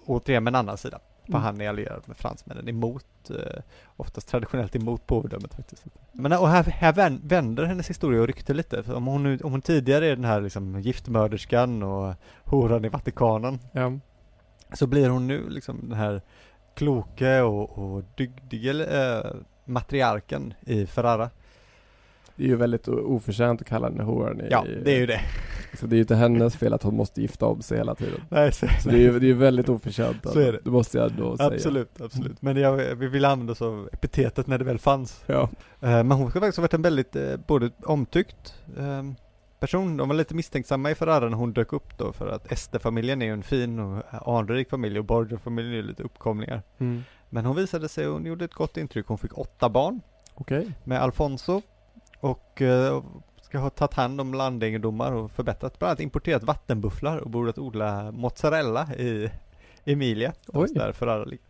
återigen 0.06 0.44
med 0.44 0.50
en 0.50 0.54
annan 0.54 0.78
sida. 0.78 0.98
Mm. 1.28 1.42
han 1.42 1.60
är 1.60 1.68
allierad 1.68 2.02
med 2.06 2.16
fransmännen 2.16 2.68
emot, 2.68 3.06
eh, 3.30 3.60
oftast 3.96 4.28
traditionellt 4.28 4.76
emot 4.76 5.06
påvedömet 5.06 5.54
faktiskt. 5.54 5.84
Men 6.12 6.32
och 6.32 6.48
här, 6.48 6.62
här 6.64 6.92
vän- 6.92 7.20
vänder 7.24 7.64
hennes 7.64 7.90
historia 7.90 8.20
och 8.20 8.26
rykte 8.26 8.54
lite. 8.54 8.82
För 8.82 8.94
om 8.94 9.06
hon, 9.06 9.22
nu, 9.22 9.38
om 9.44 9.50
hon 9.50 9.62
tidigare 9.62 10.06
är 10.06 10.16
den 10.16 10.24
här 10.24 10.40
liksom 10.40 10.80
giftmörderskan 10.80 11.82
och 11.82 12.14
horan 12.44 12.84
i 12.84 12.88
Vatikanen, 12.88 13.58
Ja. 13.72 13.92
så 14.72 14.86
blir 14.86 15.08
hon 15.08 15.26
nu 15.26 15.48
liksom 15.48 15.78
den 15.88 15.98
här 15.98 16.20
kloke 16.74 17.40
och, 17.40 17.78
och 17.78 18.02
dygdige 18.16 18.84
eh, 18.84 19.30
matriarken 19.64 20.54
i 20.60 20.86
Ferrara. 20.86 21.30
Det 22.38 22.44
är 22.44 22.48
ju 22.48 22.56
väldigt 22.56 22.88
oförtjänt 22.88 23.60
att 23.60 23.66
kalla 23.68 23.88
henne 23.88 24.02
horan 24.02 24.40
i, 24.40 24.48
Ja, 24.50 24.64
det 24.84 24.94
är 24.94 24.98
ju 25.00 25.06
det. 25.06 25.20
Så 25.74 25.86
det 25.86 25.94
är 25.94 25.96
ju 25.96 26.00
inte 26.02 26.14
hennes 26.14 26.56
fel 26.56 26.72
att 26.72 26.82
hon 26.82 26.96
måste 26.96 27.20
gifta 27.20 27.46
om 27.46 27.62
sig 27.62 27.78
hela 27.78 27.94
tiden. 27.94 28.20
Nej, 28.28 28.52
så, 28.52 28.66
Så 28.82 28.88
det 28.88 28.96
är 28.96 29.00
ju 29.00 29.18
det 29.18 29.26
är 29.26 29.28
ju 29.28 29.34
väldigt 29.34 29.68
oförtjänt. 29.68 30.26
Så 30.32 30.40
är 30.40 30.52
det. 30.52 30.58
Det 30.64 30.70
måste 30.70 30.98
jag 30.98 31.10
ändå 31.10 31.36
säga. 31.36 31.48
absolut, 31.48 32.00
absolut. 32.00 32.42
Men 32.42 32.56
jag, 32.56 32.76
vi 32.76 33.08
vill 33.08 33.24
använda 33.24 33.52
oss 33.52 33.62
av 33.62 33.88
epitetet 33.92 34.46
när 34.46 34.58
det 34.58 34.64
väl 34.64 34.78
fanns. 34.78 35.22
Ja. 35.26 35.48
Eh, 35.80 35.88
Men 35.90 36.10
hon 36.10 36.30
ska 36.30 36.40
faktiskt 36.40 36.56
ha 36.56 36.62
varit 36.62 36.74
en 36.74 36.82
väldigt 36.82 37.16
eh, 37.16 37.36
både 37.46 37.70
omtyckt 37.84 38.54
eh, 38.78 39.02
person. 39.60 39.96
De 39.96 40.08
var 40.08 40.16
lite 40.16 40.34
misstänksamma 40.34 40.90
i 40.90 40.94
Ferrara 40.94 41.28
när 41.28 41.36
hon 41.36 41.52
dök 41.52 41.72
upp 41.72 41.98
då 41.98 42.12
för 42.12 42.28
att 42.28 42.52
Este-familjen 42.52 43.22
är 43.22 43.26
ju 43.26 43.32
en 43.32 43.42
fin 43.42 43.78
och 43.78 44.02
anrik 44.38 44.70
familj 44.70 44.98
och 44.98 45.04
Borgia-familjen 45.04 45.72
är 45.72 45.76
ju 45.76 45.82
lite 45.82 46.02
uppkomlingar. 46.02 46.62
Mm. 46.78 47.02
Men 47.30 47.44
hon 47.44 47.56
visade 47.56 47.88
sig 47.88 48.06
hon 48.06 48.26
gjorde 48.26 48.44
ett 48.44 48.54
gott 48.54 48.76
intryck. 48.76 49.06
Hon 49.06 49.18
fick 49.18 49.38
åtta 49.38 49.68
barn 49.68 50.00
Okej. 50.34 50.72
med 50.84 51.02
Alfonso 51.02 51.62
och 52.20 52.62
eh, 52.62 53.02
ska 53.42 53.58
ha 53.58 53.70
tagit 53.70 53.94
hand 53.94 54.20
om 54.20 54.34
landegendomar 54.34 55.12
och 55.12 55.30
förbättrat, 55.30 55.78
bland 55.78 55.90
annat 55.90 56.00
importerat 56.00 56.42
vattenbufflar 56.42 57.18
och 57.18 57.30
börjat 57.30 57.58
odla 57.58 58.12
mozzarella 58.12 58.94
i 58.94 59.30
Emilia. 59.84 60.32
Oj. 60.46 60.68
Där 60.74 60.92
Ferrara 60.92 61.24
ligger. 61.24 61.44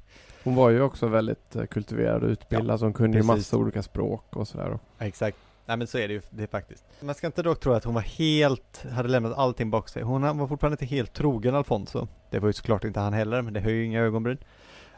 Hon 0.45 0.55
var 0.55 0.71
ju 0.71 0.83
också 0.83 1.07
väldigt 1.07 1.57
eh, 1.57 1.65
kultiverad 1.65 2.23
och 2.23 2.29
utbildad, 2.29 2.79
så 2.79 2.87
hon 2.87 2.93
kunde 2.93 3.19
ju 3.19 3.25
massa 3.25 3.57
olika 3.57 3.83
språk 3.83 4.37
och 4.37 4.49
sådär. 4.49 4.79
Ja, 4.99 5.07
Exakt. 5.07 5.39
Nej 5.67 5.77
men 5.77 5.87
så 5.87 5.99
är 5.99 6.09
det 6.09 6.15
ju 6.15 6.23
det 6.31 6.43
är 6.43 6.47
faktiskt. 6.47 6.85
Man 7.01 7.15
ska 7.15 7.27
inte 7.27 7.43
dock 7.43 7.61
tro 7.61 7.73
att 7.73 7.85
hon 7.85 7.95
var 7.95 8.01
helt, 8.01 8.85
hade 8.93 9.09
lämnat 9.09 9.39
allting 9.39 9.71
bakom 9.71 9.89
sig. 9.89 10.03
Hon 10.03 10.39
var 10.39 10.47
fortfarande 10.47 10.75
inte 10.75 10.95
helt 10.95 11.13
trogen 11.13 11.55
Alfonso. 11.55 12.09
Det 12.31 12.39
var 12.39 12.49
ju 12.49 12.53
såklart 12.53 12.85
inte 12.85 13.01
han 13.01 13.13
heller, 13.13 13.43
men 13.43 13.53
det 13.53 13.61
höjer 13.61 13.77
ju 13.77 13.85
inga 13.85 14.01
ögonbryn. 14.01 14.39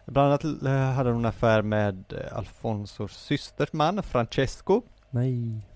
Bland 0.04 0.28
annat 0.28 0.44
eh, 0.44 0.72
hade 0.72 1.11
hon 1.11 1.18
en 1.18 1.26
affär 1.26 1.62
med 1.62 2.14
Alfonsos 2.33 3.16
systers 3.16 3.72
man, 3.72 4.02
Francesco. 4.02 4.83
Nej. 5.11 5.66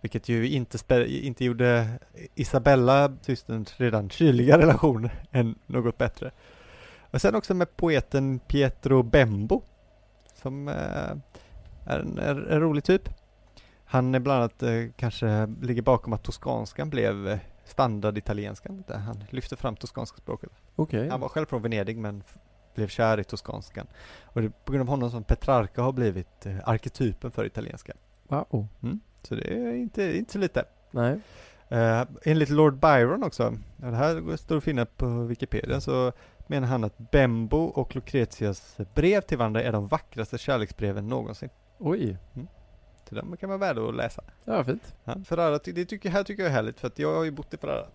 Vilket 0.00 0.28
ju 0.28 0.48
inte, 0.48 1.06
inte 1.08 1.44
gjorde 1.44 1.88
Isabella, 2.34 3.16
systerns 3.20 3.80
redan 3.80 4.10
kyliga 4.10 4.58
relation, 4.58 5.08
än 5.30 5.54
något 5.66 5.98
bättre. 5.98 6.30
Och 7.10 7.20
sen 7.20 7.34
också 7.34 7.54
med 7.54 7.76
poeten 7.76 8.38
Pietro 8.38 9.02
Bembo, 9.02 9.62
som 10.34 10.68
eh, 10.68 10.74
är 11.84 11.98
en, 12.00 12.18
en 12.18 12.60
rolig 12.60 12.84
typ. 12.84 13.08
Han 13.84 14.14
är 14.14 14.20
bland 14.20 14.38
annat 14.38 14.62
eh, 14.62 14.84
kanske 14.96 15.46
ligger 15.62 15.82
bakom 15.82 16.12
att 16.12 16.22
toskanskan 16.22 16.90
blev 16.90 17.28
eh, 17.28 17.38
standard 17.64 18.18
italienskan. 18.18 18.84
Där 18.86 18.98
Han 18.98 19.24
lyfte 19.30 19.56
fram 19.56 19.76
toskanska 19.76 20.16
språket. 20.16 20.50
Okej. 20.76 21.08
Han 21.08 21.20
var 21.20 21.28
själv 21.28 21.46
från 21.46 21.62
Venedig 21.62 21.96
men 21.96 22.22
blev 22.74 22.88
kär 22.88 23.20
i 23.20 23.24
toskanskan. 23.24 23.86
Och 24.22 24.40
det 24.40 24.46
är 24.46 24.52
på 24.64 24.72
grund 24.72 24.82
av 24.82 24.88
honom 24.88 25.10
som 25.10 25.24
Petrarca 25.24 25.82
har 25.82 25.92
blivit 25.92 26.46
arketypen 26.64 27.30
för 27.30 27.44
italienska. 27.44 27.92
Wow. 28.28 28.68
Så 29.22 29.34
det 29.34 29.54
är 29.54 29.72
inte, 29.72 30.16
inte 30.16 30.32
så 30.32 30.38
lite. 30.38 30.64
Nej. 30.90 31.20
Uh, 31.72 32.04
enligt 32.24 32.48
Lord 32.48 32.78
Byron 32.78 33.22
också, 33.22 33.54
det 33.76 33.86
här 33.96 34.36
står 34.36 34.56
att 34.56 34.64
finna 34.64 34.86
på 34.86 35.06
Wikipedia, 35.06 35.80
så 35.80 36.12
menar 36.46 36.68
han 36.68 36.84
att 36.84 37.10
Bembo 37.10 37.58
och 37.64 37.94
Lucretias 37.94 38.76
brev 38.94 39.20
till 39.20 39.38
varandra 39.38 39.62
är 39.62 39.72
de 39.72 39.88
vackraste 39.88 40.38
kärleksbreven 40.38 41.08
någonsin. 41.08 41.48
Oj. 41.78 42.16
Så 43.08 43.14
de 43.14 43.36
kan 43.36 43.48
vara 43.48 43.58
värda 43.58 43.88
att 43.88 43.94
läsa. 43.94 44.22
Ja, 44.44 44.64
fint. 44.64 44.94
Ja, 45.04 45.14
Ferrara, 45.24 45.58
det 45.64 45.84
tycker, 45.84 46.10
här 46.10 46.24
tycker 46.24 46.42
jag 46.42 46.50
är 46.50 46.54
härligt 46.54 46.80
för 46.80 46.86
att 46.86 46.98
jag 46.98 47.14
har 47.14 47.24
ju 47.24 47.30
bott 47.30 47.54
i 47.54 47.56
Ferrara, 47.56 47.86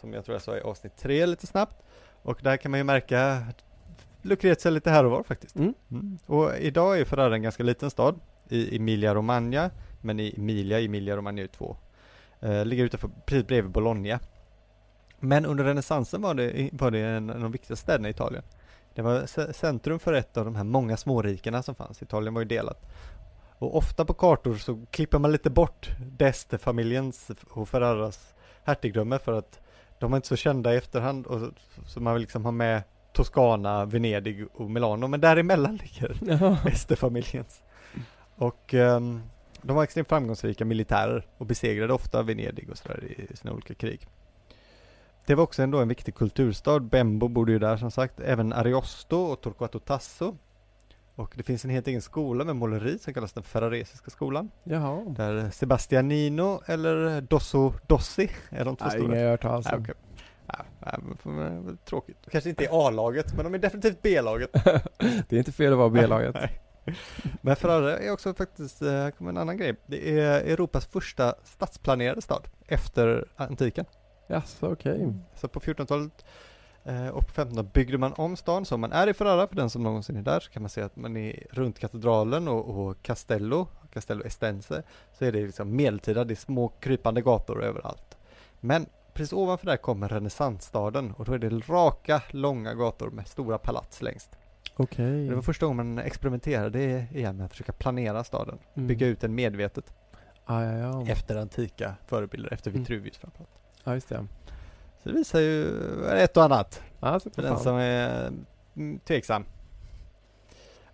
som 0.00 0.12
jag 0.12 0.24
tror 0.24 0.34
jag 0.34 0.42
sa 0.42 0.56
i 0.56 0.60
avsnitt 0.60 0.96
tre 0.96 1.26
lite 1.26 1.46
snabbt. 1.46 1.82
Och 2.22 2.40
där 2.42 2.56
kan 2.56 2.70
man 2.70 2.80
ju 2.80 2.84
märka 2.84 3.32
att 3.32 3.64
Lucrezia 4.22 4.70
lite 4.70 4.90
här 4.90 5.04
och 5.04 5.10
var 5.10 5.22
faktiskt. 5.22 5.56
Mm. 5.56 5.74
Mm. 5.90 6.18
Och 6.26 6.56
idag 6.58 6.94
är 6.94 6.98
ju 6.98 7.04
Ferrara 7.04 7.34
en 7.34 7.42
ganska 7.42 7.62
liten 7.62 7.90
stad 7.90 8.20
i 8.52 8.76
Emilia 8.76 9.14
Romagna, 9.14 9.70
men 10.00 10.20
i 10.20 10.34
Emilia, 10.36 10.80
Emilia 10.80 11.16
Romagna 11.16 11.38
är 11.40 11.42
ju 11.42 11.48
två, 11.48 11.76
eh, 12.40 12.64
ligger 12.64 12.84
utanför, 12.84 13.10
precis 13.26 13.46
bredvid 13.46 13.72
Bologna. 13.72 14.20
Men 15.20 15.46
under 15.46 15.64
renässansen 15.64 16.22
var 16.22 16.34
det, 16.34 16.70
var 16.72 16.90
det 16.90 16.98
en 17.00 17.30
av 17.30 17.40
de 17.40 17.52
viktigaste 17.52 17.82
städerna 17.82 18.08
i 18.08 18.10
Italien. 18.10 18.42
Det 18.94 19.02
var 19.02 19.20
ce- 19.20 19.52
centrum 19.52 19.98
för 19.98 20.12
ett 20.12 20.36
av 20.36 20.44
de 20.44 20.56
här 20.56 20.64
många 20.64 20.96
smårikena 20.96 21.62
som 21.62 21.74
fanns. 21.74 22.02
Italien 22.02 22.34
var 22.34 22.40
ju 22.40 22.48
delat. 22.48 22.86
Och 23.58 23.76
ofta 23.76 24.04
på 24.04 24.14
kartor 24.14 24.54
så 24.54 24.84
klipper 24.90 25.18
man 25.18 25.32
lite 25.32 25.50
bort 25.50 25.90
D'Este-familjens 26.18 27.30
och 27.50 27.68
Ferraras 27.68 28.34
hertigdöme 28.64 29.18
för 29.18 29.32
att 29.32 29.60
de 29.98 30.12
är 30.12 30.16
inte 30.16 30.28
så 30.28 30.36
kända 30.36 30.74
i 30.74 30.76
efterhand 30.76 31.26
och 31.26 31.40
så, 31.40 31.50
så 31.86 32.00
man 32.00 32.14
vill 32.14 32.20
liksom 32.20 32.44
ha 32.44 32.52
med 32.52 32.82
Toscana, 33.12 33.84
Venedig 33.84 34.46
och 34.54 34.70
Milano, 34.70 35.06
men 35.06 35.20
däremellan 35.20 35.76
ligger 35.76 36.16
Jaha. 36.26 36.58
Och 38.40 38.74
ehm, 38.74 39.20
de 39.62 39.76
var 39.76 39.84
extremt 39.84 40.08
framgångsrika 40.08 40.64
militärer 40.64 41.26
och 41.38 41.46
besegrade 41.46 41.92
ofta 41.92 42.22
Venedig 42.22 42.70
och 42.70 42.78
sådär 42.78 43.04
i 43.32 43.36
sina 43.36 43.52
olika 43.52 43.74
krig. 43.74 44.06
Det 45.26 45.34
var 45.34 45.44
också 45.44 45.62
ändå 45.62 45.78
en 45.78 45.88
viktig 45.88 46.14
kulturstad. 46.14 46.80
Bembo 46.80 47.28
bodde 47.28 47.52
ju 47.52 47.58
där 47.58 47.76
som 47.76 47.90
sagt. 47.90 48.20
Även 48.20 48.52
Ariosto 48.52 49.16
och 49.16 49.40
Torquato 49.40 49.78
Tasso. 49.78 50.36
Och 51.14 51.32
det 51.36 51.42
finns 51.42 51.64
en 51.64 51.70
helt 51.70 51.86
egen 51.88 52.02
skola 52.02 52.44
med 52.44 52.56
måleri 52.56 52.98
som 52.98 53.14
kallas 53.14 53.32
den 53.32 53.42
Ferraresiska 53.42 54.10
skolan. 54.10 54.50
Jaha. 54.64 55.04
Där 55.16 55.50
Sebastianino 55.50 56.60
eller 56.66 57.20
Dosso 57.20 57.72
Dossi 57.86 58.30
är 58.50 58.64
de 58.64 58.76
två 58.76 58.84
Nej, 58.84 58.98
stora. 58.98 59.12
inga 59.14 59.22
jag 59.22 59.30
hört 59.30 59.42
talas 59.42 59.66
Nej, 59.66 59.74
om. 59.74 61.34
man- 61.36 61.78
Tråkigt. 61.84 62.16
Kanske 62.30 62.50
inte 62.50 62.64
i 62.64 62.68
A-laget, 62.70 63.34
men 63.36 63.44
de 63.44 63.54
är 63.54 63.58
definitivt 63.58 64.02
B-laget. 64.02 64.50
Det 65.28 65.32
är 65.32 65.38
inte 65.38 65.52
fel 65.52 65.72
att 65.72 65.78
vara 65.78 65.90
B-laget. 65.90 66.36
Men 67.40 67.56
Ferrara 67.56 67.98
är 67.98 68.12
också 68.12 68.34
faktiskt, 68.34 68.82
eh, 68.82 68.90
här 68.90 69.10
kommer 69.10 69.30
en 69.30 69.38
annan 69.38 69.56
grej. 69.56 69.76
Det 69.86 70.20
är 70.20 70.40
Europas 70.40 70.86
första 70.86 71.34
stadsplanerade 71.44 72.22
stad 72.22 72.48
efter 72.66 73.28
antiken. 73.36 73.84
Jaså, 74.26 74.72
okej. 74.72 75.14
Så 75.36 75.48
på 75.48 75.60
1400-talet 75.60 76.24
eh, 76.84 77.08
och 77.08 77.26
på 77.26 77.32
1500-talet 77.32 77.72
byggde 77.72 77.98
man 77.98 78.12
om 78.12 78.36
stan. 78.36 78.64
Så 78.64 78.74
om 78.74 78.80
man 78.80 78.92
är 78.92 79.06
i 79.06 79.14
Ferrara, 79.14 79.46
för 79.48 79.56
den 79.56 79.70
som 79.70 79.82
någonsin 79.82 80.16
är 80.16 80.22
där, 80.22 80.40
så 80.40 80.50
kan 80.50 80.62
man 80.62 80.70
se 80.70 80.82
att 80.82 80.96
man 80.96 81.16
är 81.16 81.46
runt 81.50 81.78
katedralen 81.78 82.48
och, 82.48 82.68
och 82.68 83.02
Castello, 83.02 83.68
Castello 83.92 84.24
Estense, 84.24 84.82
så 85.18 85.24
är 85.24 85.32
det 85.32 85.46
liksom 85.46 85.76
medeltida, 85.76 86.24
det 86.24 86.34
är 86.34 86.36
små 86.36 86.68
krypande 86.68 87.22
gator 87.22 87.64
överallt. 87.64 88.16
Men 88.60 88.86
precis 89.14 89.32
ovanför 89.32 89.66
där 89.66 89.76
kommer 89.76 90.08
renässansstaden 90.08 91.12
och 91.12 91.24
då 91.24 91.32
är 91.32 91.38
det 91.38 91.68
raka, 91.68 92.22
långa 92.30 92.74
gator 92.74 93.10
med 93.10 93.28
stora 93.28 93.58
palats 93.58 94.02
längst. 94.02 94.39
Okej. 94.82 95.28
Det 95.28 95.34
var 95.34 95.42
första 95.42 95.66
gången 95.66 95.76
man 95.94 96.04
experimenterade 96.04 97.06
igen 97.12 97.36
med 97.36 97.44
att 97.46 97.50
försöka 97.50 97.72
planera 97.72 98.24
staden, 98.24 98.58
Mm. 98.74 98.86
bygga 98.86 99.06
ut 99.06 99.20
den 99.20 99.34
medvetet 99.34 99.92
Ah, 100.44 100.62
ja, 100.62 100.72
ja. 100.78 101.06
efter 101.06 101.36
antika 101.36 101.94
förebilder, 102.06 102.52
efter 102.52 102.70
Mm. 102.70 102.82
Vitruvius 102.82 103.16
framförallt. 103.18 103.50
ja, 103.84 103.94
just 103.94 104.08
det. 104.08 104.26
Så 105.02 105.08
det 105.08 105.14
visar 105.14 105.40
ju 105.40 105.68
ett 106.06 106.36
och 106.36 106.42
annat 106.44 106.82
så 107.00 107.30
för 107.30 107.42
den 107.42 107.58
som 107.58 107.76
är 107.76 108.32
mm, 108.76 108.98
tveksam. 108.98 109.44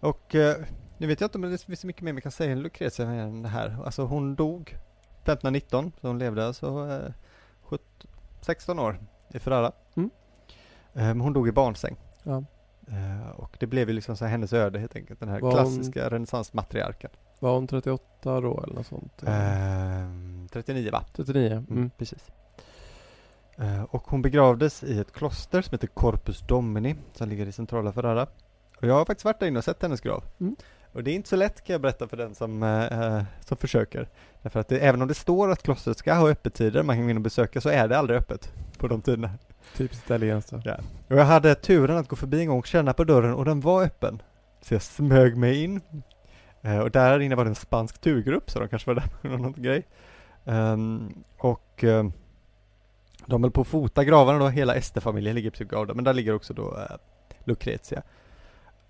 Och 0.01 0.35
eh, 0.35 0.57
nu 0.99 1.07
vet 1.07 1.21
jag 1.21 1.29
inte 1.29 1.39
om 1.39 1.43
det 1.43 1.59
finns 1.65 1.81
så 1.81 1.87
mycket 1.87 2.03
mer 2.03 2.13
man 2.13 2.23
kan 2.23 2.33
säga 2.33 2.53
om 2.53 2.59
Lucrezia 2.59 3.07
än 3.11 3.43
det 3.43 3.49
här. 3.49 3.77
Alltså 3.85 4.05
hon 4.05 4.35
dog 4.35 4.77
1519, 5.23 5.93
så 6.01 6.07
hon 6.07 6.19
levde 6.19 6.47
alltså 6.47 6.67
eh, 7.07 7.13
17, 7.63 7.87
16 8.41 8.79
år 8.79 8.99
i 9.29 9.39
Ferrara. 9.39 9.73
Mm. 9.97 10.11
Eh, 10.95 11.03
men 11.03 11.21
hon 11.21 11.33
dog 11.33 11.49
i 11.49 11.53
barnsäng. 11.53 11.97
Ja. 12.23 12.45
Eh, 12.89 13.31
och 13.31 13.57
det 13.61 13.67
blev 13.67 13.89
ju 13.89 13.95
liksom 13.95 14.17
så 14.17 14.25
här 14.25 14.31
hennes 14.33 14.53
öde 14.53 14.79
helt 14.79 14.97
enkelt, 14.97 15.21
den 15.21 15.29
här 15.29 15.41
Var 15.41 15.49
hon- 15.51 15.59
klassiska 15.75 16.11
renässansmatriarken. 16.11 17.11
Var 17.39 17.55
hon 17.55 17.67
38 17.67 18.41
då 18.41 18.63
eller 18.65 18.75
något 18.75 18.87
sånt? 18.87 19.23
Ehm, 19.27 20.49
39 20.53 20.91
va? 20.93 21.05
39? 21.17 21.47
Mm, 21.53 21.67
Mm. 21.71 21.91
Precis. 21.99 22.31
Eh, 23.59 23.83
och 23.83 24.03
hon 24.07 24.23
begravdes 24.23 24.83
i 24.85 24.99
ett 24.99 25.13
kloster 25.13 25.63
som 25.63 25.73
heter 25.75 25.87
Corpus 25.87 26.41
Domini 26.49 26.97
som 27.15 27.29
ligger 27.29 27.47
i 27.47 27.53
centrala 27.53 27.93
Ferrara. 27.93 28.23
Och 28.81 28.87
jag 28.87 28.95
har 28.95 29.05
faktiskt 29.05 29.25
varit 29.25 29.41
där 29.41 29.47
inne 29.47 29.59
och 29.59 29.65
sett 29.65 29.83
hennes 29.83 30.01
grav. 30.01 30.25
Mm. 30.41 30.57
Och 30.93 31.05
det 31.05 31.11
är 31.11 31.15
inte 31.15 31.29
så 31.29 31.37
lätt 31.37 31.65
kan 31.65 31.75
jag 31.75 31.81
berätta 31.81 32.09
för 32.09 32.17
den 32.17 32.35
som, 32.35 32.63
eh, 32.63 33.23
som 33.47 33.57
försöker. 33.57 34.09
Därför 34.43 34.61
att 34.61 34.69
det, 34.69 34.79
även 34.79 35.03
om 35.03 35.09
det 35.09 35.15
står 35.15 35.51
att 35.51 35.63
klostret 35.63 35.99
ska 35.99 36.15
ha 36.15 36.29
öppettider, 36.31 36.83
man 36.83 36.97
kan 36.97 37.05
gå 37.05 37.11
in 37.11 37.17
och 37.17 37.23
besöka, 37.23 37.61
så 37.61 37.69
är 37.69 37.89
det 37.89 37.99
aldrig 37.99 38.19
öppet 38.19 38.53
på 38.79 38.89
de 38.89 39.03
tiderna. 39.03 39.31
Typiskt 39.77 40.05
italienskt. 40.05 40.53
Ja. 40.65 40.77
Och 41.09 41.17
jag 41.17 41.25
hade 41.25 41.55
turen 41.55 41.97
att 41.97 42.09
gå 42.09 42.17
förbi 42.17 42.41
en 42.41 42.49
gång 42.49 42.59
och 42.59 42.67
känna 42.67 42.93
på 42.93 43.05
dörren 43.05 43.35
och 43.35 43.45
den 43.45 43.61
var 43.61 43.83
öppen. 43.83 44.23
Så 44.61 44.75
jag 44.75 44.83
smög 44.83 45.37
mig 45.37 45.65
in. 45.65 45.81
Eh, 46.63 46.79
och 46.79 46.91
där 46.91 47.21
inne 47.21 47.35
var 47.35 47.45
det 47.45 47.51
en 47.51 47.55
spansk 47.55 47.99
turgrupp, 48.01 48.51
så 48.51 48.59
de 48.59 48.69
kanske 48.69 48.91
var 48.91 48.95
där 48.95 49.09
på 49.23 49.29
någon 49.29 49.53
grej. 49.53 49.87
Um, 50.45 51.25
och 51.39 51.85
um, 51.85 52.13
de 53.27 53.43
höll 53.43 53.53
på 53.53 53.61
att 53.61 53.67
fota 53.67 54.05
gravarna 54.05 54.39
då, 54.39 54.49
hela 54.49 54.75
Ester-familjen 54.75 55.35
ligger 55.35 55.51
på 55.51 55.65
Gauda, 55.65 55.95
men 55.95 56.05
där 56.05 56.15
ligger 56.15 56.35
också 56.35 56.55
då 56.55 56.77
eh, 56.79 56.97
Lucretia. 57.45 58.03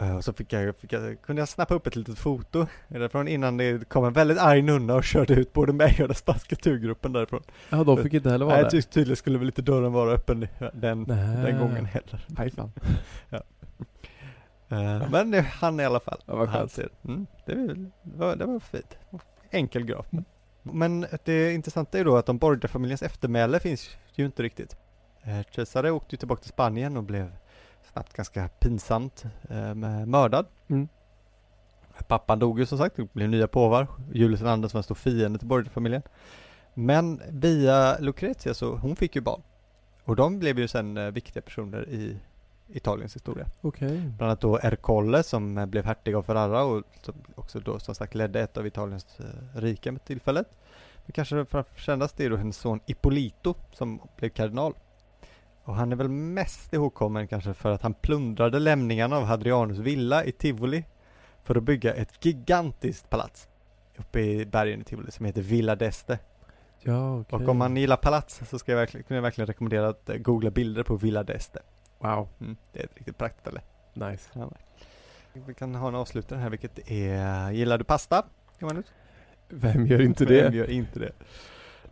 Uh, 0.02 0.16
och 0.16 0.24
så 0.24 0.32
fick 0.32 0.52
jag, 0.52 0.76
fick 0.76 0.92
jag, 0.92 1.22
kunde 1.22 1.42
jag 1.42 1.48
snappa 1.48 1.74
upp 1.74 1.86
ett 1.86 1.96
litet 1.96 2.18
foto 2.18 2.66
därifrån 2.88 3.28
innan 3.28 3.56
det 3.56 3.88
kom 3.88 4.04
en 4.04 4.12
väldigt 4.12 4.38
arg 4.38 4.62
nunna 4.62 4.94
och 4.94 5.04
körde 5.04 5.34
ut 5.34 5.52
både 5.52 5.72
mig 5.72 5.96
och 6.00 6.08
den 6.08 6.14
spanska 6.14 6.56
turgruppen 6.56 7.12
därifrån. 7.12 7.42
Ja, 7.70 7.84
de 7.84 8.02
fick 8.02 8.14
inte 8.14 8.30
heller 8.30 8.44
vara 8.46 8.54
Nej, 8.54 8.64
där. 8.64 8.70
ty- 8.70 8.82
tydligen 8.82 9.16
skulle 9.16 9.38
väl 9.38 9.46
inte 9.48 9.62
dörren 9.62 9.92
vara 9.92 10.12
öppen 10.12 10.48
den, 10.72 11.04
den 11.04 11.58
gången 11.58 11.84
heller. 11.84 12.26
Nej, 12.28 12.50
fan. 12.50 12.72
Uh, 14.72 15.10
men 15.10 15.30
det 15.30 15.40
han 15.40 15.80
i 15.80 15.84
alla 15.84 16.00
fall. 16.00 16.20
Ja, 16.26 16.36
vad 16.36 16.48
Han 16.48 16.68
ser- 16.68 16.88
Mm, 17.04 17.26
det, 17.46 17.54
var, 18.02 18.36
det, 18.36 18.44
var, 18.46 18.60
fint. 18.60 18.96
Enkel 19.50 19.84
grav. 19.84 20.06
Men 20.62 21.06
det 21.24 21.52
intressanta 21.52 21.98
är 21.98 22.04
då 22.04 22.16
att 22.16 22.26
de 22.26 22.38
Borgia-familjens 22.38 23.02
eftermäle 23.02 23.60
finns 23.60 23.96
ju 24.14 24.24
inte 24.26 24.42
riktigt. 24.42 24.76
Eh, 25.22 25.40
Cesare 25.54 25.90
åkte 25.90 26.14
ju 26.14 26.16
tillbaka 26.18 26.42
till 26.42 26.50
Spanien 26.50 26.96
och 26.96 27.02
blev 27.02 27.32
snabbt 27.96 28.12
ganska 28.12 28.48
pinsamt 28.48 29.24
eh, 29.50 29.74
mördad. 30.06 30.46
Mm. 30.68 30.88
Pappan 32.08 32.38
dog 32.38 32.58
ju 32.58 32.66
som 32.66 32.78
sagt, 32.78 32.96
det 32.96 33.12
blev 33.12 33.28
nya 33.28 33.48
påvar. 33.48 33.86
Julius 34.12 34.40
II 34.40 34.46
som 34.46 34.60
var 34.60 34.78
en 34.78 34.82
stor 34.82 34.94
fiende 34.94 35.38
till 35.38 35.48
Borgia-familjen. 35.48 36.02
Men 36.74 37.22
via 37.30 37.98
Lucrezia 37.98 38.54
så, 38.54 38.76
hon 38.76 38.96
fick 38.96 39.16
ju 39.16 39.20
barn. 39.20 39.42
Och 40.04 40.16
de 40.16 40.38
blev 40.38 40.58
ju 40.58 40.68
sen 40.68 40.96
eh, 40.96 41.10
viktiga 41.10 41.42
personer 41.42 41.88
i 41.88 42.18
Italiens 42.68 43.16
historia. 43.16 43.46
Okej. 43.60 43.98
Bland 43.98 44.22
annat 44.22 44.40
då 44.40 44.58
Ercole 44.62 45.22
som 45.22 45.58
eh, 45.58 45.66
blev 45.66 45.84
hertig 45.84 46.14
av 46.14 46.22
Ferrara 46.22 46.64
och 46.64 46.84
som 47.02 47.14
också 47.34 47.60
då 47.60 47.78
som 47.78 47.94
sagt 47.94 48.14
ledde 48.14 48.40
ett 48.40 48.56
av 48.56 48.66
Italiens 48.66 49.20
eh, 49.20 49.60
rike 49.60 49.92
med 49.92 50.04
tillfället. 50.04 50.48
Men 51.06 51.12
kanske 51.12 51.44
framför 51.44 51.80
kändast 51.80 52.20
är 52.20 52.30
då 52.30 52.36
hennes 52.36 52.56
son 52.56 52.80
Ippolito 52.86 53.54
som 53.72 54.00
blev 54.16 54.28
kardinal. 54.28 54.74
Och 55.66 55.74
han 55.74 55.92
är 55.92 55.96
väl 55.96 56.08
mest 56.08 56.72
ihågkommen 56.72 57.28
kanske 57.28 57.54
för 57.54 57.70
att 57.70 57.82
han 57.82 57.94
plundrade 57.94 58.58
lämningarna 58.58 59.16
av 59.16 59.24
Hadrianus 59.24 59.78
villa 59.78 60.24
i 60.24 60.32
Tivoli 60.32 60.84
för 61.44 61.54
att 61.56 61.62
bygga 61.62 61.94
ett 61.94 62.24
gigantiskt 62.26 63.10
palats 63.10 63.48
uppe 63.98 64.20
i 64.20 64.46
bergen 64.46 64.80
i 64.80 64.84
Tivoli 64.84 65.10
som 65.10 65.26
heter 65.26 65.42
Villa 65.42 65.74
d'Este. 65.74 66.18
Ja, 66.80 67.20
okej. 67.20 67.36
Och 67.38 67.48
om 67.48 67.56
man 67.58 67.76
gillar 67.76 67.96
palats 67.96 68.40
så 68.50 68.58
ska 68.58 68.72
jag 68.72 68.78
verkligen, 68.78 69.04
kan 69.04 69.14
jag 69.14 69.22
verkligen 69.22 69.46
rekommendera 69.46 69.88
att 69.88 70.08
eh, 70.08 70.16
googla 70.16 70.50
bilder 70.50 70.82
på 70.82 70.96
Villa 70.96 71.22
d'Este. 71.22 71.58
Wow, 71.98 72.28
Mm, 72.40 72.56
det 72.72 72.80
är 72.80 72.84
ett 72.84 72.94
riktigt 72.96 73.18
praktställe. 73.18 73.60
nice. 73.94 74.30
Ja. 74.32 74.50
Vi 75.46 75.54
kan 75.54 75.74
ha 75.74 75.88
en 75.88 75.94
avslutare 75.94 76.38
här, 76.38 76.50
vilket 76.50 76.90
är, 76.90 77.50
gillar 77.50 77.78
du 77.78 77.84
pasta? 77.84 78.26
Johannes? 78.58 78.86
Vem 79.48 79.86
gör 79.86 80.00
inte 80.00 80.24
Vem 80.24 80.50
det? 80.52 80.56
gör 80.56 80.70
inte 80.70 80.98
det? 80.98 81.12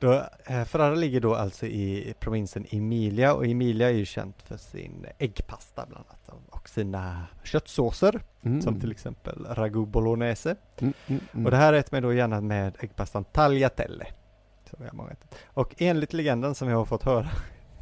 Då, 0.04 0.12
eh, 0.44 0.64
Ferrara 0.64 0.94
ligger 0.94 1.20
då 1.20 1.34
alltså 1.34 1.66
i 1.66 2.14
provinsen 2.20 2.66
Emilia 2.70 3.34
och 3.34 3.46
Emilia 3.46 3.88
är 3.88 3.94
ju 3.94 4.04
känt 4.04 4.42
för 4.42 4.56
sin 4.56 5.06
äggpasta 5.18 5.86
bland 5.86 6.04
annat 6.06 6.40
och 6.50 6.68
sina 6.68 7.26
köttsåser 7.44 8.20
Mm. 8.42 8.62
som 8.62 8.80
till 8.80 8.90
exempel 8.90 9.46
ragu 9.50 9.86
bolognese. 9.86 10.56
Mm, 10.78 10.94
mm, 11.06 11.20
mm. 11.32 11.44
Och 11.44 11.50
det 11.50 11.56
här 11.56 11.72
äter 11.72 11.88
man 11.96 12.02
då 12.02 12.12
gärna 12.12 12.40
med 12.40 12.76
äggpastan 12.80 13.24
tagliatelle. 13.24 14.06
Som 14.70 14.84
har 14.84 14.92
många. 14.92 15.10
Och 15.44 15.74
enligt 15.78 16.12
legenden 16.12 16.54
som 16.54 16.68
jag 16.68 16.76
har 16.76 16.84
fått 16.84 17.02
höra 17.04 17.28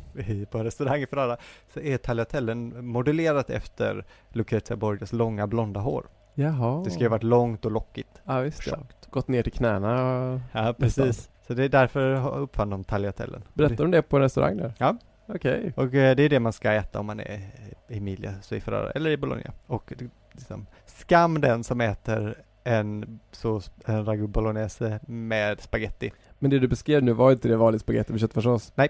på 0.50 0.64
restaurang 0.64 1.02
i 1.02 1.06
Ferrara 1.06 1.36
så 1.74 1.80
är 1.80 1.98
tagliatellen 1.98 2.86
modellerat 2.86 3.50
efter 3.50 4.04
Lucrezia 4.28 4.76
Borgias 4.76 5.12
långa 5.12 5.46
blonda 5.46 5.80
hår. 5.80 6.06
Jaha. 6.34 6.84
Det 6.84 6.90
ska 6.90 7.00
ju 7.00 7.06
ha 7.06 7.10
varit 7.10 7.22
långt 7.22 7.64
och 7.64 7.72
lockigt. 7.72 8.22
Ja, 8.24 8.40
visst 8.40 8.66
ja. 8.66 8.78
Gått 9.10 9.28
ner 9.28 9.42
till 9.42 9.52
knäna. 9.52 10.40
Ja, 10.52 10.74
precis. 10.78 11.28
Så 11.46 11.54
det 11.54 11.64
är 11.64 11.68
därför 11.68 12.28
uppfann 12.38 12.70
de 12.70 12.84
tagliatellen. 12.84 13.42
Berättar 13.54 13.76
de 13.84 13.90
det 13.90 14.02
på 14.02 14.16
en 14.16 14.22
restaurang 14.22 14.56
där? 14.56 14.72
Ja. 14.78 14.96
Okej. 15.26 15.72
Och 15.76 15.94
eh, 15.94 16.16
det 16.16 16.22
är 16.22 16.28
det 16.28 16.40
man 16.40 16.52
ska 16.52 16.72
äta 16.72 17.00
om 17.00 17.06
man 17.06 17.20
är 17.20 17.40
i 17.88 17.96
Emilia, 17.96 18.34
så 18.42 18.54
i 18.54 18.60
Ferrara, 18.60 18.90
eller 18.90 19.10
i 19.10 19.16
Bologna. 19.16 19.52
Och 19.66 19.92
liksom, 20.32 20.66
skam 20.86 21.40
den 21.40 21.64
som 21.64 21.80
äter 21.80 22.34
en, 22.64 23.20
så, 23.32 23.60
en 23.84 24.04
ragu 24.04 24.26
bolognese 24.26 25.00
med 25.06 25.60
spaghetti. 25.60 26.12
Men 26.38 26.50
det 26.50 26.58
du 26.58 26.68
beskrev 26.68 27.02
nu 27.02 27.12
var 27.12 27.32
inte 27.32 27.48
det 27.48 27.56
vanlig 27.56 27.80
spagetti 27.80 28.12
med 28.12 28.20
köttfärssås? 28.20 28.72
Nej, 28.74 28.88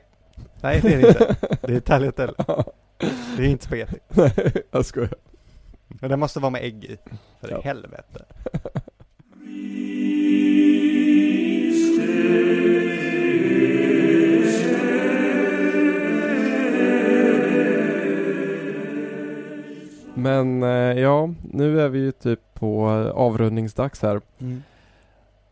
det 0.61 0.69
är 0.69 0.83
det 0.83 1.09
inte. 1.09 1.37
Det 1.63 1.75
är 1.77 1.81
tagliatelle. 1.81 2.35
Det 3.37 3.43
är 3.43 3.49
inte 3.49 3.65
spaghetti. 3.65 3.99
Nej, 4.09 4.33
jag 4.71 4.87
skojar. 4.87 5.15
Men 5.89 6.11
det 6.11 6.17
måste 6.17 6.41
vara 6.41 6.51
med 6.51 6.63
ägg 6.65 6.85
i. 6.85 6.97
För 7.41 7.51
Ja. 7.51 7.61
helvete. 7.61 8.25
Nu 21.83 21.87
är 21.87 21.91
vi 21.91 21.99
ju 21.99 22.13
typ 22.13 22.41
på 22.55 22.89
eh, 22.91 23.11
avrundningsdags 23.11 24.03
här. 24.03 24.21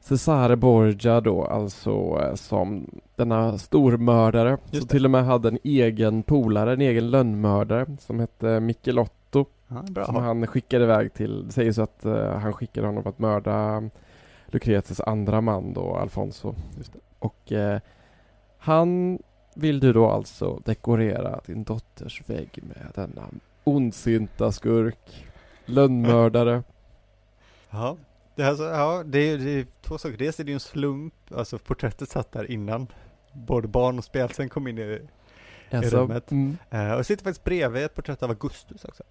Cesare 0.00 0.56
Borgia 0.56 1.20
då, 1.20 1.44
alltså 1.44 2.20
eh, 2.22 2.34
som 2.34 2.86
denna 3.16 3.58
stormördare, 3.58 4.50
Just 4.50 4.70
som 4.70 4.80
det. 4.80 4.92
till 4.92 5.04
och 5.04 5.10
med 5.10 5.24
hade 5.24 5.48
en 5.48 5.58
egen 5.64 6.22
polare, 6.22 6.72
en 6.72 6.80
egen 6.80 7.10
lönnmördare 7.10 7.86
som 8.00 8.20
hette 8.20 8.60
Michelotto. 8.60 9.44
Bra. 9.90 10.04
Som 10.04 10.16
han 10.16 10.46
skickade 10.46 10.84
iväg 10.84 11.14
till, 11.14 11.46
det 11.46 11.52
sägs 11.52 11.78
att 11.78 12.04
eh, 12.04 12.38
han 12.38 12.52
skickade 12.52 12.86
honom 12.86 13.06
att 13.06 13.18
mörda 13.18 13.82
Lucretias 14.46 15.00
andra 15.00 15.40
man 15.40 15.72
då, 15.72 15.96
Alfonso. 15.96 16.54
Och 17.18 17.52
eh, 17.52 17.80
han 18.58 19.18
vill 19.54 19.80
du 19.80 19.92
då 19.92 20.10
alltså 20.10 20.60
dekorera 20.64 21.40
din 21.46 21.64
dotters 21.64 22.22
vägg 22.26 22.58
med 22.62 22.86
denna 22.94 23.28
ondsinta 23.64 24.52
skurk, 24.52 25.29
lönnmördare. 25.70 26.62
Ja, 27.72 27.96
det, 28.36 28.42
är 28.42 28.48
alltså, 28.48 28.64
ja, 28.64 29.02
det, 29.06 29.18
är, 29.18 29.38
det 29.38 29.50
är 29.50 29.66
två 29.82 29.98
saker. 29.98 30.16
Dels 30.16 30.40
är 30.40 30.44
det 30.44 30.50
ju 30.50 30.54
en 30.54 30.60
slump, 30.60 31.14
alltså 31.36 31.58
porträttet 31.58 32.08
satt 32.10 32.32
där 32.32 32.50
innan 32.50 32.86
både 33.32 33.68
barn 33.68 33.98
och 33.98 34.04
spjälsen 34.04 34.48
kom 34.48 34.66
in 34.68 34.78
i 34.78 35.00
Alltså, 35.72 35.96
rummet. 35.96 36.30
mm, 36.30 36.56
Uh, 36.74 36.90
och 36.92 36.98
det 36.98 37.04
sitter 37.04 37.24
faktiskt 37.24 37.44
bredvid 37.44 37.82
ett 37.84 37.94
porträtt 37.94 38.22
av 38.22 38.30
Augustus 38.30 38.84
också. 38.84 39.02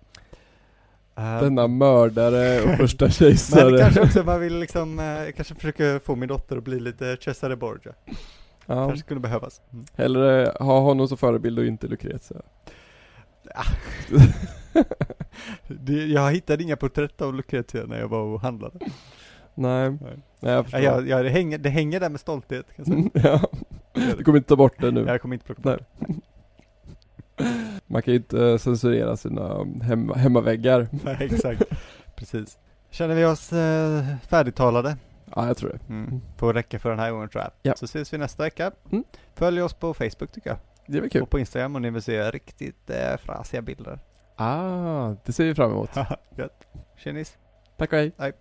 Eh, 1.15 1.39
denna 1.41 1.67
mördare 1.67 2.61
och 2.61 2.69
första 2.77 3.05
men 3.05 3.11
kejsare. 3.11 3.77
kanske 3.79 4.01
också 4.01 4.23
man 4.23 4.39
vill 4.41 4.59
liksom, 4.59 4.99
uh, 4.99 5.31
kanske 5.35 5.55
försöka 5.55 5.99
få 5.99 6.15
min 6.15 6.29
dotter 6.29 6.57
att 6.57 6.63
bli 6.63 6.79
lite 6.79 7.17
Cesare 7.21 7.55
Borgia. 7.55 7.93
ja, 8.65 8.87
Kanske 8.87 9.07
kunde 9.07 9.21
behövas. 9.21 9.61
Mm. 9.73 9.85
hellre 9.95 10.53
ha 10.59 10.79
honom 10.79 11.07
som 11.07 11.17
förebild 11.17 11.59
och 11.59 11.65
inte 11.65 11.87
Lucrezia. 11.87 12.41
det, 15.67 16.05
jag 16.05 16.31
hittade 16.31 16.63
inga 16.63 16.75
porträtt 16.75 17.21
av 17.21 17.35
Lucrezia 17.35 17.85
när 17.85 17.99
jag 17.99 18.07
var 18.07 18.21
och 18.21 18.41
handlade. 18.41 18.79
Nej, 19.55 19.89
Nej. 19.89 19.99
nej 20.39 20.53
jag 20.53 20.65
förstår. 20.65 20.81
Ja, 20.81 20.91
jag, 20.91 21.07
jag, 21.07 21.25
det, 21.25 21.29
hänger, 21.29 21.57
det 21.57 21.69
hänger 21.69 21.99
där 21.99 22.09
med 22.09 22.19
stolthet. 22.19 22.65
Kan 22.75 22.85
jag, 22.85 22.87
säga. 22.87 22.97
Mm, 22.97 23.11
ja. 23.93 24.15
Du 24.17 24.23
kommer 24.23 24.37
inte 24.37 24.49
ta 24.49 24.55
bort 24.55 24.81
det 24.81 24.91
nu. 24.91 25.05
jag 25.07 25.21
kommer 25.21 25.35
inte 25.35 25.45
plocka 25.45 25.61
bort 25.61 25.81
Nej. 25.99 26.19
Man 27.87 28.01
kan 28.01 28.13
ju 28.13 28.17
inte 28.17 28.45
eh, 28.45 28.57
censurera 28.57 29.17
sina 29.17 29.65
hem, 29.81 30.09
hemmaväggar. 30.15 30.79
det. 30.79 30.89
Nej, 31.03 31.17
exakt. 31.19 31.63
Precis. 32.15 32.57
Känner 32.89 33.15
vi 33.15 33.25
oss 33.25 33.53
uh, 33.53 34.15
färdigtalade? 34.29 34.97
Ja, 35.35 35.47
jag 35.47 35.57
tror 35.57 35.69
det. 35.69 35.93
Mm. 35.93 36.21
Får 36.37 36.53
räcka 36.53 36.79
för 36.79 36.89
den 36.89 36.99
här 36.99 37.11
gången 37.11 37.29
tror 37.29 37.43
jag. 37.43 37.51
Ja. 37.61 37.73
Så 37.75 37.85
ses 37.85 38.13
vi 38.13 38.17
nästa 38.17 38.43
vecka. 38.43 38.71
Mm. 38.91 39.03
Följ 39.35 39.61
oss 39.61 39.73
på 39.73 39.93
Facebook 39.93 40.31
tycker 40.31 40.49
jag. 40.49 40.57
Det 40.91 40.97
är 40.97 41.01
väl 41.01 41.09
kul. 41.09 41.21
Och 41.21 41.29
på 41.29 41.39
Instagram 41.39 41.75
om 41.75 41.81
ni 41.81 41.89
vill 41.89 42.01
se 42.01 42.31
riktigt 42.31 42.89
eh, 42.89 43.17
frasiga 43.17 43.61
bilder. 43.61 43.99
Ah, 44.35 45.15
det 45.25 45.33
ser 45.33 45.45
vi 45.45 45.55
fram 45.55 45.71
emot. 45.71 45.89
Gött. 46.37 46.67
Tjenis. 46.97 47.37
Tack 47.77 47.93
och 47.93 47.97
hej. 47.97 48.11
Hej. 48.17 48.33